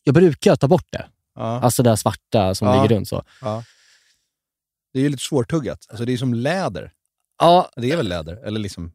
Jag 0.04 0.14
brukar 0.14 0.56
ta 0.56 0.68
bort 0.68 0.86
det. 0.90 1.06
Ja. 1.34 1.42
Alltså 1.60 1.82
det 1.82 1.90
där 1.90 1.96
svarta 1.96 2.54
som 2.54 2.68
Ja. 2.68 2.82
ligger 2.82 2.96
runt 2.96 3.08
så. 3.08 3.22
Ja. 3.40 3.64
Det 4.92 4.98
är 4.98 5.02
ju 5.02 5.08
lite 5.08 5.22
svårtuggat. 5.22 5.86
Alltså 5.88 6.04
det 6.04 6.12
är 6.12 6.16
som 6.16 6.34
läder. 6.34 6.92
Ja, 7.38 7.70
Det 7.76 7.90
är 7.92 7.96
väl 7.96 8.08
läder? 8.08 8.36
Eller 8.46 8.60
liksom 8.60 8.92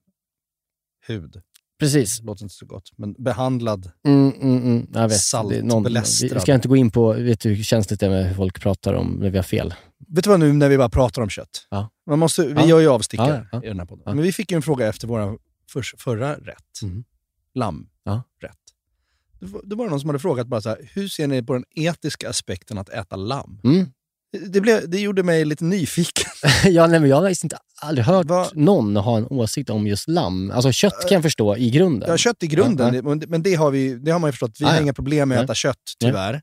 hud. 1.08 1.42
precis. 1.80 2.20
Det 2.20 2.26
låter 2.26 2.44
inte 2.44 2.56
så 2.56 2.66
gott. 2.66 2.92
Men 2.98 3.14
behandlad. 3.14 3.92
Mm, 4.08 4.32
mm, 4.42 4.58
mm. 4.64 4.88
Jag 4.94 5.08
vet. 5.10 5.20
Salt, 5.20 5.50
Det 5.50 5.58
är 5.58 5.64
någon, 5.64 5.84
vi 5.84 6.40
ska 6.40 6.54
inte 6.54 6.68
gå 6.68 6.76
in 6.76 6.92
på, 6.92 7.14
vet 7.14 7.40
du 7.40 7.50
hur 7.54 7.64
känsligt 7.64 8.00
det 8.00 8.06
är 8.06 8.10
med 8.10 8.28
hur 8.28 8.36
folk 8.36 8.62
pratar 8.62 8.94
om 8.94 9.08
när 9.08 9.30
vi 9.30 9.38
har 9.38 9.44
fel. 9.44 9.74
Vet 10.08 10.24
du 10.24 10.30
vad 10.30 10.40
nu 10.40 10.54
när 10.54 10.70
vi 10.70 10.78
bara 10.78 10.90
pratar 10.90 11.22
om 11.22 11.30
kött? 11.30 11.68
Ja. 11.70 11.90
Man 12.06 12.20
måste, 12.20 12.48
vi 12.48 12.54
Ja. 12.54 12.66
gör 12.66 12.80
ju 12.80 12.88
avstickare 12.88 13.48
Ja, 13.52 13.64
i 13.64 13.68
den 13.68 13.80
här 13.80 13.86
podden. 13.86 14.04
Men 14.16 14.22
vi 14.24 14.32
fick 14.32 14.52
ju 14.52 14.56
en 14.56 14.62
fråga 14.62 14.88
efter 14.88 15.08
vår 15.08 15.38
förra 15.98 16.34
rätt. 16.36 16.82
Mm. 16.84 17.04
Lammrätt. 17.54 17.90
Det 19.40 19.46
var- 19.46 19.62
Det 19.64 19.76
någon 19.76 20.00
som 20.00 20.10
hade 20.10 20.20
frågat 20.20 20.48
bara 20.48 20.62
så 20.62 20.70
här, 20.70 20.90
hur 20.94 21.08
ser 21.08 21.28
ni 21.28 21.44
på 21.44 21.54
den 21.54 21.64
etiska 21.76 22.30
aspekten 22.30 22.78
att 22.78 22.90
äta 22.90 23.16
lamm? 23.16 23.60
Mm. 23.64 23.88
Det, 24.50 24.62
blev, 24.62 24.90
det 24.90 25.00
gjorde 25.00 25.24
mig 25.24 25.46
lite 25.46 25.64
nyfiken. 25.66 26.26
ja, 26.66 26.88
nej, 26.88 27.00
men 27.00 27.10
jag 27.10 27.16
har 27.22 27.30
inte 27.44 27.58
aldrig 27.82 28.06
hört 28.06 28.54
någon 28.54 28.96
ha 28.96 29.18
en 29.18 29.26
åsikt 29.30 29.70
om 29.70 29.88
just 29.88 30.08
lamm. 30.08 30.52
Alltså 30.52 30.72
kött 30.72 31.02
kan 31.10 31.16
jag 31.16 31.24
förstå 31.24 31.58
i 31.58 31.70
grunden. 31.70 32.10
Ja, 32.10 32.18
kött 32.18 32.44
i 32.44 32.48
grunden, 32.48 32.94
Ja, 32.96 33.02
men 33.28 33.44
det 33.44 33.56
har, 33.56 33.72
vi, 33.72 33.96
det 33.96 34.12
har 34.12 34.20
man 34.20 34.28
ju 34.28 34.32
förstått. 34.32 34.56
Vi 34.60 34.66
Ah, 34.66 34.70
har 34.70 34.82
inga 34.82 34.94
problem 34.94 35.30
med 35.30 35.38
att 35.38 35.44
äta 35.44 35.56
kött, 35.56 35.78
tyvärr. 36.00 36.42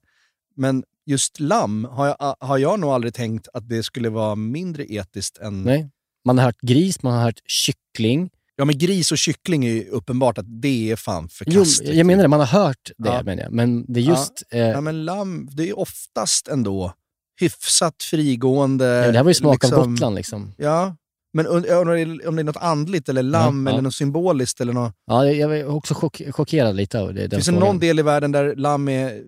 Men 0.57 0.85
just 1.07 1.41
lamm 1.41 1.85
har 1.91 2.07
jag, 2.07 2.37
har 2.41 2.59
jag 2.59 2.81
nog 2.81 2.91
aldrig 2.91 3.15
tänkt 3.15 3.49
att 3.55 3.69
det 3.69 3.83
skulle 3.83 4.09
vara 4.09 4.35
mindre 4.35 4.85
etiskt 4.93 5.39
än... 5.39 5.63
Nej. 5.63 5.91
Man 6.25 6.39
har 6.39 6.45
hört 6.45 6.61
gris, 6.61 7.03
man 7.03 7.13
har 7.13 7.23
hört 7.23 7.41
kyckling. 7.47 8.31
Ja, 8.57 8.65
men 8.65 8.79
gris 8.79 9.13
och 9.13 9.19
kyckling 9.19 9.65
är 9.67 9.73
ju 9.73 9.89
uppenbart 9.89 10.39
att 10.39 10.45
det 10.63 10.91
är 10.91 10.97
fan 10.97 11.23
Jo, 11.23 11.29
förkastligt. 11.29 11.95
jag 11.95 12.07
menar 12.07 12.23
det, 12.23 12.29
man 12.29 12.41
har 12.41 12.47
hört 12.47 12.91
det 12.99 13.09
Ja. 13.09 13.23
menar 13.23 13.43
jag. 13.43 13.53
Men 13.53 13.93
det 13.93 14.01
är 14.01 14.05
just... 14.05 14.43
Ja. 14.51 14.57
eh, 14.59 14.69
ja, 14.69 14.81
men 14.81 15.05
lamm, 15.05 15.49
det 15.53 15.69
är 15.69 15.79
oftast 15.79 16.49
ändå 16.49 16.93
hyfsat 17.41 18.03
frigående. 18.03 18.85
Ja, 18.87 19.07
det 19.13 19.17
här 19.19 19.25
var 19.25 19.31
ju 19.31 19.35
smak 19.35 19.65
av 19.65 19.71
liksom- 19.71 19.93
Gotland 19.95 20.15
liksom. 20.17 20.53
Ja, 20.57 20.97
men 21.33 21.47
om 21.47 21.63
det 21.63 21.69
är 21.71 22.43
något 22.45 22.57
andligt 22.57 23.09
eller 23.09 23.23
lamm 23.23 23.67
Ja, 23.67 23.73
eller 23.73 23.83
något 23.83 23.95
symboliskt 23.95 24.61
eller 24.61 24.73
något. 24.73 24.93
Ja, 25.07 25.27
jag 25.27 25.49
var 25.49 25.65
också 25.65 25.95
chock, 25.95 26.23
chockerad 26.31 26.77
lite 26.77 27.01
av 27.01 27.15
det. 27.15 27.31
Finns 27.31 27.47
det 27.47 27.53
någon 27.53 27.79
del 27.79 27.99
i 27.99 28.03
världen 28.03 28.33
där 28.33 28.57
lamm 28.57 28.89
är... 28.89 29.23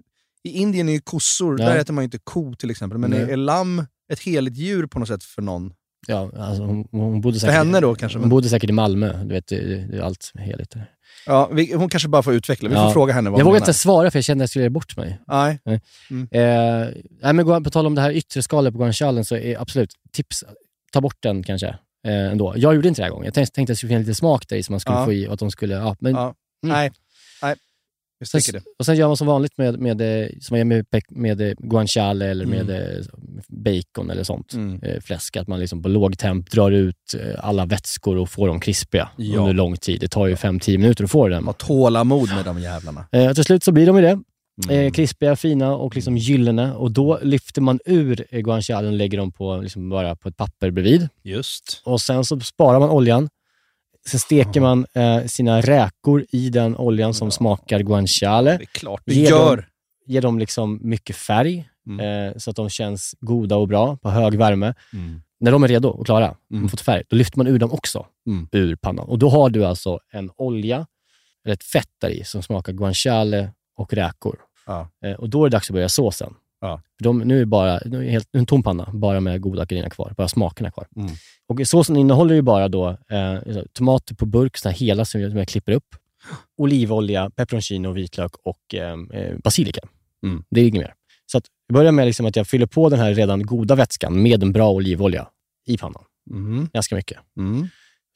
I 0.45 0.51
Indien 0.51 0.89
är 0.89 0.93
ju 0.93 1.01
kossor, 1.01 1.57
där 1.57 1.77
äter 1.77 1.95
man 1.95 2.03
ju 2.03 2.05
inte 2.05 2.19
ko 2.19 2.55
till 2.55 2.71
exempel. 2.71 2.99
Men 2.99 3.11
Nej. 3.11 3.21
är, 3.21 3.29
är 3.29 3.37
lamm 3.37 3.87
ett 4.13 4.21
heligt 4.21 4.57
djur 4.57 4.87
på 4.87 4.99
något 4.99 5.09
sätt 5.09 5.25
för 5.25 5.43
någon? 5.43 5.73
Ja, 6.11 6.31
alltså 6.39 6.63
hon, 6.63 6.89
hon 6.91 7.21
bodde 7.21 7.35
För 7.35 7.41
säkert, 7.41 7.55
henne 7.57 7.81
då 7.81 7.95
kanske, 7.95 8.19
Hon 8.19 8.29
bodde 8.29 8.49
säkert 8.49 8.71
i 8.71 8.73
Malmö. 8.73 9.25
Du 9.25 9.35
vet, 9.35 9.47
det, 9.47 9.87
det 9.87 9.97
är 9.97 10.03
allt 10.03 10.33
heligt. 10.39 10.71
där. 10.71 10.91
Ja, 11.27 11.51
vi, 11.53 11.73
hon 11.75 11.89
kanske 11.89 12.09
bara 12.09 12.23
får 12.23 12.35
utveckla. 12.35 12.69
Vi 12.69 12.75
får 12.75 12.85
Ja. 12.85 12.93
fråga 12.93 13.13
henne 13.15 13.31
vad 13.31 13.41
Jag 13.41 13.45
hon 13.45 13.51
vågar 13.51 13.61
menar. 13.61 13.69
inte 13.69 13.79
svara 13.79 14.11
för 14.11 14.19
jag 14.19 14.25
kände 14.25 14.43
att 14.43 14.45
jag 14.45 14.51
skulle 14.51 14.63
göra 14.65 14.71
bort 14.71 14.97
mig. 14.97 15.19
Nej. 15.27 15.59
Nej. 15.65 15.81
Mm. 16.11 16.29
Eh, 16.31 16.89
nej 17.23 17.33
men 17.33 17.65
på 17.65 17.71
tal 17.71 17.87
om 17.87 17.95
det 17.95 18.01
här 18.01 18.11
yttre 18.13 18.43
skalet 18.43 18.73
på 18.73 18.79
guancialen 18.79 19.25
så 19.25 19.37
är 19.37 19.61
absolut 19.61 19.91
tips, 20.13 20.45
ta 20.93 21.01
bort 21.01 21.17
den 21.21 21.43
kanske. 21.43 21.67
Eh, 22.07 22.31
ändå. 22.33 22.55
Jag 22.57 22.75
gjorde 22.75 22.89
inte 22.89 23.01
det 23.01 23.05
här 23.05 23.11
gången. 23.11 23.25
Jag 23.25 23.35
tänkte, 23.35 23.55
tänkte 23.55 23.71
att 23.73 23.75
det 23.75 23.77
skulle 23.79 23.89
finnas 23.91 24.07
lite 24.07 24.15
smak 24.19 24.49
där 24.49 24.57
i 24.57 24.63
som 24.63 24.73
man 24.73 24.81
skulle 24.81 24.97
Ja. 24.99 25.05
få 25.05 25.13
i 25.13 25.27
och 25.29 25.33
att 25.33 25.39
de 25.39 25.51
skulle... 25.51 25.75
Ja, 25.75 25.97
men, 26.01 26.13
Ja. 26.15 26.23
Mm. 26.23 26.35
Nej. 26.77 26.91
Sen, 28.25 28.41
sticker 28.41 28.59
det. 28.59 28.65
och 28.79 28.87
sen 28.87 28.97
gör 28.97 29.07
man 29.07 29.17
som 29.17 29.27
vanligt 29.27 29.59
med, 29.59 29.79
med, 29.81 30.01
eh, 30.23 30.29
som 30.41 30.55
man 30.55 30.59
gör 30.59 30.65
med, 30.65 30.85
med 31.11 31.41
eh, 31.41 31.53
guanciale 31.59 32.27
eller 32.27 32.47
med 32.47 32.71
Mm. 32.71 32.99
eh, 32.99 33.05
bacon 33.49 34.11
eller 34.11 34.23
sånt. 34.25 34.53
Mm. 34.53 34.81
Fläsk. 35.01 35.37
Att 35.37 35.49
man 35.49 35.61
liksom 35.61 35.83
på 35.83 35.89
låg 35.89 36.19
temp 36.19 36.51
drar 36.51 36.71
ut 36.71 37.15
alla 37.39 37.67
vätskor 37.67 38.17
och 38.17 38.31
får 38.31 38.49
dem 38.49 38.61
krispiga 38.61 39.09
Ja. 39.17 39.39
under 39.41 39.53
lång 39.53 39.77
tid. 39.77 40.01
Det 40.01 40.09
tar 40.09 40.27
ju 40.27 40.35
5-10 40.35 40.79
minuter 40.79 41.05
att 41.05 41.11
få 41.11 41.29
den. 41.29 41.45
Ha 41.45 41.53
tålamod 41.53 42.29
med 42.35 42.45
de 42.45 42.61
jävlarna. 42.61 43.05
Eh, 43.13 43.33
till 43.33 43.45
slut 43.45 43.65
så 43.65 43.73
blir 43.73 43.87
de 43.87 43.97
ju 43.97 44.03
det. 44.03 44.19
Mm. 44.71 44.93
Krispiga, 44.93 45.37
fina 45.37 45.75
och 45.77 45.95
liksom 45.95 46.17
gyllene. 46.17 46.73
Och 46.75 46.91
då 46.93 47.19
lyfter 47.23 47.61
man 47.61 47.79
ur 47.85 48.27
guancialen 48.31 48.91
och 48.91 48.97
lägger 48.97 49.19
dem 49.19 49.33
på, 49.33 49.57
liksom 49.57 49.89
bara 49.91 50.17
på 50.17 50.29
ett 50.29 50.37
papper 50.37 50.71
bredvid. 50.71 51.09
Just. 51.25 51.83
Och 51.85 52.01
sen 52.01 52.25
så 52.25 52.41
sparar 52.41 52.81
man 52.81 52.91
oljan. 52.91 53.29
Sen 54.09 54.21
steker 54.21 54.61
man 54.61 54.87
eh, 54.95 55.25
sina 55.25 55.61
räkor 55.61 56.25
i 56.31 56.51
den 56.51 56.77
oljan 56.77 57.15
som 57.15 57.31
smakar 57.31 57.81
guanciale. 57.81 58.51
Det 58.57 58.63
är 58.65 58.67
klart 58.67 59.03
du 59.05 59.15
Ger 59.15 59.31
gör. 59.31 59.57
Dem, 59.57 59.65
ger 60.07 60.23
dem 60.23 60.39
liksom 60.39 60.79
mycket 60.83 61.17
färg 61.17 61.69
eh, 62.01 62.37
så 62.39 62.51
att 62.51 62.57
de 62.57 62.69
känns 62.71 63.15
goda 63.21 63.57
och 63.57 63.69
bra 63.69 63.97
på 63.97 64.11
hög 64.11 64.35
värme. 64.39 64.75
Mm. 64.93 65.23
När 65.41 65.53
de 65.53 65.65
är 65.65 65.69
redo 65.69 65.89
och 65.89 66.07
klara, 66.07 66.35
Mm. 66.53 66.69
fått 66.69 66.81
färg, 66.81 67.03
då 67.09 67.17
lyfter 67.17 67.39
man 67.39 67.47
ur 67.47 67.59
dem 67.59 67.73
också 67.73 68.07
Mm. 68.27 68.49
ur 68.53 68.77
pannan. 68.77 69.09
Och 69.09 69.19
då 69.19 69.29
har 69.29 69.51
du 69.51 69.65
alltså 69.65 69.99
en 70.13 70.31
olja, 70.37 70.87
eller 71.45 71.55
ett 71.55 71.65
fett 71.65 71.91
där 72.01 72.09
i, 72.11 72.25
som 72.25 72.43
smakar 72.43 72.73
guanciale 72.73 73.51
och 73.77 73.93
räkor. 73.93 74.37
Ja. 74.67 74.89
Eh, 75.05 75.13
och 75.13 75.29
då 75.31 75.45
är 75.45 75.49
det 75.51 75.57
dags 75.57 75.71
att 75.71 75.75
börja 75.75 75.89
såsen. 75.89 76.35
Ja. 76.61 76.83
För 76.99 77.05
De, 77.05 77.19
nu 77.19 77.41
är 77.41 77.45
bara, 77.45 77.81
nu 77.85 78.07
är 78.07 78.11
helt, 78.11 78.29
en 78.33 78.47
tom 78.47 78.63
panna, 78.63 78.91
bara 78.93 79.21
med 79.21 79.41
goda 79.41 79.65
grejerna 79.65 79.91
kvar. 79.91 80.15
Bara 80.17 80.29
smakerna 80.29 80.71
kvar. 80.71 80.87
Mm. 80.97 81.11
Och 81.49 81.67
såsen 81.67 81.97
innehåller 81.97 82.35
ju 82.35 82.43
bara 82.43 82.69
då 82.69 82.89
eh, 82.89 83.63
tomater 83.73 84.15
på 84.15 84.27
burk, 84.27 84.57
så 84.57 84.69
här 84.69 84.77
hela 84.77 85.05
som 85.05 85.21
jag, 85.21 85.49
klipper 85.49 85.73
upp. 85.73 85.97
Olivolja, 86.57 87.31
peperoncino, 87.31 87.93
vitlök 87.93 88.33
och 88.43 88.75
eh, 88.75 88.97
eh, 89.13 89.39
basilika. 89.45 89.81
Mm. 90.27 90.45
Det 90.51 90.61
är 90.61 90.69
inget 90.69 90.83
mer. 90.83 90.95
Så 91.27 91.39
att 91.39 91.45
jag 91.67 91.75
börjar 91.75 91.93
med 91.93 92.07
liksom 92.07 92.27
att 92.27 92.37
jag 92.37 92.47
fyller 92.47 92.67
på 92.67 92.89
den 92.89 92.99
här 92.99 93.15
redan 93.15 93.47
goda 93.47 93.75
vätskan 93.75 94.23
med 94.23 94.43
en 94.43 94.53
bra 94.53 94.71
olivolja 94.71 95.29
i 95.67 95.79
pannan. 95.79 96.03
Mm. 96.31 96.69
Ganska 96.73 96.95
mycket. 96.95 97.19
Mm. 97.39 97.69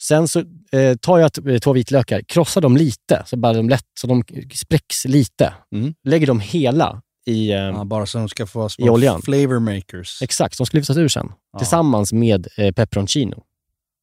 Sen 0.02 0.28
så 0.28 0.40
eh, 0.72 0.96
tar 1.00 1.18
jag 1.18 1.62
två 1.62 1.72
vitlökar, 1.72 2.20
krossar 2.20 2.60
dem 2.60 2.76
lite, 2.76 3.22
så 3.26 3.36
bara 3.36 3.52
de 3.52 3.68
lätt, 3.68 3.86
så 4.00 4.06
de 4.06 4.24
spräcks 4.54 5.04
lite. 5.04 5.54
Mm. 5.74 5.94
Lägger 6.04 6.26
dem 6.26 6.40
hela 6.40 7.02
i, 7.26 7.50
eh, 7.50 7.56
Ja, 7.56 7.84
bara 7.84 8.06
så 8.06 8.18
de 8.18 8.28
ska 8.28 8.46
få 8.46 8.66
i 8.66 8.70
små 8.70 8.92
oljan. 8.92 9.22
flavor 9.22 9.58
makers. 9.58 10.22
Exakt, 10.22 10.56
som 10.56 10.66
ska 10.66 10.76
lyftas 10.76 10.96
ur 10.96 11.08
sen. 11.08 11.32
Ja. 11.52 11.58
Tillsammans 11.58 12.12
med 12.12 12.48
eh, 12.56 12.72
peperoncino. 12.72 13.42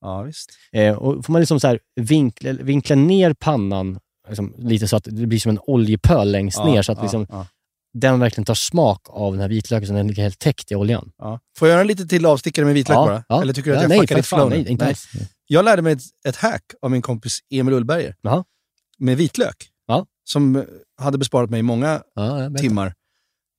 Ja, 0.01 0.21
visst. 0.21 0.49
Eh, 0.71 0.95
och 0.95 1.25
får 1.25 1.33
man 1.33 1.41
liksom 1.41 1.59
så 1.59 1.67
här 1.67 1.79
vinkla, 1.95 2.51
vinkla 2.53 2.95
ner 2.95 3.33
pannan 3.33 3.99
liksom, 4.27 4.53
lite 4.57 4.87
så 4.87 4.95
att 4.95 5.03
det 5.03 5.27
blir 5.27 5.39
som 5.39 5.49
en 5.49 5.59
oljepöl 5.67 6.31
längst 6.31 6.57
Ja, 6.57 6.65
ner, 6.65 6.81
så 6.81 6.91
att 6.91 7.01
liksom, 7.01 7.27
den 7.93 8.19
verkligen 8.19 8.45
tar 8.45 8.53
smak 8.53 9.01
av 9.09 9.31
den 9.33 9.41
här 9.41 9.49
vitlöken, 9.49 9.87
så 9.87 9.93
den 9.93 10.07
ligger 10.07 10.23
helt 10.23 10.39
täckt 10.39 10.71
i 10.71 10.75
oljan. 10.75 11.11
Ja. 11.17 11.39
Får 11.57 11.67
jag 11.67 11.75
göra 11.75 11.83
lite 11.83 12.07
till 12.07 12.25
avstickare 12.25 12.65
med 12.65 12.73
vitlök 12.73 12.95
bara? 12.97 13.23
Eller 13.41 13.53
tycker 13.53 13.69
du 13.71 13.75
att 13.77 13.81
Ja, 13.81 13.83
jag 13.83 13.89
nej, 13.89 13.99
fuckar 13.99 14.15
ditt 14.15 14.25
flow? 14.25 14.49
nej, 14.49 14.67
inte 14.69 14.85
alls. 14.85 15.07
Jag 15.47 15.65
lärde 15.65 15.81
mig 15.81 15.93
ett, 15.93 16.01
ett 16.27 16.35
hack 16.35 16.63
av 16.81 16.91
min 16.91 17.01
kompis 17.01 17.39
Emil 17.49 17.73
Ullberger. 17.73 18.15
Jaha. 18.21 18.43
Med 18.97 19.17
vitlök. 19.17 19.69
Som 20.23 20.65
hade 21.01 21.17
besparat 21.17 21.49
mig 21.49 21.61
många 21.61 22.01
timmar. 22.59 22.93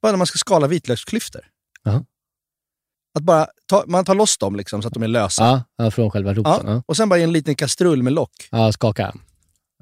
Bara 0.03 0.13
när 0.13 0.17
man 0.19 0.27
ska 0.27 0.39
skala 0.39 0.67
vitlöksklyftor. 0.67 1.41
Jaha. 1.85 2.05
Att 3.19 3.23
bara 3.23 3.47
ta, 3.67 3.85
man 3.87 4.05
tar 4.05 4.15
loss 4.15 4.39
dem 4.39 4.57
liksom, 4.57 4.83
så 4.83 4.89
att 4.89 4.95
de 4.95 5.03
är 5.03 5.09
lösa. 5.09 5.65
Ja, 5.77 5.91
från 5.91 6.11
själva 6.11 6.35
roten. 6.35 6.67
Ja. 6.67 6.83
Och 6.87 6.97
sen 6.97 7.09
bara 7.09 7.19
i 7.21 7.23
en 7.23 7.33
liten 7.33 7.55
kastrull 7.55 8.03
med 8.03 8.13
lock. 8.13 8.49
Ja, 8.51 8.73
skaka. 8.73 9.15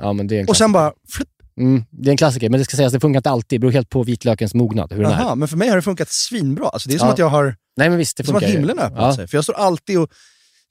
Ja, 0.01 0.13
men 0.13 0.27
det 0.27 0.37
är 0.37 0.41
en 0.41 0.49
Och 0.49 0.57
sen 0.57 0.73
bara... 0.73 0.93
Flipp. 1.09 1.29
Mm, 1.61 1.85
det 1.91 2.09
är 2.09 2.11
en 2.11 2.17
klassiker, 2.17 2.51
men 2.51 2.59
det 2.61 2.65
ska 2.65 2.77
sägas, 2.77 2.93
det 2.93 3.01
funkar 3.01 3.19
inte 3.19 3.31
alltid. 3.31 3.57
Det 3.57 3.61
beror 3.61 3.73
helt 3.73 3.89
på 3.91 4.03
vitlökens 4.03 4.55
mognad, 4.55 4.93
hur 4.93 5.03
den 5.03 5.13
Aha, 5.13 5.33
är. 5.33 5.37
men 5.37 5.49
för 5.49 5.57
mig 5.57 5.69
har 5.69 5.77
det 5.77 5.83
funkat 5.83 6.09
svinbra. 6.11 6.69
Alltså, 6.69 6.89
det 6.89 6.95
är 6.95 6.99
som 6.99 7.07
Ja. 7.09 7.13
att 7.13 7.19
jag 7.19 7.29
har... 7.29 7.57
Nej, 7.77 7.89
men 7.89 7.99
visst, 7.99 8.17
det 8.17 8.23
Det 8.23 8.25
är 8.25 8.27
som 8.27 8.37
att 8.37 8.43
funkar. 8.43 8.59
himlen 8.59 8.79
har 8.79 8.85
öppnat 8.85 9.03
ja. 9.03 9.15
sig. 9.17 9.29
För 9.29 9.37
jag 9.37 9.45
står 9.45 9.55
alltid 9.55 9.99
och 9.99 10.11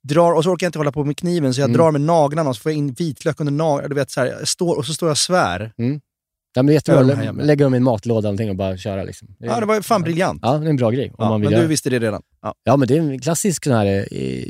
drar, 0.04 0.34
och 0.34 0.44
så 0.44 0.50
orkar 0.52 0.66
jag 0.66 0.70
inte 0.70 0.80
hålla 0.80 0.92
på 0.92 1.04
med 1.04 1.18
kniven, 1.18 1.54
så 1.54 1.62
jag 1.62 1.66
Mm. 1.70 1.78
drar 1.78 1.92
med 1.92 2.02
naglarna 2.02 2.50
och 2.50 2.56
så 2.56 2.62
får 2.62 2.72
jag 2.72 2.78
in 2.78 2.94
vitlök 2.94 3.40
under 3.40 3.54
naglarna. 3.54 3.88
Du 3.88 3.96
vet, 3.96 4.12
så 4.12 4.20
här, 4.20 4.28
jag 4.28 4.48
står, 4.48 4.76
och 4.78 4.86
så 4.86 4.94
står 4.94 5.08
jag 5.10 5.12
och 5.14 5.18
svär. 5.18 5.72
Ja, 6.56 6.62
men 6.64 6.66
det 6.68 6.74
jättebra. 6.74 7.02
Lä- 7.02 7.32
Lägga 7.44 7.66
dem 7.66 7.74
i 7.74 7.78
en 7.78 7.84
matlåda 7.84 8.30
och 8.30 8.56
bara 8.56 8.78
köra. 8.78 9.04
Liksom. 9.04 9.28
är- 9.40 9.46
Ja, 9.46 9.60
det 9.60 9.66
var 9.66 9.82
fan 9.82 10.02
briljant. 10.02 10.40
Ja, 10.42 10.58
det 10.58 10.66
är 10.66 10.70
en 10.70 10.76
bra 10.76 10.90
grej. 10.92 11.10
Om 11.10 11.16
Ja, 11.18 11.30
man 11.30 11.42
vill 11.42 11.50
men 11.50 11.54
du 11.54 11.58
göra. 11.60 11.68
visste 11.70 11.90
det 11.90 12.00
redan. 12.00 12.22
Ja. 12.42 12.54
Ja, 12.64 12.78
men 12.78 12.88
det 12.88 12.98
är 12.98 13.02
en 13.02 13.20
klassisk 13.20 13.64
sån 13.64 13.74
här, 13.74 13.86
eh, 14.12 14.44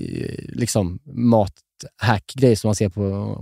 liksom, 0.49 0.99
mat-hack-grej 1.13 2.55
som 2.55 2.67
man 2.67 2.75
ser 2.75 2.89
på, 2.89 3.01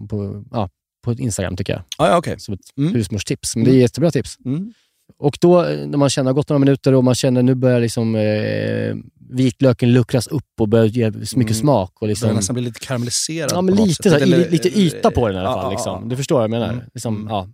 på, 0.10 0.44
ja, 0.52 0.70
på 1.04 1.13
Instagram, 1.13 1.58
tycker 1.58 1.74
jag. 1.74 1.82
Ja, 1.98 2.08
ja, 2.10 2.18
okej. 2.18 2.39
Som 2.39 2.54
ett 2.54 2.60
Mm. 2.78 2.94
husmorstips. 2.94 3.56
Men 3.56 3.65
det 3.65 3.72
är 3.72 3.76
jättebra 3.80 4.12
tips. 4.12 4.38
Mm. 4.46 4.74
Och 5.18 5.38
då, 5.41 5.65
eh, 5.65 5.88
när 5.88 5.98
man 5.98 6.10
känner, 6.10 6.30
har 6.30 6.36
gått 6.36 6.50
några 6.50 6.60
minuter 6.60 6.94
och 6.94 7.04
man 7.04 7.15
känner 7.15 7.44
nu 7.44 7.56
börjar 7.56 7.80
liksom, 7.80 8.15
eh, 8.15 8.96
vitlöken 9.30 9.94
luckras 9.94 10.28
upp 10.28 10.44
och 10.60 10.68
börjar 10.70 10.86
ge 10.86 11.12
mycket 11.12 11.34
Mm. 11.36 11.54
smak. 11.54 11.91
Och 12.02 12.08
Det 12.08 12.12
liksom, 12.12 12.36
nästan 12.36 12.54
blir 12.54 12.63
lite 12.63 12.80
karamelliserad. 12.80 13.52
Ja, 13.54 13.62
men 13.62 13.76
lite, 13.76 14.10
så, 14.20 14.26
lite 14.26 14.80
yta 14.80 15.12
på 15.12 15.28
den 15.28 15.36
i 15.38 15.39
alla 15.39 15.54
fall. 15.54 15.63
ja, 15.63 15.70
liksom. 15.72 16.10
Du 16.10 16.15
förstår 16.18 16.36
vad 16.36 16.44
jag 16.44 16.50
menar? 16.52 16.74
Mm. 16.74 16.86
Liksom, 16.94 17.15
Mm. 17.15 17.28
ja. 17.28 17.48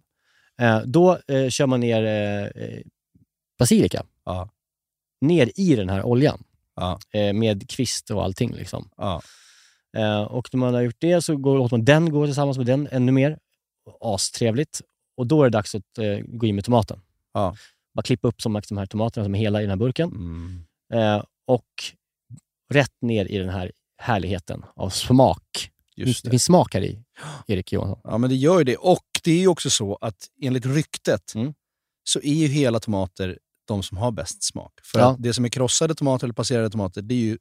Eh, 0.60 0.82
då 0.86 1.20
eh, 1.28 1.50
kör 1.50 1.68
man 1.68 1.80
ner 1.80 2.04
eh, 2.04 2.82
basilika. 3.60 4.04
Ja. 4.26 4.50
Ner 5.22 5.52
i 5.56 5.76
den 5.76 5.90
här 5.90 6.04
oljan. 6.04 6.44
Ja. 6.76 7.00
Med 7.14 7.70
kvist 7.70 8.12
och 8.12 8.24
allting. 8.24 8.54
Liksom. 8.54 8.90
Ja. 8.98 9.22
Och 10.30 10.50
när 10.54 10.58
man 10.58 10.74
har 10.74 10.82
gjort 10.82 11.00
det 11.00 11.22
så 11.22 11.36
går, 11.36 11.58
låter 11.58 11.78
man 11.78 11.86
den 11.86 12.12
gå 12.12 12.26
tillsammans 12.26 12.58
med 12.58 12.66
den 12.66 12.88
ännu 12.92 13.12
mer. 13.12 13.40
Astrevligt. 14.02 14.82
Och 15.18 15.28
då 15.28 15.42
är 15.42 15.50
det 15.50 15.58
dags 15.58 15.76
att 15.76 16.00
gå 16.26 16.48
in 16.48 16.56
med 16.56 16.66
tomaten. 16.66 17.02
Ja. 17.34 17.56
Bara 17.94 18.02
klippa 18.02 18.28
upp 18.28 18.42
som 18.42 18.62
de 18.70 18.78
här 18.78 18.86
tomaterna 18.86 19.26
som 19.26 19.36
är 19.36 19.40
hela 19.40 19.60
i 19.60 19.64
den 19.64 19.70
här 19.70 19.78
burken. 19.78 20.10
Mm. 20.10 20.66
Och 21.48 21.68
rätt 22.74 23.02
ner 23.02 23.26
i 23.26 23.38
den 23.38 23.50
här 23.50 23.72
härligheten 23.98 24.66
av 24.76 24.90
smak. 24.90 25.72
Just 25.96 26.24
det. 26.24 26.28
det. 26.28 26.32
finns 26.32 26.44
smak 26.44 26.74
här 26.74 26.82
i, 26.82 27.04
Erik 27.48 27.74
Johansson. 27.74 28.02
Ja, 28.04 28.18
men 28.18 28.30
det 28.30 28.36
gör 28.36 28.58
ju 28.58 28.64
det. 28.64 28.78
Och 28.78 29.11
det 29.24 29.32
är 29.32 29.40
ju 29.40 29.48
också 29.48 29.70
så 29.70 29.98
att 30.02 30.28
enligt 30.42 30.66
ryktet 30.66 31.36
Mm. 31.36 31.54
så 32.04 32.20
är 32.20 32.34
ju 32.34 32.48
hela 32.48 32.80
tomater 32.80 33.38
de 33.68 33.84
som 33.84 33.98
har 33.98 34.12
bäst 34.12 34.44
smak. 34.44 34.74
För 34.84 35.00
Ja. 35.00 35.12
att 35.12 35.24
det 35.24 35.34
som 35.34 35.46
är 35.46 35.50
krossade 35.50 35.96
tomater 35.96 36.26
eller 36.28 36.34
passerade 36.34 36.70
tomater, 36.70 37.02
det 37.02 37.14
är 37.14 37.20
ju 37.20 37.38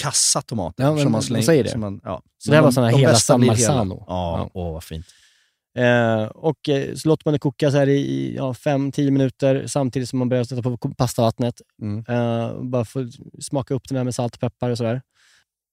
kassa 0.00 0.42
tomater. 0.42 0.84
Ja, 0.84 0.92
men 0.94 1.02
som 1.02 1.12
man 1.12 1.22
slänger. 1.22 1.44
säger 1.44 1.64
det. 1.64 1.70
Som 1.70 1.80
man, 1.80 2.00
ja. 2.04 2.22
Så 2.38 2.50
det 2.50 2.56
här 2.56 2.62
var 2.62 2.70
såna 2.70 2.90
de 2.90 2.96
hela 2.98 3.14
San 3.14 3.46
Marzano. 3.46 4.04
Ja, 4.08 4.38
Ja. 4.38 4.50
åh 4.54 4.72
vad 4.72 4.84
fint. 4.84 5.06
Eh, 5.78 6.24
och 6.24 6.68
eh, 6.68 6.94
så 6.94 7.08
låter 7.08 7.22
man 7.26 7.32
det 7.32 7.38
koka 7.38 7.70
så 7.70 7.76
här 7.76 7.88
i 7.88 8.38
5-10 8.54 9.10
minuter 9.10 9.66
samtidigt 9.66 10.08
som 10.08 10.18
man 10.18 10.28
börjar 10.28 10.44
sätta 10.44 10.62
på 10.62 10.76
pastavattnet. 10.98 11.60
Mm. 11.82 12.04
Eh, 12.08 12.62
bara 12.62 12.84
få 12.84 13.08
smaka 13.40 13.74
upp 13.74 13.88
den 13.88 13.96
här 13.96 14.04
med 14.04 14.14
salt 14.14 14.34
och 14.34 14.40
peppar 14.40 14.70
och 14.70 14.78
sådär. 14.78 15.02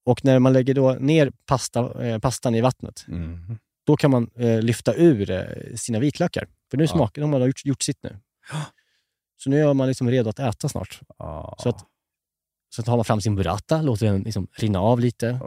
Och 0.06 0.26
när 0.26 0.40
man 0.40 0.54
lägger 0.54 0.74
då 0.74 0.92
ner 1.00 1.32
pasta, 1.46 2.06
eh, 2.08 2.20
pastan 2.20 2.56
i 2.56 2.62
vattnet, 2.62 3.06
Mm. 3.08 3.58
Då 3.92 3.98
kan 3.98 4.12
man 4.12 4.30
eh, 4.36 4.62
lyfta 4.62 4.94
ur 4.96 5.32
eh, 5.32 5.44
sina 5.76 6.00
vitlökar. 6.00 6.48
För 6.72 6.78
nu 6.78 6.84
Ja. 6.84 6.88
smakar 6.88 7.22
de 7.22 7.34
har 7.34 7.48
gjort, 7.48 7.66
gjort 7.66 7.82
sitt 7.84 8.04
nu. 8.04 8.18
Så 9.44 9.50
nu 9.50 9.62
är 9.62 9.74
man 9.74 9.88
liksom 9.88 10.10
redo 10.10 10.30
att 10.30 10.40
äta 10.40 10.70
snart. 10.70 11.00
Ja. 11.18 11.56
Så 11.60 11.70
att 11.70 11.86
Så 12.76 12.84
tar 12.84 12.96
man 12.96 13.06
fram 13.06 13.22
sin 13.22 13.36
burrata, 13.36 13.82
låter 13.82 14.06
den 14.06 14.22
liksom 14.22 14.48
rinna 14.58 14.80
av 14.80 15.00
lite. 15.00 15.40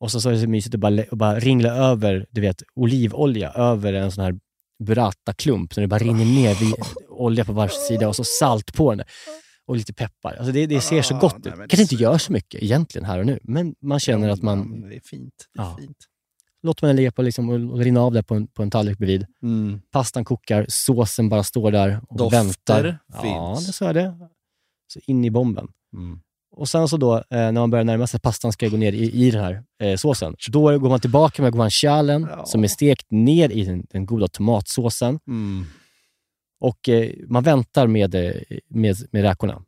Och 0.00 0.10
så, 0.10 0.20
så 0.20 0.28
är 0.28 0.32
det 0.32 0.40
så 0.40 0.48
mysigt 0.48 0.74
att 0.74 0.80
bara, 0.80 1.02
att 1.02 1.18
bara 1.18 1.38
ringla 1.38 1.70
över, 1.74 2.26
du 2.30 2.40
vet, 2.40 2.62
olivolja 2.74 3.50
över 3.50 3.92
en 3.92 4.12
sån 4.12 4.24
här 4.24 4.34
burrata-klump. 4.84 5.74
Så 5.74 5.80
det 5.80 5.86
bara 5.88 5.98
rinner 6.00 6.24
ner 6.24 6.54
vid 6.54 6.74
olja 7.08 7.44
på 7.44 7.52
varsin 7.52 7.80
sida 7.88 8.08
och 8.08 8.16
så 8.16 8.24
salt 8.24 8.74
på 8.74 8.94
den. 8.94 9.06
Och 9.66 9.76
lite 9.76 9.92
peppar. 9.94 10.34
Alltså 10.34 10.52
det, 10.52 10.66
det 10.66 10.80
ser 10.80 11.02
så 11.02 11.18
gott 11.18 11.46
ut. 11.46 11.54
Kanske 11.54 11.82
inte 11.82 11.94
gör 11.94 12.18
så 12.18 12.32
mycket 12.32 12.62
egentligen 12.62 13.04
här 13.04 13.18
och 13.18 13.26
nu, 13.26 13.38
men 13.42 13.74
man 13.80 14.00
känner 14.00 14.28
att 14.28 14.42
man... 14.42 14.80
Det 14.88 14.96
är 14.96 15.00
fint. 15.00 15.34
Det 15.54 15.60
är 15.60 15.64
Ja. 15.64 15.76
fint. 15.80 15.96
Låter 16.62 16.84
man 16.84 16.88
den 16.88 16.96
ligga 16.96 17.12
på 17.12 17.22
liksom, 17.22 17.48
och 17.70 17.78
rinna 17.78 18.00
av 18.00 18.12
där 18.12 18.22
på 18.22 18.34
en, 18.34 18.46
på 18.46 18.62
en 18.62 18.70
tallrik 18.70 18.98
bredvid. 18.98 19.26
Mm. 19.42 19.80
Pastan 19.90 20.24
kokar, 20.24 20.66
såsen 20.68 21.28
bara 21.28 21.42
står 21.44 21.70
där 21.70 22.00
och 22.08 22.16
Dofter 22.16 22.38
väntar. 22.44 22.98
Ja, 23.06 23.22
finns. 23.54 23.66
det 23.66 23.72
så 23.72 23.84
är 23.84 23.94
det. 23.94 24.14
Så 24.92 25.00
in 25.06 25.24
i 25.24 25.30
bomben. 25.30 25.68
Mm. 25.94 26.20
Och 26.56 26.68
sen 26.68 26.88
så 26.88 26.96
då, 26.96 27.16
eh, 27.16 27.22
när 27.30 27.52
man 27.52 27.70
börjar 27.70 27.84
närma 27.84 28.06
sig 28.06 28.16
att 28.18 28.22
pastan 28.22 28.52
ska 28.52 28.68
gå 28.68 28.76
ner 28.76 28.92
i, 28.92 29.10
i 29.26 29.30
den 29.30 29.44
här 29.44 29.64
eh, 29.82 29.96
såsen, 29.96 30.36
då 30.48 30.78
går 30.78 30.88
man 30.88 31.00
tillbaka 31.00 31.42
med 31.42 31.52
guancialen 31.52 32.28
som 32.46 32.64
är 32.64 32.68
stekt 32.68 33.06
ner 33.10 33.50
i 33.50 33.64
den, 33.64 33.86
den 33.90 34.06
goda 34.06 34.28
tomatsåsen. 34.28 35.20
Mm. 35.26 35.64
Och 36.60 36.88
eh, 36.88 37.12
man 37.28 37.42
väntar 37.42 37.86
med, 37.86 38.14
eh, 38.14 38.32
med, 38.68 38.96
med 39.12 39.22
räkorna. 39.22 39.62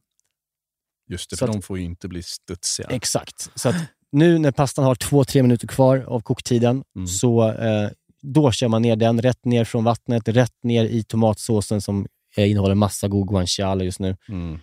Just 1.11 1.31
det, 1.31 1.37
Så 1.37 1.41
för 1.47 1.47
att- 1.49 1.53
de 1.55 1.63
får 1.63 1.79
ju 1.79 1.85
inte 1.85 2.09
bli 2.09 2.23
studsiga. 2.23 2.89
Exakt. 2.91 3.51
Så 3.55 3.69
att 3.69 3.75
nu 4.15 4.39
när 4.39 4.51
pastan 4.53 4.85
har 4.85 4.95
två, 4.95 5.25
tre 5.25 5.43
minuter 5.43 5.67
kvar 5.67 6.05
av 6.09 6.21
koktiden, 6.21 6.85
Mm. 6.97 7.07
så 7.07 7.49
eh, 7.53 7.89
då 8.23 8.51
kör 8.53 8.69
man 8.69 8.83
ner 8.83 8.97
den 8.97 9.23
rätt 9.23 9.45
ner 9.45 9.65
från 9.65 9.85
vattnet, 9.85 10.29
rätt 10.29 10.55
ner 10.63 10.85
i 10.85 11.03
tomatsåsen 11.03 11.81
som 11.81 12.07
eh, 12.37 12.51
innehåller 12.51 12.75
massa 12.75 13.09
god 13.09 13.29
guanciale 13.29 13.85
just 13.85 14.01
nu. 14.01 14.17
Mm. 14.29 14.59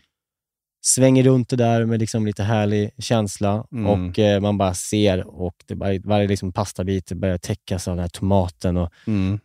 Svänger 0.84 1.24
runt 1.24 1.50
det 1.50 1.56
där 1.56 1.86
med 1.86 2.00
liksom 2.00 2.26
lite 2.26 2.44
härlig 2.44 2.92
känsla 2.98 3.66
Mm. 3.72 3.88
och 3.88 4.20
eh, 4.20 4.40
man 4.42 4.58
bara 4.58 4.74
ser 4.74 5.28
och 5.42 5.56
det 5.66 5.76
varje 6.06 6.28
liksom 6.28 6.52
pastabit 6.52 7.12
börjar 7.12 7.38
täckas 7.38 7.88
av 7.88 7.96
den 7.96 8.02
här 8.02 8.10
tomaten 8.10 8.78
och 8.78 8.90
Mm. 9.08 9.40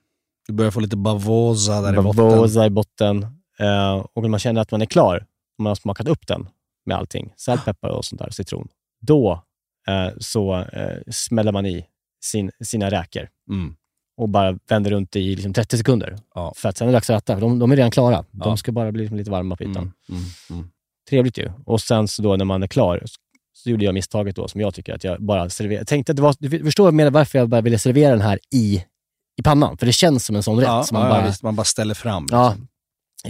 Du 0.48 0.52
börjar 0.54 0.70
få 0.70 0.80
lite 0.80 0.96
bavosa 0.96 1.80
där 1.80 1.92
i 1.92 1.96
botten. 1.96 2.16
bavosa 2.16 2.66
i 2.66 2.70
botten. 2.70 3.22
Eh, 3.58 3.94
och 4.12 4.22
när 4.22 4.28
man 4.28 4.40
känner 4.40 4.60
att 4.60 4.70
man 4.70 4.82
är 4.82 4.86
klar, 4.86 5.26
man 5.58 5.66
har 5.66 5.74
smakat 5.74 6.08
upp 6.08 6.26
den 6.26 6.48
med 6.86 6.96
allting, 6.96 7.32
salt, 7.36 7.64
peppar 7.64 7.88
och 7.88 8.04
sånt 8.04 8.18
där, 8.22 8.30
citron, 8.30 8.68
då 9.00 9.42
så 10.18 10.54
eh, 10.72 10.98
smäller 11.10 11.52
man 11.52 11.66
i 11.66 11.86
sin, 12.24 12.50
sina 12.64 12.90
räkor 12.90 13.28
Mm. 13.50 13.74
och 14.16 14.28
bara 14.28 14.58
vänder 14.68 14.90
runt 14.90 15.16
i 15.16 15.34
liksom 15.34 15.52
30 15.52 15.78
sekunder. 15.78 16.16
Ja. 16.34 16.52
För 16.56 16.68
att 16.68 16.76
sen 16.76 16.88
är 16.88 16.92
det 16.92 16.96
dags 16.96 17.10
att 17.10 17.22
äta, 17.22 17.34
för 17.34 17.40
de, 17.40 17.58
de 17.58 17.72
är 17.72 17.76
redan 17.76 17.90
klara. 17.90 18.24
De 18.30 18.48
Ja. 18.50 18.56
ska 18.56 18.72
bara 18.72 18.92
bli 18.92 19.00
liksom 19.02 19.16
lite 19.16 19.30
varma 19.30 19.56
på 19.56 19.62
ytan. 19.64 19.76
Mm. 19.76 19.92
Mm. 20.08 20.24
Mm. 20.50 20.70
Trevligt 21.08 21.38
ju. 21.38 21.50
Och 21.66 21.80
sen 21.80 22.08
så 22.08 22.22
då 22.22 22.36
när 22.36 22.44
man 22.44 22.62
är 22.62 22.66
klar, 22.66 23.02
så- 23.06 23.20
så 23.52 23.70
gjorde 23.70 23.84
jag 23.84 23.94
misstaget 23.94 24.36
då 24.36 24.48
som 24.48 24.60
jag 24.60 24.74
tycker 24.74 24.94
att 24.94 25.04
jag 25.04 25.22
bara 25.22 25.50
serverade. 25.50 25.80
Jag 25.80 25.86
tänkte 25.86 26.12
att 26.12 26.16
det 26.16 26.22
var, 26.22 26.34
du 26.38 26.64
förstår 26.64 26.92
menar 26.92 27.10
varför 27.10 27.38
jag 27.38 27.48
bara 27.48 27.60
ville 27.60 27.78
servera 27.78 28.10
den 28.10 28.20
här 28.20 28.38
i, 28.54 28.84
i 29.38 29.42
pannan. 29.44 29.78
För 29.78 29.86
det 29.86 29.92
känns 29.92 30.24
som 30.26 30.36
en 30.36 30.42
sån 30.42 30.56
rätt. 30.56 30.66
Ja, 30.68 30.82
som 30.84 30.94
man 30.98 31.02
ja, 31.02 31.08
bara, 31.14 31.26
visst, 31.26 31.42
man 31.42 31.56
bara 31.56 31.64
ställer 31.64 31.94
fram. 31.94 32.26
Ja. 32.30 32.48
liksom. 32.54 32.68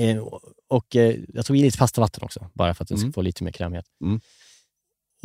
Eh, 0.09 0.19
och- 0.19 0.41
och 0.69 0.97
eh, 0.97 1.15
jag 1.29 1.47
tog 1.47 1.57
i 1.57 1.63
lite 1.63 1.79
fasta 1.79 2.01
vatten 2.01 2.23
också, 2.25 2.51
bara 2.55 2.75
för 2.75 2.85
att 2.85 2.89
ska 2.89 2.97
Mm. 2.97 3.13
få 3.13 3.23
lite 3.23 3.45
mer 3.45 3.51
krämighet. 3.53 3.87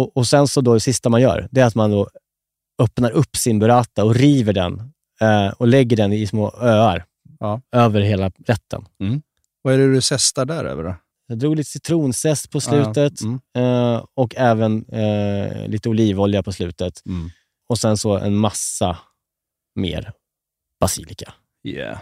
Mm. 0.02 0.08
Och, 0.08 0.18
och 0.18 0.28
sen 0.28 0.48
så 0.48 0.62
då 0.62 0.74
det 0.74 0.80
sista 0.80 1.10
man 1.10 1.22
gör, 1.22 1.48
det 1.52 1.62
är 1.62 1.66
att 1.66 1.76
man 1.76 1.92
då 1.92 2.10
öppnar 2.82 3.12
upp 3.12 3.36
sin 3.36 3.60
burrata 3.60 4.04
och 4.04 4.16
river 4.16 4.54
den 4.54 4.94
eh, 5.22 5.48
och 5.48 5.68
lägger 5.68 5.98
den 5.98 6.14
i 6.14 6.28
små 6.28 6.52
öar 6.62 7.06
Ja. 7.40 7.62
över 7.72 8.02
hela 8.02 8.30
rätten. 8.30 8.86
Vad 9.62 9.74
är 9.74 9.78
det 9.78 9.94
du 9.94 10.02
zestar 10.02 10.46
där 10.46 10.66
över 10.66 10.84
då? 10.84 10.96
Jag 11.28 11.38
drog 11.38 11.56
lite 11.56 11.70
citronzest 11.70 12.50
på 12.52 12.58
Ja, 12.58 12.62
slutet 12.62 13.22
mm. 13.22 13.40
eh, 13.56 14.06
och 14.14 14.36
även 14.38 14.86
eh, 14.86 15.68
lite 15.68 15.90
olivolja 15.90 16.44
på 16.44 16.52
slutet. 16.52 17.06
Mm. 17.06 17.30
Och 17.70 17.78
sen 17.78 17.98
så 17.98 18.18
en 18.18 18.36
massa 18.36 18.98
mer 19.76 20.14
basilika. 20.80 21.34
Yeah. 21.64 22.00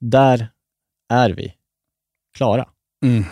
Där 0.00 0.48
är 1.08 1.30
vi 1.30 1.54
klara. 2.34 2.68
Mm. 3.04 3.24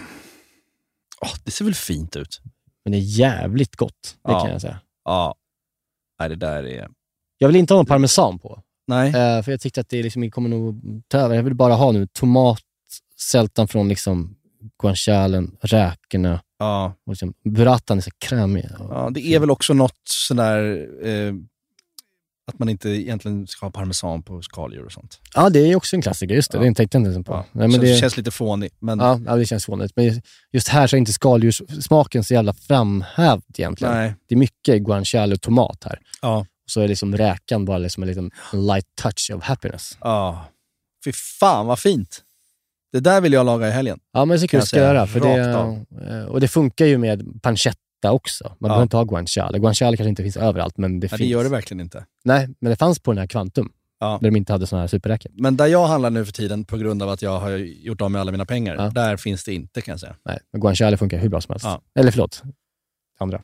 Åh, 1.21 1.33
det 1.45 1.51
ser 1.51 1.65
väl 1.65 1.75
fint 1.75 2.17
ut? 2.17 2.41
Men 2.85 2.93
det 2.93 2.99
är 2.99 3.19
jävligt 3.19 3.77
gott, 3.77 4.17
det 4.25 4.33
Ja. 4.33 4.41
kan 4.41 4.51
jag 4.51 4.61
säga. 4.61 4.81
Ja. 5.05 5.35
Nej, 6.21 6.29
det 6.29 6.37
där 6.37 6.65
är... 6.67 6.89
Jag 7.39 7.49
vill 7.49 7.57
inte 7.57 7.75
ha 7.75 7.79
någon 7.79 7.87
parmesan 7.87 8.39
på. 8.39 8.63
Nej. 8.87 9.09
Eh, 9.09 9.43
för 9.43 9.51
jag 9.51 9.61
tyckte 9.61 9.81
att 9.81 9.89
det 9.89 10.03
liksom 10.03 10.31
kommer 10.31 10.49
nog 10.49 10.81
ta 11.09 11.19
över. 11.19 11.35
Jag 11.37 11.43
vill 11.43 11.55
bara 11.55 11.75
ha 11.75 11.93
nu 11.93 12.07
tomat, 12.07 12.61
sältan 13.21 13.69
från 13.69 13.89
liksom 13.89 14.37
guancialen, 14.83 15.57
räkorna. 15.61 16.41
Ja. 16.59 16.95
Och 17.07 17.13
liksom, 17.13 17.35
burratan 17.45 17.99
är 17.99 18.03
så 18.03 18.11
krämig. 18.19 18.67
Ja, 18.79 19.11
det 19.15 19.27
är 19.27 19.39
väl 19.39 19.51
också 19.51 19.75
något 19.75 19.99
sådär... 20.09 20.89
Eh, 21.07 21.35
att 22.47 22.59
man 22.59 22.69
inte 22.69 22.89
egentligen 22.91 23.47
ska 23.47 23.67
ha 23.67 23.71
parmesan 23.71 24.23
på 24.23 24.43
skaldjur 24.43 24.85
och 24.85 24.93
sånt. 24.93 25.21
Ja, 25.35 25.51
det 25.51 25.59
är 25.59 25.77
också 25.77 25.97
en 25.97 26.03
klassiker. 26.03 26.35
Just 26.35 26.53
det, 26.53 26.59
Ja. 26.59 26.65
det 26.65 26.75
tänkte 26.75 26.97
jag 26.97 27.01
inte 27.01 27.13
ens 27.13 27.27
på. 27.27 27.33
Ja. 27.33 27.45
Nej, 27.53 27.69
men 27.69 27.71
känns, 27.71 27.83
det, 27.83 27.97
känns 27.97 28.17
lite 28.17 28.31
fånigt, 28.31 28.77
men... 28.79 28.99
ja, 28.99 29.21
ja, 29.27 29.37
det 29.37 29.47
känns 29.47 29.67
fånigt. 29.67 29.93
Men 29.97 30.23
just 30.53 30.69
här 30.69 30.87
så 30.87 30.97
är 30.97 30.99
inte 30.99 31.13
skaldjurssmaken 31.13 32.25
så 32.25 32.35
jävla 32.35 32.53
framhävd 32.53 33.43
egentligen. 33.59 33.95
Nej. 33.95 34.15
Det 34.29 34.35
är 34.35 34.39
mycket 34.39 34.83
guanciale 34.83 35.35
och 35.35 35.41
tomat 35.41 35.85
här. 35.85 35.99
Ja. 36.23 36.47
Så 36.67 36.81
är 36.81 36.89
liksom 36.89 37.17
räkan 37.17 37.65
bara 37.65 37.79
liksom 37.79 38.03
en 38.03 38.09
liten 38.09 38.31
light 38.53 38.87
touch 39.03 39.31
of 39.35 39.45
happiness. 39.45 39.99
Ja. 40.01 40.47
Fy 41.05 41.13
fan 41.13 41.67
vad 41.67 41.79
fint! 41.79 42.23
Det 42.93 43.01
där 43.01 43.21
vill 43.21 43.33
jag 43.33 43.47
laga 43.47 43.69
i 43.69 43.71
helgen. 43.71 43.99
Ja, 44.13 44.25
men 44.25 44.39
det 44.39 44.53
jag 44.53 44.61
jag 44.61 44.69
ska 44.69 44.77
göra. 44.77 45.07
För 45.07 45.21
det, 45.21 45.41
eh, 46.11 46.25
och 46.25 46.41
det 46.41 46.49
funkar 46.49 46.87
ju 46.87 46.99
med 46.99 47.43
pancetta 47.43 47.79
också. 48.13 48.45
Man 48.45 48.57
Ja. 48.61 48.69
behöver 48.69 48.83
inte 48.83 48.97
ha 48.97 49.05
guanciale. 49.05 49.59
Guanciale 49.59 49.97
kanske 49.97 50.09
inte 50.09 50.23
finns 50.23 50.37
överallt, 50.37 50.79
men 50.79 51.01
det 51.01 51.05
Nej, 51.05 51.09
finns. 51.09 51.19
det 51.21 51.27
gör 51.27 51.45
det 51.45 51.51
verkligen 51.51 51.81
inte. 51.81 52.07
Nej, 52.25 52.49
men 52.61 52.71
det 52.71 52.77
fanns 52.77 52.99
på 52.99 53.11
den 53.13 53.19
här 53.19 53.27
Quantum. 53.27 53.73
Ja. 53.99 54.19
Där 54.23 54.31
de 54.31 54.37
inte 54.37 54.53
hade 54.53 54.67
såna 54.67 54.81
här 54.83 54.89
superräkor. 54.89 55.33
Men 55.35 55.57
där 55.57 55.67
jag 55.67 55.87
handlar 55.87 56.11
nu 56.11 56.25
för 56.25 56.33
tiden, 56.33 56.65
på 56.65 56.77
grund 56.77 57.03
av 57.03 57.09
att 57.09 57.23
jag 57.23 57.41
har 57.41 57.51
gjort 57.57 58.01
av 58.01 58.11
med 58.11 58.21
alla 58.21 58.33
mina 58.33 58.45
pengar, 58.47 58.75
Ja. 58.75 58.91
där 58.91 59.17
finns 59.17 59.45
det 59.45 59.53
inte 59.55 59.81
kan 59.83 59.93
jag 59.93 60.01
säga. 60.01 60.17
Nej, 60.25 60.39
men 60.53 60.61
guanciale 60.61 60.97
funkar 60.97 61.19
hur 61.19 61.29
bra 61.29 61.41
som 61.41 61.53
helst. 61.53 61.65
Ja. 61.67 61.83
Eller 61.95 62.11
förlåt, 62.11 62.43
andra. 63.19 63.43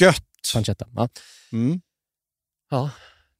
Gött! 0.00 0.24
Pancetta. 0.54 0.86
Ja. 0.94 1.08
Mm. 1.52 1.80
ja, 2.70 2.90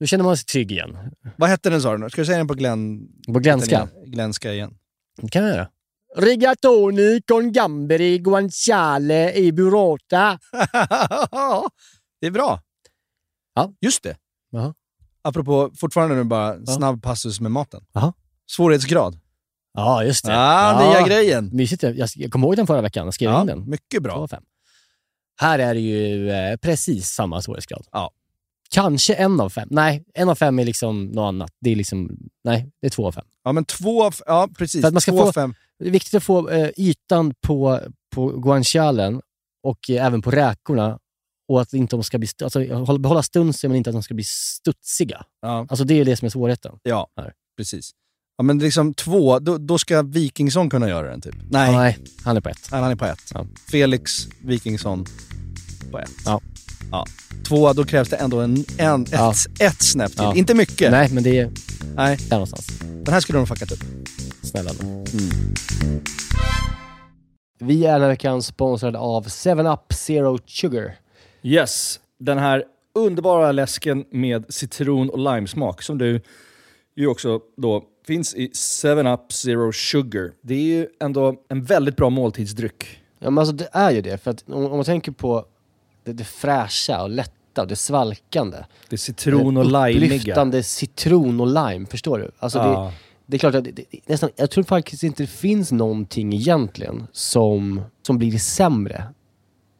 nu 0.00 0.06
känner 0.06 0.24
man 0.24 0.36
sig 0.36 0.46
trygg 0.46 0.72
igen. 0.72 0.98
Vad 1.36 1.48
hette 1.50 1.70
den 1.70 1.82
sa 1.82 1.96
du? 1.96 2.10
Ska 2.10 2.20
du 2.20 2.26
säga 2.26 2.38
den 2.38 2.48
på 2.48 2.54
glen... 2.54 3.08
På 3.26 3.38
glenska? 3.38 3.76
igen? 3.76 3.88
Glenska 4.12 4.52
igen. 4.54 4.74
Det 5.22 5.28
kan 5.28 5.42
jag 5.44 5.50
göra. 5.56 5.68
Rigatoni 6.16 7.20
con 7.26 7.52
gamberi 7.52 8.18
guanciale 8.18 9.32
i 9.32 9.52
burrata. 9.52 10.38
det 12.20 12.26
är 12.26 12.30
bra. 12.30 12.60
Ja. 13.54 13.72
Just 13.80 14.02
det. 14.02 14.16
Jaha. 14.50 14.74
Apropå, 15.22 15.70
fortfarande 15.80 16.14
nu 16.16 16.24
bara 16.24 16.56
Ja. 16.66 16.66
snabb 16.66 17.02
passus 17.02 17.40
med 17.40 17.52
maten. 17.52 17.84
Jaha. 17.92 18.12
Svårighetsgrad. 18.50 19.20
Ja, 19.74 20.04
just 20.04 20.24
det. 20.24 20.32
Ah, 20.36 20.90
nya 20.90 21.06
grejen. 21.06 21.50
Mysigt. 21.52 21.82
Jag, 21.82 22.08
jag 22.14 22.30
kommer 22.32 22.46
ihåg 22.46 22.56
den 22.56 22.66
förra 22.66 22.82
veckan. 22.82 23.04
Jag 23.06 23.14
skrev 23.14 23.30
Ja, 23.30 23.40
in 23.40 23.46
den. 23.46 23.70
mycket 23.70 24.02
bra. 24.02 24.28
Här 25.40 25.58
är 25.58 25.74
det 25.74 25.80
ju 25.80 26.30
eh, 26.30 26.56
precis 26.56 27.08
samma 27.08 27.42
svårighetsgrad. 27.42 27.86
Ja. 27.92 28.10
Kanske 28.70 29.14
en 29.14 29.40
av 29.40 29.50
fem. 29.50 29.68
Nej, 29.70 30.04
en 30.14 30.28
av 30.28 30.34
fem 30.34 30.58
är 30.58 30.64
liksom 30.64 31.04
något 31.06 31.28
annat. 31.28 31.50
Det 31.60 31.70
är 31.70 31.76
liksom, 31.76 32.10
nej, 32.44 32.70
det 32.80 32.86
är 32.86 32.90
två 32.90 33.06
av 33.06 33.12
fem. 33.12 33.24
Ja, 33.44 33.52
men 33.52 33.64
två 33.64 34.04
av... 34.04 34.14
Ja, 34.26 34.48
precis. 34.58 34.80
För 34.80 34.88
att 34.88 34.94
man 34.94 35.00
ska 35.00 35.12
två 35.12 35.18
få- 35.18 35.28
av 35.28 35.32
fem. 35.32 35.54
Det 35.84 35.88
är 35.88 35.92
viktigt 35.92 36.14
att 36.14 36.22
få 36.24 36.48
eh, 36.50 36.70
ytan 36.76 37.34
på, 37.46 37.80
på 38.14 38.28
guancialen 38.28 39.20
och 39.66 39.90
eh, 39.90 40.06
även 40.06 40.22
på 40.22 40.30
räkorna 40.30 40.98
och 41.48 41.60
att 41.62 41.72
inte 41.72 41.96
de 41.96 42.04
ska 42.04 42.18
bli, 42.18 42.28
alltså, 42.42 42.74
hålla- 42.74 42.98
behålla 42.98 43.22
stunsen 43.22 43.70
men 43.70 43.76
inte 43.76 43.90
att 43.90 43.94
de 43.94 44.02
ska 44.02 44.14
bli 44.14 44.24
studsiga. 44.24 45.24
Ja, 45.42 45.66
Alltså 45.70 45.84
det 45.84 45.94
är 46.00 46.04
det 46.04 46.16
som 46.16 46.26
är 46.26 46.30
svårigheten. 46.30 46.72
ja 46.82 47.08
Här. 47.16 47.32
precis. 47.56 47.90
Ja, 48.36 48.44
men 48.44 48.58
liksom 48.58 48.94
två, 48.94 49.38
då, 49.38 49.58
då 49.58 49.78
ska 49.78 50.02
Wikingsson 50.02 50.70
kunna 50.70 50.88
göra 50.88 51.10
den 51.10 51.20
typ. 51.20 51.34
Nej, 51.50 51.72
Ja, 51.72 51.78
nej 51.78 51.98
han 52.24 52.36
är 52.36 52.40
på 52.40 52.48
ett. 52.48 52.68
Nej, 52.72 52.80
han 52.80 52.90
är 52.90 52.96
på 52.96 53.04
ett. 53.04 53.30
Ja. 53.34 53.46
Felix 53.70 54.28
Wikingsson 54.42 55.06
på 55.90 55.98
ett. 55.98 56.10
Ja. 56.24 56.40
Ja. 56.90 57.06
Två, 57.48 57.72
då 57.72 57.84
krävs 57.84 58.08
det 58.08 58.16
ändå 58.16 58.40
en, 58.40 58.64
en, 58.78 59.02
ett, 59.02 59.60
ett 59.60 59.82
snäpp 59.82 60.12
till. 60.12 60.32
Inte 60.34 60.54
mycket. 60.54 60.90
Nej, 60.90 61.10
men 61.12 61.22
det 61.22 61.38
är 61.38 61.52
Nej. 61.96 62.16
där 62.16 62.30
någonstans. 62.36 62.78
Den 63.04 63.14
här 63.14 63.20
skulle 63.20 63.36
de 63.38 63.40
ha 63.40 63.46
fuckat 63.46 63.72
upp. 63.72 63.80
Snälla 64.54 64.70
nu. 64.82 65.04
Vi 67.58 67.84
är 67.86 67.92
den 67.92 68.00
här 68.02 68.08
veckan 68.08 68.42
sponsrade 68.42 68.98
av 68.98 69.24
7up 69.28 69.92
Zero 69.92 70.38
Sugar. 70.46 70.94
Yes, 71.42 72.00
den 72.18 72.38
här 72.38 72.64
underbara 72.94 73.52
läsken 73.52 74.04
med 74.10 74.44
citron 74.54 75.10
och 75.10 75.18
limesmak 75.18 75.82
som 75.82 75.98
du 75.98 76.20
ju 76.96 77.06
också 77.06 77.40
då 77.56 77.84
finns 78.06 78.34
i 78.34 78.50
7up 78.82 79.32
Zero 79.32 79.72
Sugar. 79.72 80.32
Det 80.42 80.54
är 80.54 80.62
ju 80.78 80.88
ändå 81.00 81.34
en 81.48 81.64
väldigt 81.64 81.96
bra 81.96 82.10
måltidsdryck. 82.10 83.00
Ja, 83.18 83.30
men 83.30 83.38
alltså 83.38 83.54
det 83.54 83.68
är 83.72 83.90
ju 83.90 84.00
det. 84.00 84.18
För 84.18 84.30
att 84.30 84.44
om, 84.48 84.64
om 84.64 84.70
man 84.76 84.84
tänker 84.84 85.12
på 85.12 85.44
det, 86.04 86.12
det 86.12 86.24
fräscha 86.24 87.02
och 87.02 87.10
lätta 87.10 87.62
och 87.62 87.68
det 87.68 87.76
svalkande. 87.76 88.56
Det 88.88 88.94
är 88.94 88.98
citron 88.98 89.56
och 89.56 89.64
limeiga. 89.64 90.06
Upplyftande 90.16 90.62
citron 90.62 91.40
och 91.40 91.46
lime, 91.46 91.86
förstår 91.86 92.18
du? 92.18 92.30
Alltså 92.38 92.58
Ja. 92.58 92.64
det, 92.64 92.92
det 93.26 93.36
är 93.36 93.38
klart 93.38 93.54
att 93.54 93.64
det, 93.64 93.70
det, 93.70 93.84
nästan, 94.06 94.30
jag 94.36 94.50
tror 94.50 94.64
faktiskt 94.64 95.02
inte 95.02 95.22
det 95.22 95.26
finns 95.26 95.72
någonting 95.72 96.32
egentligen 96.34 97.06
som, 97.12 97.82
som 98.02 98.18
blir 98.18 98.38
sämre 98.38 99.04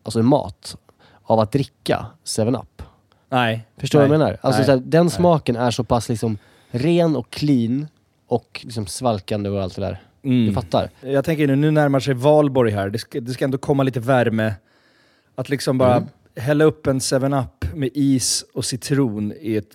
alltså 0.02 0.22
mat, 0.22 0.76
av 1.22 1.40
att 1.40 1.52
dricka 1.52 2.06
7-Up. 2.24 2.82
Nej. 3.28 3.66
Förstår 3.76 3.98
du 3.98 4.02
Nej. 4.02 4.08
vad 4.08 4.14
jag 4.14 4.24
menar? 4.24 4.38
Alltså 4.42 4.58
Nej. 4.58 4.66
så 4.66 4.72
här, 4.72 4.78
den 4.78 5.10
smaken 5.10 5.56
är 5.56 5.70
så 5.70 5.84
pass 5.84 6.08
liksom 6.08 6.38
ren 6.70 7.16
och 7.16 7.30
clean 7.30 7.86
och 8.26 8.60
liksom 8.64 8.86
svalkande 8.86 9.50
och 9.50 9.62
allt 9.62 9.74
det 9.74 9.80
där. 9.82 10.02
Mm. 10.22 10.46
Du 10.46 10.52
fattar? 10.52 10.90
Jag 11.00 11.24
tänker 11.24 11.46
nu, 11.46 11.56
nu 11.56 11.70
närmar 11.70 12.00
sig 12.00 12.14
valborg 12.14 12.72
här. 12.72 12.90
Det 12.90 12.98
ska, 12.98 13.20
det 13.20 13.32
ska 13.32 13.44
ändå 13.44 13.58
komma 13.58 13.82
lite 13.82 14.00
värme. 14.00 14.54
Att 15.34 15.48
liksom 15.48 15.78
bara 15.78 15.96
Mm. 15.96 16.08
hälla 16.36 16.64
upp 16.64 16.86
en 16.86 16.98
7-Up 16.98 17.74
med 17.74 17.90
is 17.94 18.44
och 18.54 18.64
citron 18.64 19.32
i 19.40 19.56
ett 19.56 19.74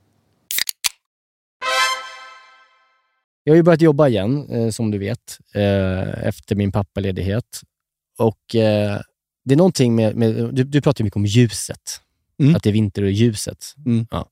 Jag 3.43 3.53
har 3.53 3.55
ju 3.57 3.63
börjat 3.63 3.81
jobba 3.81 4.07
igen, 4.07 4.49
eh, 4.49 4.69
som 4.69 4.91
du 4.91 4.97
vet, 4.97 5.37
eh, 5.55 6.27
efter 6.27 6.55
min 6.55 6.71
pappaledighet. 6.71 7.61
Och 8.17 8.55
eh, 8.55 8.99
det 9.45 9.53
är 9.53 9.57
någonting 9.57 9.95
med... 9.95 10.15
med 10.15 10.55
du, 10.55 10.63
du 10.63 10.81
pratar 10.81 11.01
ju 11.01 11.03
mycket 11.03 11.15
om 11.15 11.25
ljuset. 11.25 12.01
Mm. 12.39 12.55
Att 12.55 12.63
det 12.63 12.69
är 12.69 12.73
vinter 12.73 13.03
och 13.03 13.11
ljuset. 13.11 13.65
Mm. 13.85 14.07
Ja. 14.11 14.27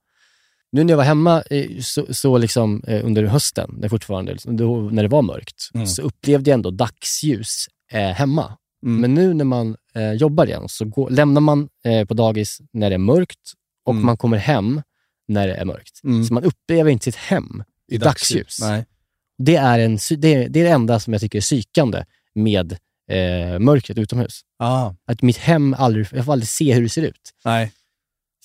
Nu 0.72 0.84
när 0.84 0.92
jag 0.92 0.98
var 0.98 1.04
hemma 1.04 1.42
eh, 1.42 1.80
så, 1.82 2.14
så 2.14 2.38
liksom, 2.38 2.84
eh, 2.88 3.06
under 3.06 3.24
hösten, 3.24 3.76
när, 3.80 3.90
fortfarande, 3.90 4.32
liksom, 4.32 4.58
då, 4.58 4.76
när 4.82 5.04
det 5.04 5.10
var 5.10 5.22
mörkt, 5.22 5.70
Mm. 5.74 5.88
så 5.88 6.02
upplevde 6.02 6.50
jag 6.50 6.54
ändå 6.56 6.72
dagsljus 6.72 7.66
eh, 7.92 8.10
hemma. 8.10 8.58
Mm. 8.86 9.02
Men 9.02 9.14
nu 9.14 9.34
när 9.34 9.46
man 9.46 9.76
jobbar 10.18 10.46
igen 10.46 10.70
så 10.70 10.86
går, 10.86 11.10
lämnar 11.10 11.42
man 11.42 11.70
på 12.08 12.14
dagis 12.14 12.62
när 12.72 12.90
det 12.90 12.94
är 12.94 12.98
mörkt 12.98 13.40
och 13.86 13.94
Mm. 13.94 14.06
man 14.06 14.18
kommer 14.18 14.38
hem 14.38 14.82
när 15.28 15.48
det 15.48 15.54
är 15.56 15.66
mörkt. 15.66 16.04
Mm. 16.04 16.24
Så 16.26 16.34
man 16.34 16.44
upplever 16.44 16.92
inte 16.92 17.04
sitt 17.04 17.16
hem 17.16 17.64
i, 17.92 17.98
dagsljus. 17.98 18.58
Nej. 18.62 18.86
Det 19.44 19.56
är, 19.56 19.80
en, 19.80 19.98
det, 20.18 20.34
är, 20.34 20.50
det 20.50 20.68
enda 20.68 21.00
som 21.00 21.14
jag 21.14 21.22
tycker 21.22 21.38
är 21.38 21.42
psykande 21.42 22.06
med 22.36 22.72
eh, 23.12 23.60
mörkret 23.60 23.98
utomhus. 23.98 24.42
Ah, 24.60 24.94
Att 25.06 25.22
mitt 25.22 25.38
hem 25.38 25.74
aldrig, 25.74 26.08
jag 26.12 26.26
får 26.26 26.32
aldrig 26.32 26.50
se 26.50 26.74
hur 26.74 26.82
det 26.82 26.90
ser 26.90 27.02
ut. 27.04 27.34
nej. 27.46 27.72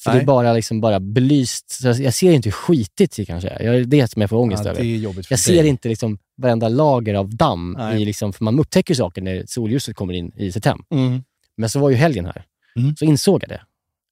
För 0.00 0.10
Nej. 0.10 0.18
det 0.18 0.24
är 0.24 0.26
bara, 0.26 0.52
liksom 0.52 0.80
bara 0.80 1.00
belyst. 1.00 1.70
Så 1.70 1.86
jag, 2.02 2.14
ser 2.14 2.32
inte 2.32 2.46
hur 2.48 2.52
skitigt 2.52 3.16
det 3.16 3.24
kanske 3.24 3.48
är. 3.48 3.62
Jag, 3.62 3.88
det 3.88 3.96
är 3.96 4.02
det 4.02 4.08
som 4.12 4.20
jag 4.20 4.30
får 4.30 4.36
ångest 4.36 4.64
Ja, 4.64 4.70
över. 4.70 4.84
Jag 4.84 5.14
dig. 5.14 5.38
ser 5.38 5.64
inte 5.64 5.88
liksom 5.88 6.18
varenda 6.36 6.68
lager 6.68 7.14
av 7.14 7.36
damm. 7.36 7.74
Nej. 7.78 8.02
I 8.02 8.04
liksom, 8.04 8.32
för 8.32 8.44
man 8.44 8.58
upptäcker 8.58 8.94
saker 8.94 9.22
när 9.22 9.44
solljuset 9.46 9.96
kommer 9.96 10.14
in 10.14 10.32
i 10.36 10.52
sitt 10.52 10.64
hem. 10.64 10.78
Mm. 10.90 11.22
Men 11.56 11.70
så 11.70 11.78
var 11.80 11.90
ju 11.90 11.96
helgen 11.96 12.24
här. 12.26 12.44
Mm. 12.76 12.96
Så 12.96 13.04
insåg 13.04 13.42
jag 13.42 13.48
det. 13.48 13.62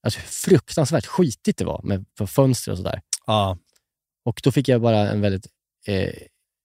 Alltså 0.03 0.19
hur 0.19 0.27
fruktansvärt 0.27 1.05
skitigt 1.05 1.57
det 1.57 1.65
var 1.65 1.81
med 1.83 2.05
för 2.17 2.25
fönster 2.25 2.71
och 2.71 2.77
sådär. 2.77 3.01
Ja. 3.27 3.57
Och 4.25 4.41
då 4.43 4.51
fick 4.51 4.67
jag 4.67 4.81
bara 4.81 5.09
en 5.09 5.21
väldigt, 5.21 5.47
eh, 5.87 6.09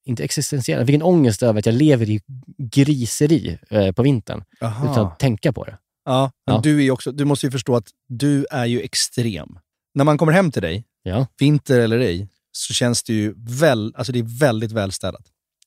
inte 0.08 0.24
existentiell, 0.24 0.78
jag 0.78 0.86
fick 0.86 0.94
en 0.94 1.02
ångest 1.02 1.42
över 1.42 1.58
att 1.58 1.66
jag 1.66 1.74
lever 1.74 2.10
i 2.10 2.20
griseri 2.58 3.58
eh, 3.70 3.92
på 3.92 4.02
vintern. 4.02 4.44
Aha. 4.60 4.92
Utan 4.92 5.06
att 5.06 5.18
tänka 5.18 5.52
på 5.52 5.64
det. 5.64 5.78
Ja, 6.04 6.30
men 6.46 6.54
Ja. 6.56 6.60
Du, 6.62 6.84
är 6.84 6.90
också, 6.90 7.12
du 7.12 7.24
måste 7.24 7.46
ju 7.46 7.50
förstå 7.50 7.76
att 7.76 7.88
du 8.08 8.46
är 8.50 8.64
ju 8.66 8.80
extrem. 8.80 9.58
När 9.94 10.04
man 10.04 10.18
kommer 10.18 10.32
hem 10.32 10.50
till 10.50 10.62
dig, 10.62 10.84
Ja. 11.02 11.26
vinter 11.38 11.80
eller 11.80 11.98
ej, 11.98 12.28
så 12.52 12.74
känns 12.74 13.02
det 13.02 13.12
ju 13.12 13.34
väl, 13.36 13.94
alltså 13.96 14.12
det 14.12 14.18
är 14.18 14.38
väldigt 14.38 14.72
välstädat. 14.72 15.22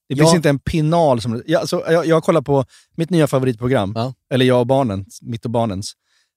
Det 0.09 0.15
Ja. 0.15 0.23
finns 0.25 0.35
inte 0.35 0.49
en 0.49 0.59
pinal 0.59 1.21
som... 1.21 1.43
Jag, 1.47 1.59
alltså, 1.61 1.83
jag, 1.91 2.05
jag 2.05 2.23
kollar 2.23 2.41
på 2.41 2.65
mitt 2.95 3.09
nya 3.09 3.27
favoritprogram, 3.27 3.93
Ja. 3.95 4.13
eller 4.33 4.45
jag 4.45 4.59
och 4.59 4.67
barnen, 4.67 5.05
mitt 5.21 5.45
och 5.45 5.51
barnens. 5.51 5.93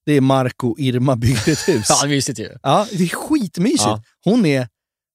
Det 0.07 0.12
är 0.12 0.20
Marco 0.20 0.74
Irma 0.78 1.16
bygger 1.16 1.52
ett 1.52 1.68
hus. 1.68 1.86
Ja, 2.02 2.09
mysigt 2.09 2.38
ju. 2.38 2.48
Ja, 2.62 2.86
det 2.92 3.05
är 3.05 3.09
skitmysigt. 3.09 3.88
Hon, 4.24 4.46
är, 4.46 4.68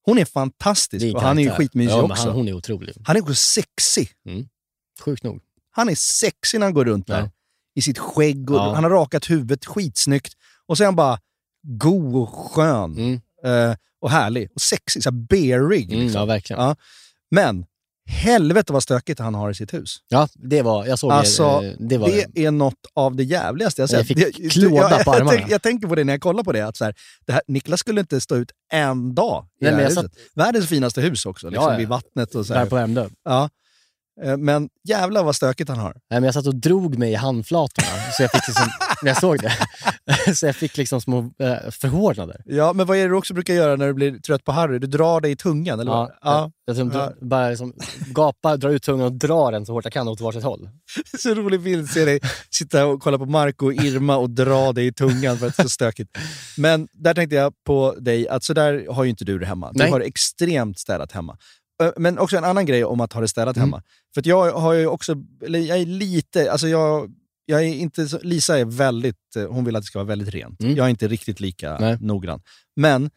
hon 0.10 0.18
är 0.18 0.26
fantastisk 0.26 1.06
en 1.06 1.16
och 1.16 1.22
han 1.22 1.38
är 1.38 1.42
ju 1.42 1.48
karaktär. 1.48 1.64
skitmysig 1.64 1.92
ja, 1.92 2.02
men 2.02 2.12
också. 2.12 2.22
Han, 2.22 2.28
Han, 2.30 2.38
hon 2.38 2.48
är 2.48 2.54
otrolig. 2.54 2.94
är 3.18 3.22
också 3.22 3.36
sexig. 3.36 4.10
Sjukt 5.02 5.24
nog. 5.24 5.42
Han 5.72 5.90
är 5.90 5.96
sexig 5.96 6.60
när 6.60 6.66
han 6.68 6.74
går 6.74 6.86
runt 6.86 7.08
där. 7.08 7.20
Ja. 7.20 7.32
I 7.76 7.82
sitt 7.82 7.98
skägg 7.98 8.50
och 8.52 8.58
Ja. 8.58 8.74
han 8.76 8.84
har 8.84 8.92
rakat 8.92 9.30
huvudet 9.30 9.66
skitsnyggt. 9.66 10.34
Och 10.66 10.78
så 10.78 10.84
är 10.84 10.86
han 10.86 10.96
bara 10.96 11.20
god 11.62 12.16
och 12.16 12.30
skön. 12.30 12.98
Mm. 12.98 13.22
eh, 13.72 13.76
och 14.02 14.12
härlig. 14.12 14.50
Och 14.56 14.62
sexig. 14.62 15.04
Så 15.04 15.10
här 15.10 15.18
bearig. 15.18 15.92
Mm, 15.94 16.04
liksom. 16.06 16.20
ja, 16.20 16.26
verkligen. 16.26 16.62
Ja. 16.62 16.76
Men 17.32 17.66
helvete 18.10 18.74
vad 18.74 18.84
stökigt 18.84 19.20
han 19.20 19.36
har 19.36 19.50
i 19.52 19.54
sitt 19.56 19.74
hus. 19.74 19.98
Ja, 20.08 20.28
det 20.34 20.62
var, 20.62 20.86
jag 20.86 21.00
såg 21.00 21.12
Alltså, 21.12 21.60
det. 21.62 21.68
eh, 21.68 21.74
Det 21.80 21.98
var 21.98 22.10
det 22.34 22.46
är 22.46 22.52
något 22.52 22.74
av 22.96 23.16
det 23.16 23.24
jävligaste 23.24 23.82
jag 23.82 23.90
Jag 23.90 23.98
sett. 23.98 24.08
fick 24.08 24.18
Det- 24.18 24.50
klåda 24.50 24.76
jag, 24.76 24.90
på 24.90 25.12
jag, 25.12 25.16
armarna. 25.16 25.32
tänk- 25.38 25.52
jag 25.52 25.62
tänker 25.62 25.88
på 25.88 25.96
det 25.96 26.04
när 26.04 26.14
jag 26.14 26.22
kollar 26.22 26.44
på 26.44 26.52
det. 26.52 26.62
Att 26.68 26.78
så 26.78 26.86
här, 26.86 26.94
det 27.28 27.34
här, 27.34 27.42
Niklas 27.48 27.80
skulle 27.80 28.00
inte 28.02 28.22
stå 28.22 28.36
ut 28.36 28.52
en 28.74 29.16
dag 29.16 29.46
i 29.62 29.64
Nej, 29.66 29.72
det 29.72 29.76
här 29.78 29.84
jag 29.84 29.90
huset. 29.90 30.12
Världens 30.36 30.68
finaste 30.68 31.02
hus 31.02 31.26
också, 31.26 31.48
liksom, 31.50 31.64
Ja, 31.66 31.72
ja. 31.72 31.78
vid 31.78 31.88
vattnet. 31.88 32.36
och 32.36 32.46
så 32.46 32.54
där 32.54 32.60
här. 32.60 32.68
på 32.68 32.76
Värmdö. 32.76 33.10
Ja. 33.26 33.50
Eh, 34.24 34.38
Men 34.38 34.70
jävlar 34.88 35.24
vad 35.24 35.36
stökigt 35.36 35.70
han 35.70 35.80
har. 35.80 35.92
Nej, 35.92 36.02
men 36.20 36.24
jag 36.24 36.34
satt 36.34 36.48
och 36.48 36.56
drog 36.56 36.98
mig 36.98 37.12
i 37.12 37.16
handflatorna, 37.16 37.88
så 38.18 38.24
jag 38.24 38.32
fick 38.32 38.48
liksom, 38.48 38.68
när 39.02 39.10
jag 39.10 39.20
såg 39.20 39.38
det, 39.40 39.54
så 40.36 40.46
jag 40.46 40.56
fick 40.56 40.78
liksom 40.78 41.02
små 41.02 41.20
eh, 41.20 41.72
förhårdnader. 41.72 42.42
Ja, 42.46 42.74
men 42.74 42.86
vad 42.86 42.98
är 42.98 43.02
det 43.02 43.08
du 43.08 43.16
också 43.16 43.34
brukar 43.34 43.54
göra 43.54 43.76
när 43.76 43.88
du 43.88 43.94
blir 43.94 44.20
trött 44.20 44.44
på 44.44 44.52
Harry? 44.52 44.80
Du 44.80 44.88
drar 44.88 45.22
dig 45.22 45.32
i 45.32 45.36
tungan, 45.36 45.80
eller? 45.80 45.92
Ja, 45.92 46.12
Ja. 46.22 46.52
Jag, 46.66 46.78
jag, 46.78 46.96
Ja. 46.96 47.12
bara 47.22 47.50
liksom 47.50 47.74
gapar, 48.08 48.58
drar 48.58 48.70
ut 48.70 48.84
tungan 48.84 49.06
och 49.06 49.12
drar 49.14 49.52
den 49.52 49.66
så 49.66 49.74
hårt 49.74 49.86
jag 49.86 49.94
kan 49.94 50.08
åt 50.08 50.22
varsitt 50.22 50.44
håll. 50.44 50.70
Så 51.20 51.34
rolig 51.34 51.62
bild, 51.62 51.90
se 51.90 52.06
dig 52.06 52.20
sitta 52.50 52.86
och 52.86 53.02
kolla 53.02 53.18
på 53.18 53.26
Marco 53.26 53.66
och 53.66 53.74
Irma 53.74 54.18
och 54.18 54.30
dra 54.30 54.74
dig 54.74 54.88
i 54.88 54.94
tungan 54.94 55.38
för 55.38 55.48
att 55.48 55.58
det 55.58 55.62
är 55.62 55.64
så 55.64 55.70
stökigt. 55.70 56.18
Men 56.58 56.88
där 56.94 57.14
tänkte 57.14 57.36
jag 57.36 57.54
på 57.66 57.96
dig, 58.00 58.28
att 58.30 58.44
så 58.44 58.54
där 58.54 58.94
har 58.94 59.04
ju 59.04 59.10
inte 59.10 59.26
du 59.26 59.40
det 59.40 59.46
hemma. 59.46 59.72
Du 59.74 59.80
Nej. 59.80 59.92
har 59.92 60.00
extremt 60.00 60.80
städat 60.80 61.12
hemma. 61.12 61.38
Ö, 61.84 61.92
Men 61.98 62.20
också 62.20 62.38
en 62.38 62.44
annan 62.44 62.66
grej 62.66 62.86
om 62.86 63.02
att 63.02 63.14
ha 63.14 63.22
det 63.22 63.28
städat 63.28 63.56
Mm. 63.58 63.70
hemma. 63.70 63.84
För 64.14 64.22
att 64.22 64.26
jag 64.26 64.52
har 64.52 64.74
ju 64.74 64.88
också, 64.88 65.16
jag 65.42 65.78
är 65.80 65.86
lite, 65.86 66.52
alltså 66.52 66.68
jag, 66.68 67.12
jag 67.46 67.60
är 67.64 67.66
inte 67.68 68.08
Lisa 68.22 68.60
är 68.60 68.66
väldigt, 68.66 69.36
eh, 69.38 69.48
hon 69.52 69.66
vill 69.66 69.76
att 69.76 69.82
det 69.84 69.88
ska 69.88 70.00
vara 70.00 70.08
väldigt 70.08 70.30
rent. 70.30 70.62
Mm. 70.62 70.76
Jag 70.76 70.86
är 70.86 70.90
inte 70.90 71.08
riktigt 71.08 71.40
lika 71.40 71.78
Nej. 71.80 71.98
noggrann. 72.02 72.42
Men 72.76 73.10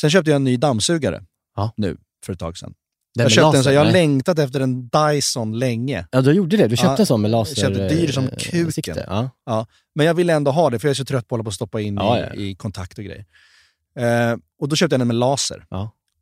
sen 0.00 0.10
köpte 0.10 0.30
jag 0.30 0.36
en 0.36 0.44
ny 0.44 0.56
dammsugare 0.56 1.22
Ja. 1.56 1.72
nu, 1.76 1.96
för 2.26 2.32
ett 2.32 2.38
tag 2.38 2.58
sedan. 2.58 2.74
Den 3.14 3.22
jag 3.22 3.30
köpte 3.32 3.46
en 3.46 3.52
laser, 3.52 3.62
så, 3.62 3.70
jag 3.70 3.84
har 3.84 3.92
längtat 3.92 4.38
efter 4.38 4.60
en 4.60 4.88
Dyson 4.88 5.58
länge. 5.58 6.06
Ja, 6.10 6.20
du 6.20 6.32
gjorde 6.32 6.56
det. 6.56 6.68
Du 6.68 6.76
köpte 6.76 6.90
Ja, 6.92 6.96
en 6.98 7.06
sån 7.06 7.22
med 7.22 7.30
laser. 7.30 7.62
jag 7.62 7.76
köpte 7.76 7.88
dyr 7.96 8.12
som 8.12 8.24
eh, 8.24 8.30
kuken. 8.36 8.72
sikte. 8.72 9.04
Ja. 9.08 9.30
Ja, 9.46 9.66
men 9.94 10.06
jag 10.06 10.14
ville 10.14 10.32
ändå 10.32 10.50
ha 10.50 10.70
det, 10.70 10.78
för 10.78 10.88
jag 10.88 10.90
är 10.90 10.94
så 10.94 11.04
trött 11.04 11.28
på 11.28 11.34
att 11.34 11.38
hålla 11.38 11.44
på 11.44 11.48
och 11.48 11.54
stoppa 11.54 11.80
in 11.80 11.94
Ja, 11.94 12.34
i, 12.34 12.50
i 12.50 12.54
kontakt 12.54 12.98
och 12.98 13.04
grejer. 13.04 13.24
Eh, 13.98 14.36
och 14.60 14.68
då 14.68 14.76
köpte 14.76 14.94
jag 14.94 15.00
den 15.00 15.08
med 15.08 15.16
laser. 15.16 15.66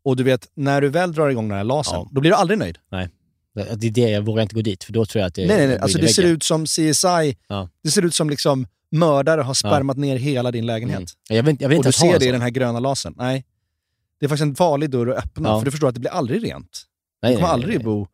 Ja. 0.05 0.11
Och 0.11 0.17
du 0.17 0.23
vet, 0.23 0.49
när 0.55 0.81
du 0.81 0.89
väl 0.89 1.13
drar 1.13 1.29
igång 1.29 1.49
den 1.49 1.57
här 1.57 1.65
lasern, 1.65 1.95
Ja. 1.99 2.09
då 2.13 2.21
blir 2.21 2.31
du 2.31 2.37
aldrig 2.37 2.59
nöjd. 2.59 2.79
Nej. 2.91 3.09
Det 3.55 3.87
är 3.87 3.91
det, 3.91 4.01
jag 4.11 4.23
vågar 4.23 4.43
inte 4.43 4.55
gå 4.55 4.61
dit, 4.63 4.85
för 4.85 4.93
då 4.93 5.07
tror 5.07 5.21
jag 5.21 5.29
att 5.29 5.35
det 5.35 5.47
nej, 5.47 5.57
nej, 5.57 5.67
nej. 5.67 5.79
Alltså, 5.79 5.99
det 5.99 6.09
ser 6.09 6.23
ut 6.23 6.43
som 6.43 6.65
CSI. 6.67 7.37
Ja. 7.49 7.69
Det 7.83 7.91
ser 7.91 8.03
ut 8.05 8.15
som 8.15 8.31
liksom 8.31 8.67
mördare 8.91 9.41
har 9.41 9.55
spermat 9.55 9.97
ner 9.97 10.17
hela 10.17 10.51
din 10.51 10.67
lägenhet. 10.67 10.99
Mm. 10.99 11.37
Jag 11.37 11.43
vill, 11.43 11.57
jag 11.61 11.69
vill 11.69 11.79
och 11.79 11.85
inte 11.87 11.89
du 11.89 11.89
ens 11.89 12.01
ha 12.03 12.13
ser 12.13 12.19
det 12.19 12.27
i 12.27 12.33
den 12.33 12.41
här 12.43 12.51
gröna 12.51 12.81
lasern. 12.81 13.15
Nej. 13.17 13.45
Det 14.21 14.27
är 14.27 14.29
faktiskt 14.29 14.43
en 14.43 14.55
farlig 14.55 14.91
dörr 14.91 15.07
att 15.11 15.25
öppna, 15.25 15.49
Ja. 15.49 15.59
för 15.59 15.65
du 15.65 15.71
förstår 15.71 15.89
att 15.89 15.95
det 15.95 16.01
blir 16.01 16.11
aldrig 16.11 16.45
rent. 16.45 16.83
Nej, 17.23 17.33
du 17.33 17.37
kommer 17.37 17.49
nej, 17.49 17.55
aldrig 17.55 17.77
nej. 17.77 17.85
bo... 17.85 18.07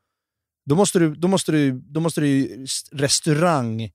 Då 0.67 0.75
måste 0.77 0.99
du, 0.99 1.15
då 1.15 1.29
måste 1.29 1.53
du, 1.53 1.73
då 1.73 2.01
måste 2.01 2.21
du 2.21 2.27
ju 2.29 2.67
restaurang 2.93 3.91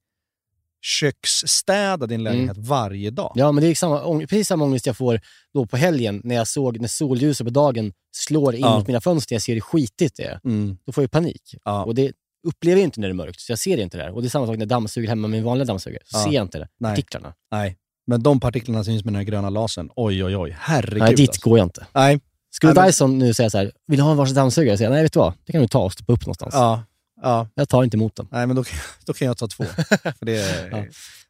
köksstäda 0.85 2.07
din 2.07 2.23
lägenhet 2.23 2.57
varje 2.57 3.11
dag. 3.11 3.31
Ja, 3.35 3.51
men 3.51 3.63
det 3.63 3.69
är 3.69 3.75
samma, 3.75 4.19
precis 4.19 4.47
samma 4.47 4.65
ångest 4.65 4.85
jag 4.85 4.97
får 4.97 5.21
då 5.53 5.65
på 5.65 5.77
helgen 5.77 6.21
när 6.23 6.35
jag 6.35 6.47
såg 6.47 6.79
när 6.79 6.87
solljuset 6.87 7.47
på 7.47 7.51
dagen 7.51 7.93
slår 8.15 8.55
in 8.55 8.61
Ja. 8.61 8.77
mot 8.77 8.87
mina 8.87 9.01
fönster. 9.01 9.35
Jag 9.35 9.41
ser 9.41 9.53
hur 9.53 9.61
skitigt 9.61 10.15
det 10.17 10.23
är. 10.23 10.39
Mm. 10.45 10.77
Då 10.85 10.91
får 10.91 11.03
jag 11.03 11.11
panik. 11.11 11.55
Ja. 11.65 11.83
Och 11.85 11.95
det 11.95 12.11
upplever 12.47 12.77
jag 12.81 12.83
inte 12.87 12.99
när 12.99 13.07
det 13.07 13.11
är 13.11 13.15
mörkt, 13.15 13.39
så 13.39 13.51
jag 13.51 13.59
ser 13.59 13.77
inte 13.77 13.97
det. 13.97 14.11
Och 14.11 14.21
det 14.21 14.27
är 14.27 14.29
samma 14.29 14.45
sak 14.45 14.53
när 14.55 14.61
jag 14.61 14.67
dammsuger 14.69 15.09
hemma 15.09 15.27
med 15.27 15.37
en 15.37 15.43
vanlig 15.43 15.67
dammsugare. 15.67 16.01
Så 16.05 16.17
Ja. 16.17 16.23
ser 16.23 16.31
jag 16.31 16.41
inte 16.45 16.59
det. 16.59 16.67
Nej. 16.79 16.91
Partiklarna. 16.91 17.33
Nej. 17.51 17.77
Men 18.07 18.23
de 18.23 18.39
partiklarna 18.39 18.83
som 18.83 18.93
syns 18.93 19.05
med 19.05 19.13
den 19.13 19.17
här 19.19 19.23
gröna 19.23 19.49
lasern, 19.49 19.89
oj 19.95 20.23
oj 20.23 20.37
oj, 20.37 20.55
herregud. 20.59 20.99
Nej, 21.03 21.15
dit 21.15 21.29
alltså. 21.29 21.49
går 21.49 21.57
jag 21.57 21.65
inte. 21.65 21.85
Nej. 21.93 22.19
Skulle 22.51 22.73
Nej, 22.73 22.81
men- 22.81 22.87
Dyson 22.87 23.17
nu 23.19 23.33
säga 23.33 23.49
så 23.49 23.57
här, 23.57 23.71
vill 23.87 23.97
du 23.97 24.03
ha 24.03 24.11
en 24.11 24.17
varsin 24.17 24.35
dammsugare? 24.35 24.69
Jag 24.69 24.77
säger, 24.77 24.91
nej 24.91 25.03
vet 25.03 25.13
du 25.13 25.19
vad, 25.19 25.33
det 25.45 25.51
kan 25.51 25.61
du 25.61 25.67
ta 25.67 25.83
och 25.83 25.93
stoppa 25.93 26.13
upp 26.13 26.21
någonstans. 26.25 26.53
Ja, 26.53 26.83
ja. 27.21 27.47
Jag 27.55 27.69
tar 27.69 27.83
inte 27.83 27.97
emot 27.97 28.15
den. 28.15 28.27
Nej, 28.31 28.47
men 28.47 28.55
då, 28.55 28.63
då 29.05 29.13
kan 29.13 29.27
jag 29.27 29.37
ta 29.37 29.47
två. 29.47 29.63
För 30.19 30.25
det 30.25 30.35
är, 30.37 30.69
Ja. 30.71 30.85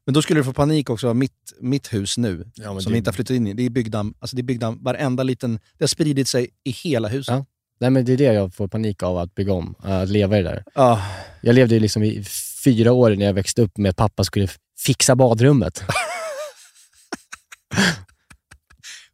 Men 0.05 0.13
då 0.13 0.21
skulle 0.21 0.39
du 0.39 0.43
få 0.43 0.53
panik 0.53 0.89
också 0.89 1.09
av 1.09 1.15
mitt, 1.15 1.53
mitt 1.59 1.93
hus 1.93 2.17
nu, 2.17 2.51
Ja, 2.55 2.63
som 2.65 2.77
det- 2.77 2.89
vi 2.91 2.97
inte 2.97 3.09
har 3.09 3.13
flyttat 3.13 3.35
in 3.35 3.47
i. 3.47 3.53
Det 3.53 3.63
är 3.65 3.69
byggdamm, 3.69 4.13
alltså 4.19 4.35
det 4.35 4.41
är 4.41 4.43
byggdamm, 4.43 4.83
varenda 4.83 5.23
liten... 5.23 5.59
Det 5.77 5.83
har 5.83 5.87
spridit 5.87 6.27
sig 6.27 6.49
i 6.63 6.71
hela 6.71 7.07
huset. 7.07 7.35
Ja. 7.35 7.45
Nej 7.79 7.89
men 7.89 8.05
det 8.05 8.13
är 8.13 8.17
det 8.17 8.23
jag 8.23 8.53
får 8.53 8.67
panik 8.67 9.03
av 9.03 9.17
att 9.17 9.35
bygga 9.35 9.53
om, 9.53 9.75
att 9.79 10.09
leva 10.09 10.39
i 10.39 10.41
det 10.41 10.49
där. 10.49 10.63
Ja. 10.75 11.01
Jag 11.41 11.55
levde 11.55 11.79
liksom 11.79 12.03
i 12.03 12.23
fyra 12.63 12.91
år 12.91 13.09
när 13.15 13.25
jag 13.25 13.33
växte 13.33 13.61
upp 13.61 13.77
med 13.77 13.89
att 13.89 13.95
pappa 13.95 14.23
skulle 14.23 14.47
fixa 14.77 15.15
badrummet. 15.15 15.83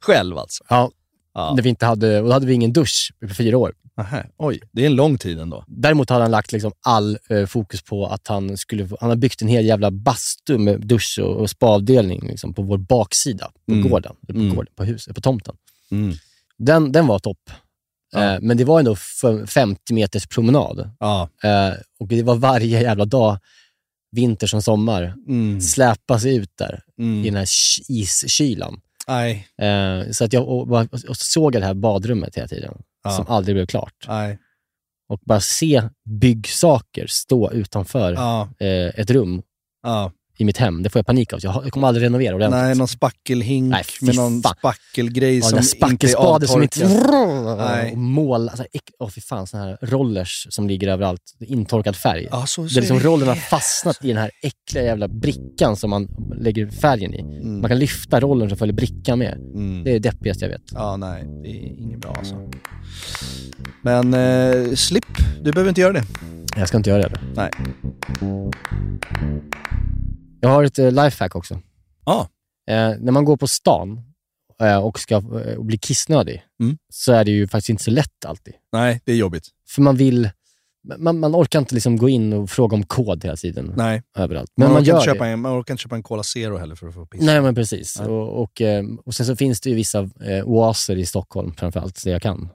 Själv 0.02 0.38
alltså? 0.38 0.64
Ja. 0.70 0.92
Ja. 1.34 1.54
När 1.56 1.64
vi 1.64 1.70
inte 1.70 1.86
hade, 1.86 2.22
och 2.22 2.28
då 2.28 2.34
hade 2.34 2.46
vi 2.46 2.54
ingen 2.54 2.74
dusch 2.74 3.12
på 3.28 3.34
fyra 3.34 3.58
år. 3.58 3.74
Aha. 3.98 4.24
Oj, 4.38 4.60
det 4.72 4.82
är 4.82 4.86
en 4.86 4.96
lång 4.96 5.18
tid 5.18 5.39
ändå. 5.39 5.64
Däremot 5.68 6.10
hade 6.10 6.22
han 6.24 6.32
lagt 6.32 6.52
liksom 6.52 6.72
all 6.86 7.18
eh, 7.30 7.46
fokus 7.46 7.82
på 7.82 8.06
att 8.08 8.28
han 8.28 8.58
skulle 8.58 8.89
han 9.00 9.10
har 9.10 9.16
byggt 9.18 9.42
en 9.42 9.48
hel 9.48 9.66
jävla 9.66 9.92
bastu 9.92 10.58
med 10.58 10.88
dusch 10.88 11.20
och, 11.24 11.36
och 11.36 11.50
spaavdelning 11.50 12.28
liksom, 12.28 12.54
på 12.54 12.62
vår 12.62 12.78
baksida 12.78 13.52
på 13.66 13.72
Mm. 13.72 13.89
gården, 13.89 14.16
på, 14.28 14.34
Mm. 14.34 14.56
gården 14.56 14.74
på, 14.76 14.84
huset, 14.84 15.16
på 15.16 15.22
tomten. 15.22 15.56
Mm. 15.92 16.14
Den, 16.58 16.92
den 16.92 17.08
var 17.08 17.20
topp. 17.20 17.50
Ja. 18.14 18.34
Eh, 18.36 18.39
men 18.42 18.58
det 18.58 18.64
var 18.64 18.80
ändå 18.80 18.92
f- 18.94 19.50
50 19.50 19.94
meters 19.94 20.28
promenad. 20.28 20.89
Ja. 21.00 21.30
Eh, 21.44 21.74
och 22.00 22.08
det 22.08 22.24
var 22.24 22.36
varje 22.36 22.82
jävla 22.82 23.06
dag, 23.06 23.38
vinter 24.12 24.48
som 24.48 24.62
sommar, 24.62 25.14
Mm. 25.28 25.62
släpa 25.62 26.20
sig 26.20 26.36
ut 26.36 26.52
där 26.58 26.82
Mm. 27.00 27.22
i 27.22 27.30
den 27.30 27.36
här 27.36 27.46
ky- 27.46 27.84
iskylan. 27.88 28.82
Nej. 29.08 29.48
Eh, 29.62 30.12
så 30.12 30.24
att 30.26 30.34
jag 30.34 30.48
och, 30.48 30.72
och, 30.72 30.88
och 31.10 31.18
såg 31.18 31.52
det 31.54 31.66
här 31.66 31.74
badrummet 31.74 32.36
hela 32.38 32.48
tiden, 32.48 32.74
Ja. 33.04 33.12
som 33.12 33.28
aldrig 33.28 33.56
blev 33.56 33.66
klart. 33.66 34.06
Nej. 34.08 34.39
Och 35.10 35.20
bara 35.26 35.39
se 35.39 35.84
byggsaker 36.10 37.08
stå 37.08 37.52
utanför 37.52 38.14
Ja. 38.14 38.49
eh, 38.60 38.99
ett 38.99 39.12
rum 39.12 39.41
Ja. 39.84 40.12
I 40.38 40.46
mitt 40.46 40.58
hem. 40.58 40.84
Det 40.84 40.90
får 40.90 41.00
jag 41.00 41.06
panik 41.06 41.34
av. 41.34 41.40
Jag, 41.44 41.72
kommer 41.72 41.88
aldrig 41.88 42.06
renovera 42.06 42.36
ordentligt. 42.36 42.62
Nej, 42.62 42.76
någon 42.76 42.88
spackelhink 42.88 43.72
Nej, 43.72 43.84
med 44.02 44.16
någon 44.16 44.44
spackelgrej 44.44 45.38
Ja, 45.38 45.44
som 45.44 45.56
där 45.56 45.64
inte 45.64 45.76
är 45.76 45.78
spackelspade 45.78 46.48
som 46.48 46.64
inte... 46.64 46.86
avtorkad. 46.86 47.58
Nej. 47.58 47.92
Och 47.92 47.98
mål, 47.98 48.50
alltså, 48.50 48.66
åh 49.00 49.10
fy 49.10 49.22
fan, 49.22 49.48
såna 49.48 49.64
här 49.64 49.78
rollers 49.82 50.48
som 50.50 50.68
ligger 50.68 50.88
överallt. 50.88 51.22
Intorkad 51.40 51.96
färg. 51.96 52.28
Ja, 52.32 52.46
så, 52.46 52.70
så 52.70 52.80
liksom 52.80 52.98
är 52.98 53.02
det. 53.02 53.08
rollen 53.08 53.28
har 53.28 53.36
fastnat 53.36 54.06
i 54.06 54.08
den 54.08 54.18
här 54.18 54.32
äckliga 54.44 54.84
jävla 54.84 55.08
brickan 55.08 55.76
som 55.76 55.90
man 55.90 56.08
lägger 56.40 56.70
färgen 56.70 57.14
i. 57.14 57.44
Man 57.44 57.70
kan 57.70 57.80
lyfta 57.80 58.20
rollen 58.20 58.50
så 58.50 58.56
följer 58.56 58.76
brickan 58.76 59.20
med. 59.20 59.34
Mm. 59.34 59.84
Det 59.84 59.90
är 59.90 59.94
det 60.00 60.10
deppigaste 60.10 60.46
jag 60.46 60.50
vet. 60.50 60.62
Ja, 60.74 60.98
nej. 60.98 61.24
Det 61.44 61.50
är 61.50 61.82
inget 61.82 62.00
bra 62.00 62.16
alltså. 62.18 62.36
Men 63.82 64.14
eh, 64.14 64.74
slipp, 64.76 65.18
du 65.42 65.52
behöver 65.52 65.70
inte 65.70 65.82
göra 65.82 65.94
det. 65.94 66.04
Jag 66.56 66.68
ska 66.68 66.78
inte 66.78 66.90
göra 66.90 67.10
det. 67.10 67.20
Nej. 67.36 67.52
Jag 70.42 70.50
har 70.50 70.64
ett 70.64 70.80
eh, 70.80 70.92
lifehack 70.92 71.36
också. 71.36 71.60
Ja. 72.06 72.28
Eh, 72.70 72.94
när 73.00 73.12
man 73.12 73.26
går 73.26 73.38
på 73.38 73.48
stan 73.48 74.02
eh, 74.62 74.78
och 74.78 75.00
ska 75.00 75.16
eh, 75.16 75.58
och 75.58 75.66
bli 75.66 75.78
kissnödig 75.78 76.44
Mm. 76.62 76.78
så 76.94 77.14
är 77.14 77.26
det 77.26 77.32
ju 77.32 77.48
faktiskt 77.48 77.70
inte 77.70 77.84
så 77.84 77.92
lätt 77.92 78.26
alltid. 78.26 78.54
Nej, 78.72 79.02
det 79.06 79.12
är 79.12 79.16
jobbigt. 79.16 79.48
För 79.70 79.82
man 79.82 79.96
vill... 79.98 80.30
Man, 80.98 81.20
man 81.20 81.36
orkar 81.36 81.60
inte 81.60 81.76
liksom 81.76 81.98
gå 81.98 82.10
in 82.10 82.34
och 82.34 82.50
fråga 82.50 82.76
om 82.76 82.84
kod 82.84 83.24
hela 83.24 83.36
tiden. 83.36 83.74
Nej. 83.78 84.04
Överallt. 84.16 84.52
Men 84.56 84.68
man, 84.72 84.82
orkar 84.82 84.94
gör 84.94 85.02
köpa 85.02 85.24
det. 85.24 85.30
en, 85.30 85.39
man 85.39 85.60
orkar 85.62 85.74
inte 85.74 85.82
köpa 85.82 85.96
en 85.96 86.04
Cola 86.04 86.24
Zero 86.24 86.58
heller 86.58 86.76
för 86.76 86.88
att 86.88 86.94
få 86.94 87.06
piss. 87.06 87.22
Nej, 87.22 87.42
men 87.42 87.56
precis. 87.56 88.00
Nej. 88.00 88.10
Och, 88.10 88.42
och, 88.44 88.62
eh, 88.62 88.84
och 89.06 89.16
sen 89.16 89.26
så 89.26 89.36
finns 89.36 89.62
det 89.62 89.70
ju 89.70 89.76
vissa 89.76 90.00
eh, 90.22 90.44
oaser 90.46 90.96
i 90.96 91.06
Stockholm, 91.06 91.54
framförallt, 91.58 92.04
där 92.04 92.12
jag 92.12 92.22
kan. 92.22 92.50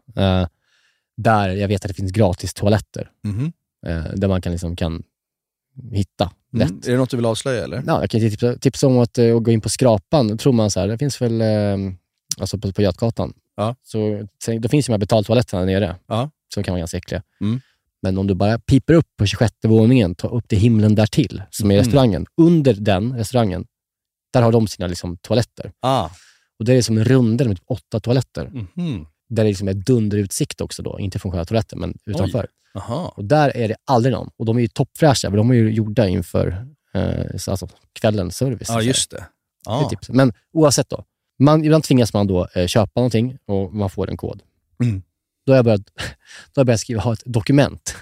Där 1.17 1.51
jag 1.51 1.69
vet 1.69 1.85
att 1.85 1.89
det 1.89 1.95
finns 1.95 2.13
gratis 2.13 2.55
toaletter. 2.55 3.11
Eh, 3.87 4.05
där 4.15 4.29
man 4.29 4.43
kan, 4.43 4.53
liksom, 4.53 4.77
kan 4.77 5.03
hitta 5.93 6.31
lätt. 6.53 6.71
Mm. 6.71 6.81
Är 6.87 6.91
det 6.91 6.97
något 6.97 7.11
du 7.11 7.17
vill 7.17 7.27
avslöja 7.27 7.65
eller? 7.65 7.83
Ja, 7.87 8.01
jag 8.01 8.11
kan 8.11 8.21
tipsa, 8.21 8.57
tipsa 8.57 8.87
om 8.87 8.99
att 8.99 9.19
eh, 9.19 9.39
gå 9.39 9.51
in 9.51 9.61
på 9.61 9.69
Skrapan. 9.69 10.29
Då 10.29 10.37
tror 10.37 10.53
man 10.53 10.71
så 10.71 10.81
här, 10.81 10.89
det 10.89 10.99
finns 10.99 11.21
väl 11.23 11.41
eh, 11.41 11.93
alltså 12.39 12.59
på, 12.59 12.73
på 12.73 12.83
Götgatan. 12.83 13.33
Ja. 13.57 13.75
Så, 13.83 14.27
då 14.61 14.69
finns 14.69 14.87
ju 14.89 14.91
de 14.91 14.93
här 14.93 14.99
betaltoaletterna 14.99 15.61
där 15.61 15.67
nere, 15.81 15.97
Ja. 16.07 16.31
som 16.55 16.63
kan 16.63 16.73
vara 16.73 16.79
ganska 16.79 16.97
äckliga. 16.97 17.23
Mm. 17.41 17.61
Men 18.03 18.19
om 18.19 18.27
du 18.27 18.35
bara 18.35 18.59
piper 18.59 18.95
upp 18.95 19.07
på 19.19 19.27
26 19.27 19.53
våningen, 19.63 20.15
ta 20.15 20.29
upp 20.29 20.49
till 20.49 20.59
himlen 20.59 20.95
där 20.95 21.07
till 21.07 21.43
som 21.51 21.71
är 21.71 21.75
Mm. 21.75 21.85
restaurangen. 21.85 22.27
Under 22.37 22.75
den 22.75 23.17
restaurangen, 23.19 23.67
där 24.33 24.43
har 24.43 24.53
de 24.53 24.67
sina 24.69 24.87
liksom, 24.87 25.17
toaletter. 25.17 25.73
Ah. 25.81 26.09
Och 26.59 26.65
det 26.65 26.75
är 26.75 26.83
som 26.83 26.99
en 26.99 27.05
rundel 27.05 27.49
med 27.49 27.57
typ 27.57 27.65
åtta 27.71 28.01
toaletter. 28.01 28.51
Mhm. 28.75 29.07
Där 29.29 29.45
det 29.45 29.49
liksom 29.49 29.69
är 29.69 29.75
dunderutsikt 29.75 30.61
också 30.61 30.83
då, 30.83 31.01
inte 31.01 31.19
från 31.19 31.33
själva 31.33 31.45
toaletten, 31.45 31.79
men 31.79 31.99
utanför. 32.07 32.47
Och 33.17 33.25
där 33.25 33.57
är 33.57 33.69
det 33.69 33.77
aldrig 33.85 34.13
någon. 34.13 34.31
Och 34.37 34.47
de 34.47 34.57
är 34.57 34.61
ju 34.61 34.69
toppfräscha, 34.69 35.31
för 35.31 35.37
de 35.37 35.51
är 35.51 35.55
ju 35.55 35.71
gjorda 35.71 36.09
inför 36.09 36.67
eh, 36.95 37.37
så 37.37 37.51
alltså, 37.51 37.69
kvällens 37.93 38.37
service. 38.37 38.69
Ja, 38.69 38.83
just 38.83 39.11
det. 39.11 39.25
Ja. 39.65 39.79
Det 39.79 39.85
är 39.85 39.89
tips. 39.89 40.09
Men 40.09 40.33
oavsett 40.53 40.89
då. 40.89 41.05
Man, 41.39 41.65
ibland 41.65 41.85
tvingas 41.85 42.13
man 42.13 42.27
då 42.27 42.49
eh, 42.55 42.67
köpa 42.67 43.01
någonting 43.01 43.39
och 43.47 43.75
man 43.75 43.91
får 43.91 44.11
en 44.11 44.17
kod. 44.17 44.43
Mm. 44.83 45.03
Då 45.47 45.53
har 45.53 45.57
jag 45.57 45.65
börjat, 45.65 45.81
då 46.53 46.59
har 46.59 46.61
jag 46.61 46.67
börjat 46.67 46.81
skriva, 46.81 47.01
ha 47.01 47.13
ett 47.13 47.23
dokument 47.25 47.95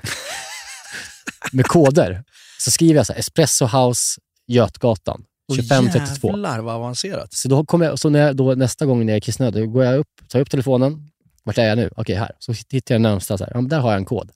med 1.53 1.67
koder. 1.67 2.25
Så 2.61 2.71
skriver 2.71 2.95
jag 2.95 3.07
så 3.07 3.13
här, 3.13 3.21
Espresso 3.21 3.67
House, 3.67 4.21
Götgatan, 4.47 5.25
Åh, 5.49 5.57
2532. 5.57 6.29
Jävlar 6.29 6.61
vad 6.61 6.75
avancerat. 6.75 7.33
Så, 7.33 7.49
då 7.49 7.65
kommer 7.65 7.87
jag, 7.87 7.99
så 7.99 8.09
när 8.09 8.21
jag, 8.21 8.37
då, 8.37 8.55
nästa 8.55 8.87
gång 8.87 9.07
när 9.07 9.13
jag 9.13 9.17
är 9.17 9.21
kissnödig, 9.21 9.63
då 9.63 9.71
går 9.71 9.85
jag 9.85 9.99
upp, 9.99 10.09
tar 10.29 10.41
upp 10.41 10.51
telefonen. 10.51 11.11
Vart 11.45 11.59
är 11.59 11.65
jag 11.69 11.77
nu? 11.79 11.91
Okej, 11.97 12.15
här. 12.17 12.31
Så 12.39 12.53
hittar 12.71 12.95
jag 12.95 13.03
närmsta, 13.03 13.39
så 13.39 13.45
här, 13.45 13.51
ja, 13.55 13.61
men 13.61 13.69
där 13.69 13.81
har 13.81 13.91
jag 13.91 13.99
en 13.99 14.05
kod. 14.05 14.31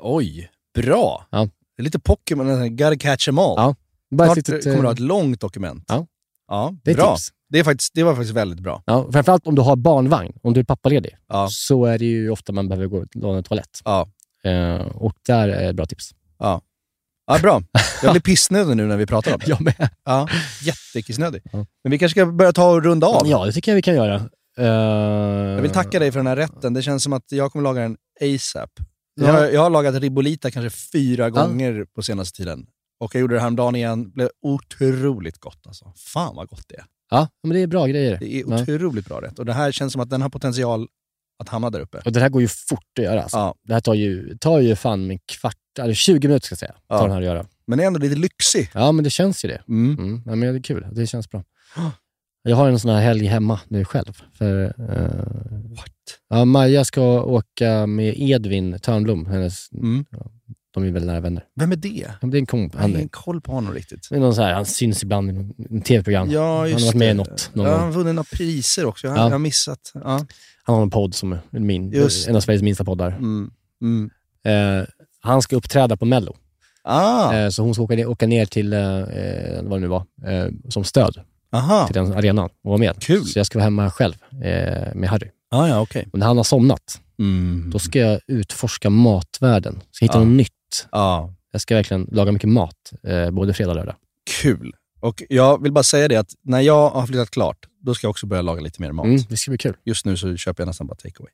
Oj, 0.00 0.50
bra. 0.74 1.26
Ja. 1.30 1.48
Det 1.76 1.80
är 1.80 1.84
lite 1.84 1.98
Pokémon, 1.98 2.76
gotta 2.76 2.96
catch 2.96 3.24
them 3.24 3.38
all. 3.38 3.54
Ja. 3.56 3.74
Bara 4.10 4.26
Snart 4.28 4.36
litet, 4.36 4.64
kommer 4.64 4.76
du 4.76 4.82
ha 4.82 4.88
eh, 4.88 4.92
ett 4.92 4.98
långt 5.00 5.40
dokument. 5.40 5.84
Ja. 5.88 6.06
ja 6.48 6.74
Det 6.84 6.90
är 6.90 6.94
bra. 6.94 7.14
tips. 7.16 7.28
Det, 7.48 7.58
är 7.58 7.64
faktiskt, 7.64 7.94
det 7.94 8.02
var 8.02 8.14
faktiskt 8.14 8.34
väldigt 8.34 8.60
bra. 8.60 8.82
Ja, 8.86 9.08
framförallt 9.12 9.46
om 9.46 9.54
du 9.54 9.62
har 9.62 9.76
barnvagn, 9.76 10.32
om 10.42 10.52
du 10.52 10.60
är 10.60 10.64
pappaledig, 10.64 11.16
Ja. 11.28 11.48
så 11.50 11.84
är 11.84 11.98
det 11.98 12.04
ju 12.04 12.30
ofta 12.30 12.52
man 12.52 12.68
behöver 12.68 12.86
gå 12.86 12.98
och 12.98 13.06
låna 13.16 13.38
en 13.38 13.44
toalett. 13.44 13.80
Ja. 13.84 14.08
Eh, 14.44 14.76
och 14.86 15.12
där 15.26 15.48
är 15.48 15.70
ett 15.70 15.76
bra 15.76 15.86
tips. 15.86 16.10
Ja. 16.38 16.60
Ja, 17.26 17.38
bra. 17.38 17.62
Jag 18.02 18.12
blir 18.12 18.20
pissnödig 18.22 18.76
nu 18.76 18.86
när 18.86 18.96
vi 18.96 19.06
pratar 19.06 19.32
om 19.32 19.38
det. 19.44 19.48
Jag 19.48 19.60
med. 19.60 19.90
Ja, 20.04 20.28
jättekissnödig. 20.62 21.42
Ja. 21.52 21.66
Men 21.84 21.90
vi 21.90 21.98
kanske 21.98 22.20
ska 22.20 22.26
börja 22.32 22.52
ta 22.52 22.70
och 22.70 22.82
runda 22.84 23.06
av. 23.06 23.28
Ja, 23.28 23.44
det 23.44 23.52
tycker 23.52 23.72
jag 23.72 23.76
vi 23.76 23.82
kan 23.82 23.94
göra. 23.94 24.22
Eh, 24.58 24.64
Jag 25.54 25.62
vill 25.62 25.70
tacka 25.70 25.98
dig 25.98 26.12
för 26.12 26.18
den 26.18 26.26
här 26.26 26.36
rätten. 26.36 26.74
Det 26.74 26.82
känns 26.82 27.02
som 27.02 27.12
att 27.12 27.32
jag 27.32 27.52
kommer 27.52 27.62
laga 27.62 27.80
den 27.82 27.96
ASAP. 28.20 28.70
Ja. 29.14 29.26
Jag, 29.26 29.32
har- 29.32 29.46
jag 29.46 29.60
har 29.60 29.70
lagat 29.70 29.94
ribolita 29.94 30.50
kanske 30.50 30.78
fyra 30.92 31.30
gånger 31.30 31.86
på 31.94 32.02
senaste 32.02 32.36
tiden. 32.36 32.66
Och 33.00 33.14
jag 33.14 33.20
gjorde 33.20 33.34
det 33.34 33.40
häromdagen 33.40 33.74
igen. 33.76 34.04
Det 34.04 34.10
blev 34.10 34.30
otroligt 34.42 35.38
gott 35.38 35.66
alltså. 35.66 35.92
Fan 35.96 36.36
vad 36.36 36.48
gott 36.48 36.68
det 36.68 36.74
är. 36.74 36.84
Ja, 37.10 37.28
men 37.42 37.54
det 37.56 37.60
är 37.62 37.66
bra 37.66 37.86
grejer. 37.86 38.16
Det 38.20 38.34
är 38.34 38.44
Ja. 38.48 38.62
otroligt 38.62 39.06
bra 39.06 39.20
rätt. 39.22 39.38
Och 39.38 39.44
det 39.46 39.52
här 39.52 39.72
känns 39.72 39.92
som 39.92 40.02
att 40.02 40.10
den 40.10 40.22
har 40.22 40.28
potential 40.28 40.88
att 41.38 41.48
hamna 41.48 41.70
där 41.70 41.80
uppe. 41.80 42.02
Och 42.04 42.12
det 42.12 42.20
här 42.20 42.28
går 42.28 42.42
ju 42.42 42.48
fort 42.48 42.84
att 42.98 43.04
göra. 43.04 43.22
Alltså. 43.22 43.36
Ja. 43.36 43.54
Det 43.62 43.72
här 43.72 43.80
tar 43.80 43.94
ju, 43.94 44.36
tar 44.38 44.60
ju 44.60 44.76
fan 44.76 45.10
en 45.10 45.18
kvart, 45.18 45.56
eller 45.80 45.94
20 45.94 46.28
minuter 46.28 46.46
ska 46.46 46.52
jag 46.52 46.58
säga, 46.58 46.72
tar 46.72 46.96
Ja. 46.96 47.02
den 47.02 47.10
här 47.10 47.18
att 47.18 47.24
göra. 47.24 47.46
Men 47.66 47.78
det 47.78 47.84
är 47.84 47.86
ändå 47.86 47.98
lite 48.00 48.16
lyxig. 48.16 48.70
Ja, 48.74 48.92
men 48.92 49.04
det 49.04 49.10
känns 49.10 49.44
ju 49.44 49.48
det. 49.48 49.62
Mm. 49.68 49.98
Mm. 49.98 50.22
Ja, 50.26 50.34
men 50.34 50.40
det 50.52 50.58
är 50.58 50.62
kul. 50.62 50.86
Det 50.92 51.06
känns 51.06 51.30
bra. 51.30 51.44
Jag 52.46 52.56
har 52.56 52.68
en 52.68 52.78
sån 52.78 52.90
här 52.90 53.00
helg 53.02 53.26
hemma 53.26 53.60
nu 53.68 53.84
själv. 53.84 54.12
För, 54.32 54.64
eh, 54.64 55.74
What? 55.76 55.88
ja, 56.28 56.44
Maja 56.44 56.84
ska 56.84 57.22
åka 57.22 57.86
med 57.86 58.14
Edvin 58.16 58.78
Törnblom. 58.82 59.26
Hennes, 59.26 59.72
Mm. 59.72 60.04
ja, 60.10 60.30
de 60.74 60.84
är 60.84 60.90
väl 60.90 61.04
nära 61.06 61.20
vänner. 61.20 61.44
Vem 61.60 61.72
är 61.72 61.76
det? 61.76 61.88
Ja, 62.20 62.28
det 62.28 62.36
är 62.36 62.38
en 62.38 62.46
komp. 62.46 62.72
Jag 62.74 62.78
har 62.80 62.88
Han, 62.88 62.96
ingen 62.96 63.08
koll 63.08 63.40
på 63.40 63.52
honom 63.52 63.74
riktigt. 63.74 64.06
det 64.10 64.16
är 64.16 64.20
någon 64.20 64.34
så 64.34 64.42
här, 64.42 64.52
han 64.52 64.66
syns 64.66 65.02
ibland 65.02 65.30
i 65.30 65.80
tv-program. 65.80 66.30
Ja, 66.30 66.58
han 66.58 66.70
just 66.70 66.80
har 66.80 66.86
varit 66.86 66.94
med 66.98 67.08
det. 67.08 67.10
i 67.10 67.14
något. 67.14 67.50
Någon 67.52 67.66
Ja, 67.66 67.72
han 67.76 67.84
har 67.84 67.92
vunnit 67.92 68.14
några 68.14 68.26
priser 68.32 68.84
också. 68.86 69.06
Jag 69.06 69.12
har, 69.12 69.18
Ja. 69.18 69.24
jag 69.24 69.30
har 69.30 69.38
missat. 69.38 69.92
Ja. 69.94 70.26
Han 70.64 70.76
har 70.76 70.82
en 70.82 70.90
podd 70.90 71.14
som 71.14 71.32
är 71.32 71.40
min, 71.50 71.90
Just 71.90 72.28
en 72.28 72.36
av 72.36 72.40
Sveriges 72.40 72.62
minsta 72.62 72.84
poddar. 72.84 73.08
Mm. 73.10 73.50
Mm. 73.82 74.10
Eh, 74.44 74.86
han 75.20 75.42
ska 75.42 75.56
uppträda 75.56 75.96
på 75.96 76.04
Mello. 76.04 76.36
Ah, 76.82 77.32
Eh, 77.34 77.48
så 77.48 77.62
hon 77.62 77.74
ska 77.74 77.82
åka 77.82 77.94
ner, 77.96 78.06
åka 78.08 78.26
ner 78.26 78.46
till, 78.46 78.70
vad 79.62 79.70
det 79.70 79.80
nu 79.80 79.86
var, 79.86 80.06
som 80.70 80.84
stöd 80.84 81.20
aha. 81.54 81.86
till 81.86 81.94
den 81.94 82.12
arenan 82.12 82.44
och 82.44 82.68
vara 82.70 82.78
med. 82.78 83.02
Kul. 83.02 83.24
Så 83.24 83.38
jag 83.38 83.46
ska 83.46 83.58
vara 83.58 83.64
hemma 83.64 83.90
själv 83.90 84.14
eh, 84.32 84.94
med 84.94 85.08
Harry. 85.08 85.30
Ah, 85.50 85.68
ja, 85.68 85.80
okej. 85.80 86.08
Och 86.12 86.18
när 86.18 86.26
han 86.26 86.36
har 86.36 86.44
somnat, 86.44 87.00
Mm. 87.18 87.70
då 87.70 87.78
ska 87.78 87.98
jag 87.98 88.20
utforska 88.26 88.90
matvärlden. 88.90 89.82
Ska 89.90 90.04
hitta 90.04 90.18
Ja. 90.18 90.24
något 90.24 90.36
nytt. 90.36 90.86
Ja, 90.92 91.34
Jag 91.52 91.60
ska 91.60 91.74
verkligen 91.74 92.08
laga 92.12 92.32
mycket 92.32 92.48
mat, 92.48 92.92
eh, 93.08 93.30
både 93.30 93.54
fredag 93.54 93.70
och 93.70 93.76
lördag. 93.76 93.94
kul. 94.42 94.72
Och 95.00 95.22
jag 95.28 95.62
vill 95.62 95.72
bara 95.72 95.82
säga 95.84 96.08
det 96.08 96.16
att 96.16 96.30
när 96.44 96.60
jag 96.60 96.90
har 96.90 97.06
flyttat 97.06 97.30
klart, 97.30 97.56
då 97.82 97.94
ska 97.94 98.04
jag 98.04 98.10
också 98.10 98.26
börja 98.26 98.42
laga 98.42 98.60
lite 98.60 98.82
mer 98.82 98.92
mat. 98.92 99.06
Mm, 99.06 99.20
det 99.28 99.36
ska 99.36 99.50
bli 99.50 99.58
kul. 99.58 99.76
Just 99.84 100.06
nu 100.06 100.16
så 100.16 100.36
köper 100.36 100.62
jag 100.62 100.66
nästan 100.66 100.86
bara 100.86 100.94
takeaway. 100.94 101.32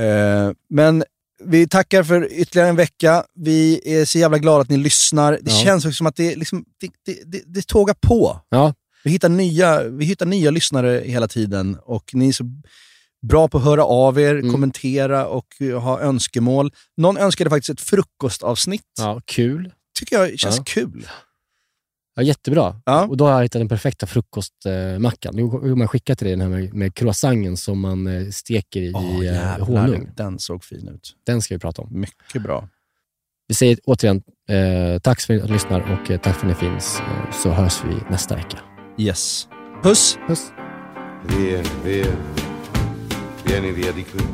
Eh, 0.00 0.52
men 0.70 1.04
vi 1.44 1.68
tackar 1.68 2.02
för 2.02 2.32
ytterligare 2.32 2.68
en 2.68 2.76
vecka. 2.76 3.24
Vi 3.34 3.80
är 4.00 4.04
så 4.04 4.18
jävla 4.18 4.38
glada 4.38 4.60
att 4.62 4.68
ni 4.68 4.76
lyssnar. 4.76 5.32
Det 5.32 5.50
Ja. 5.50 5.56
känns 5.64 5.84
också 5.84 5.94
som 5.96 6.06
att 6.06 6.16
det, 6.16 6.36
liksom, 6.36 6.64
det, 6.80 6.90
det, 7.06 7.22
det, 7.26 7.42
det 7.46 7.66
tågar 7.66 7.94
på. 7.94 8.40
Ja, 8.48 8.74
Vi 9.06 9.12
hittar, 9.12 9.28
nya, 9.28 9.82
vi 9.88 10.04
hittar 10.04 10.26
nya 10.26 10.50
lyssnare 10.50 11.02
hela 11.04 11.28
tiden 11.28 11.78
och 11.82 12.10
ni 12.14 12.28
är 12.28 12.32
så 12.32 12.44
bra 13.26 13.48
på 13.48 13.58
att 13.58 13.64
höra 13.64 13.84
av 13.84 14.18
er, 14.20 14.34
Mm. 14.34 14.52
kommentera 14.52 15.26
och 15.26 15.46
eh, 15.60 15.80
ha 15.80 16.00
önskemål. 16.00 16.72
Någon 16.96 17.16
önskade 17.16 17.50
faktiskt 17.50 17.70
ett 17.70 17.80
frukostavsnitt. 17.80 18.82
Ja, 18.98 19.20
kul. 19.24 19.72
tycker 19.98 20.16
jag 20.16 20.38
känns 20.38 20.56
Ja. 20.56 20.62
kul. 20.66 21.06
Ja, 22.16 22.22
jättebra. 22.22 22.80
Ja. 22.86 23.06
Och 23.06 23.16
då 23.16 23.24
har 23.26 23.32
jag 23.32 23.42
hittat 23.42 23.60
den 23.60 23.68
perfekta 23.68 24.06
frukostmackan. 24.06 25.34
Nu 25.36 25.48
kommer 25.48 25.80
jag 25.80 25.90
skicka 25.90 26.14
till 26.16 26.26
dig 26.26 26.36
den 26.36 26.40
här 26.52 26.58
med, 26.60 26.74
med 26.74 26.94
croissanten 26.94 27.56
som 27.56 27.80
man 27.80 28.06
eh, 28.06 28.28
steker 28.30 28.80
i, 28.80 28.92
eh, 28.92 29.22
jävlar, 29.24 29.66
honung. 29.66 30.10
Den 30.16 30.38
såg 30.38 30.64
fin 30.64 30.88
ut. 30.88 31.14
Den 31.26 31.42
ska 31.42 31.54
vi 31.54 31.58
prata 31.58 31.82
om. 31.82 32.00
Mycket 32.00 32.42
bra. 32.42 32.68
Vi 33.48 33.54
säger 33.54 33.78
återigen 33.84 34.22
eh, 34.48 34.98
tack 35.00 35.20
för 35.20 35.34
att 35.36 35.44
ni 35.44 35.52
lyssnar 35.52 35.80
och 35.80 36.10
eh, 36.10 36.20
tack 36.20 36.36
för 36.36 36.46
att 36.50 36.60
ni 36.62 36.68
finns. 36.68 37.00
Eh, 37.00 37.30
så 37.42 37.50
hörs 37.50 37.80
vi 37.84 37.94
nästa 38.10 38.36
vecka. 38.36 38.58
Yes. 38.98 39.46
Puss! 39.82 40.16
Puss! 40.26 40.52
Vieni, 41.24 41.68
vieni, 41.82 42.16
vieni 43.44 43.70
via 43.72 43.92
di 43.92 44.02
qui. 44.06 44.26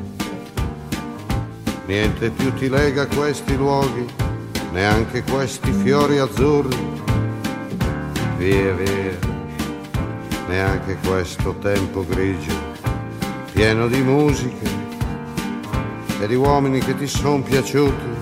Niente 1.86 2.30
più 2.30 2.54
ti 2.54 2.68
lega 2.68 3.08
questi 3.08 3.56
luoghi, 3.56 4.06
neanche 4.70 5.24
questi 5.24 5.72
fiori 5.72 6.18
azzurri. 6.18 6.76
Via, 8.36 8.72
via, 8.74 9.18
neanche 10.46 10.96
questo 11.04 11.56
tempo 11.58 12.06
grigio, 12.06 12.54
pieno 13.52 13.88
di 13.88 14.00
musiche 14.00 14.70
e 16.20 16.26
di 16.28 16.36
uomini 16.36 16.78
che 16.78 16.96
ti 16.96 17.08
sono 17.08 17.42
piaciuti. 17.42 18.21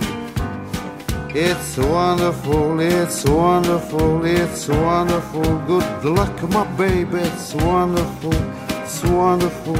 It's 1.32 1.78
wonderful, 1.78 2.80
it's 2.80 3.24
wonderful, 3.24 4.24
it's 4.24 4.66
wonderful. 4.66 5.58
Good 5.64 6.04
luck, 6.04 6.42
my 6.50 6.66
baby, 6.76 7.18
it's 7.18 7.54
wonderful, 7.54 8.34
it's 8.82 9.04
wonderful, 9.04 9.76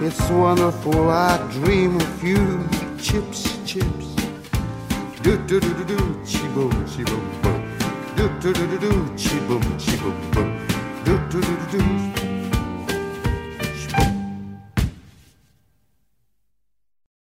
it's 0.00 0.30
wonderful. 0.30 1.10
I 1.10 1.38
dream 1.50 1.96
of 1.96 2.22
you, 2.22 2.68
chips, 2.98 3.58
chips. 3.66 4.14
Do 5.22 5.36
do 5.38 5.58
do 5.58 5.74
do 5.74 5.84
do, 5.84 5.98
chibo, 6.24 6.70
chibo, 6.86 7.18
bo. 7.42 7.50
Do 8.14 8.28
do 8.38 8.52
do 8.52 8.66
do 8.68 8.78
do, 8.78 8.92
chibo, 9.16 9.58
chibo, 9.78 10.12
bo. 10.32 10.42
Do 11.04 11.18
do 11.30 11.40
do 11.40 11.56
do 11.56 11.78
do. 11.78 12.11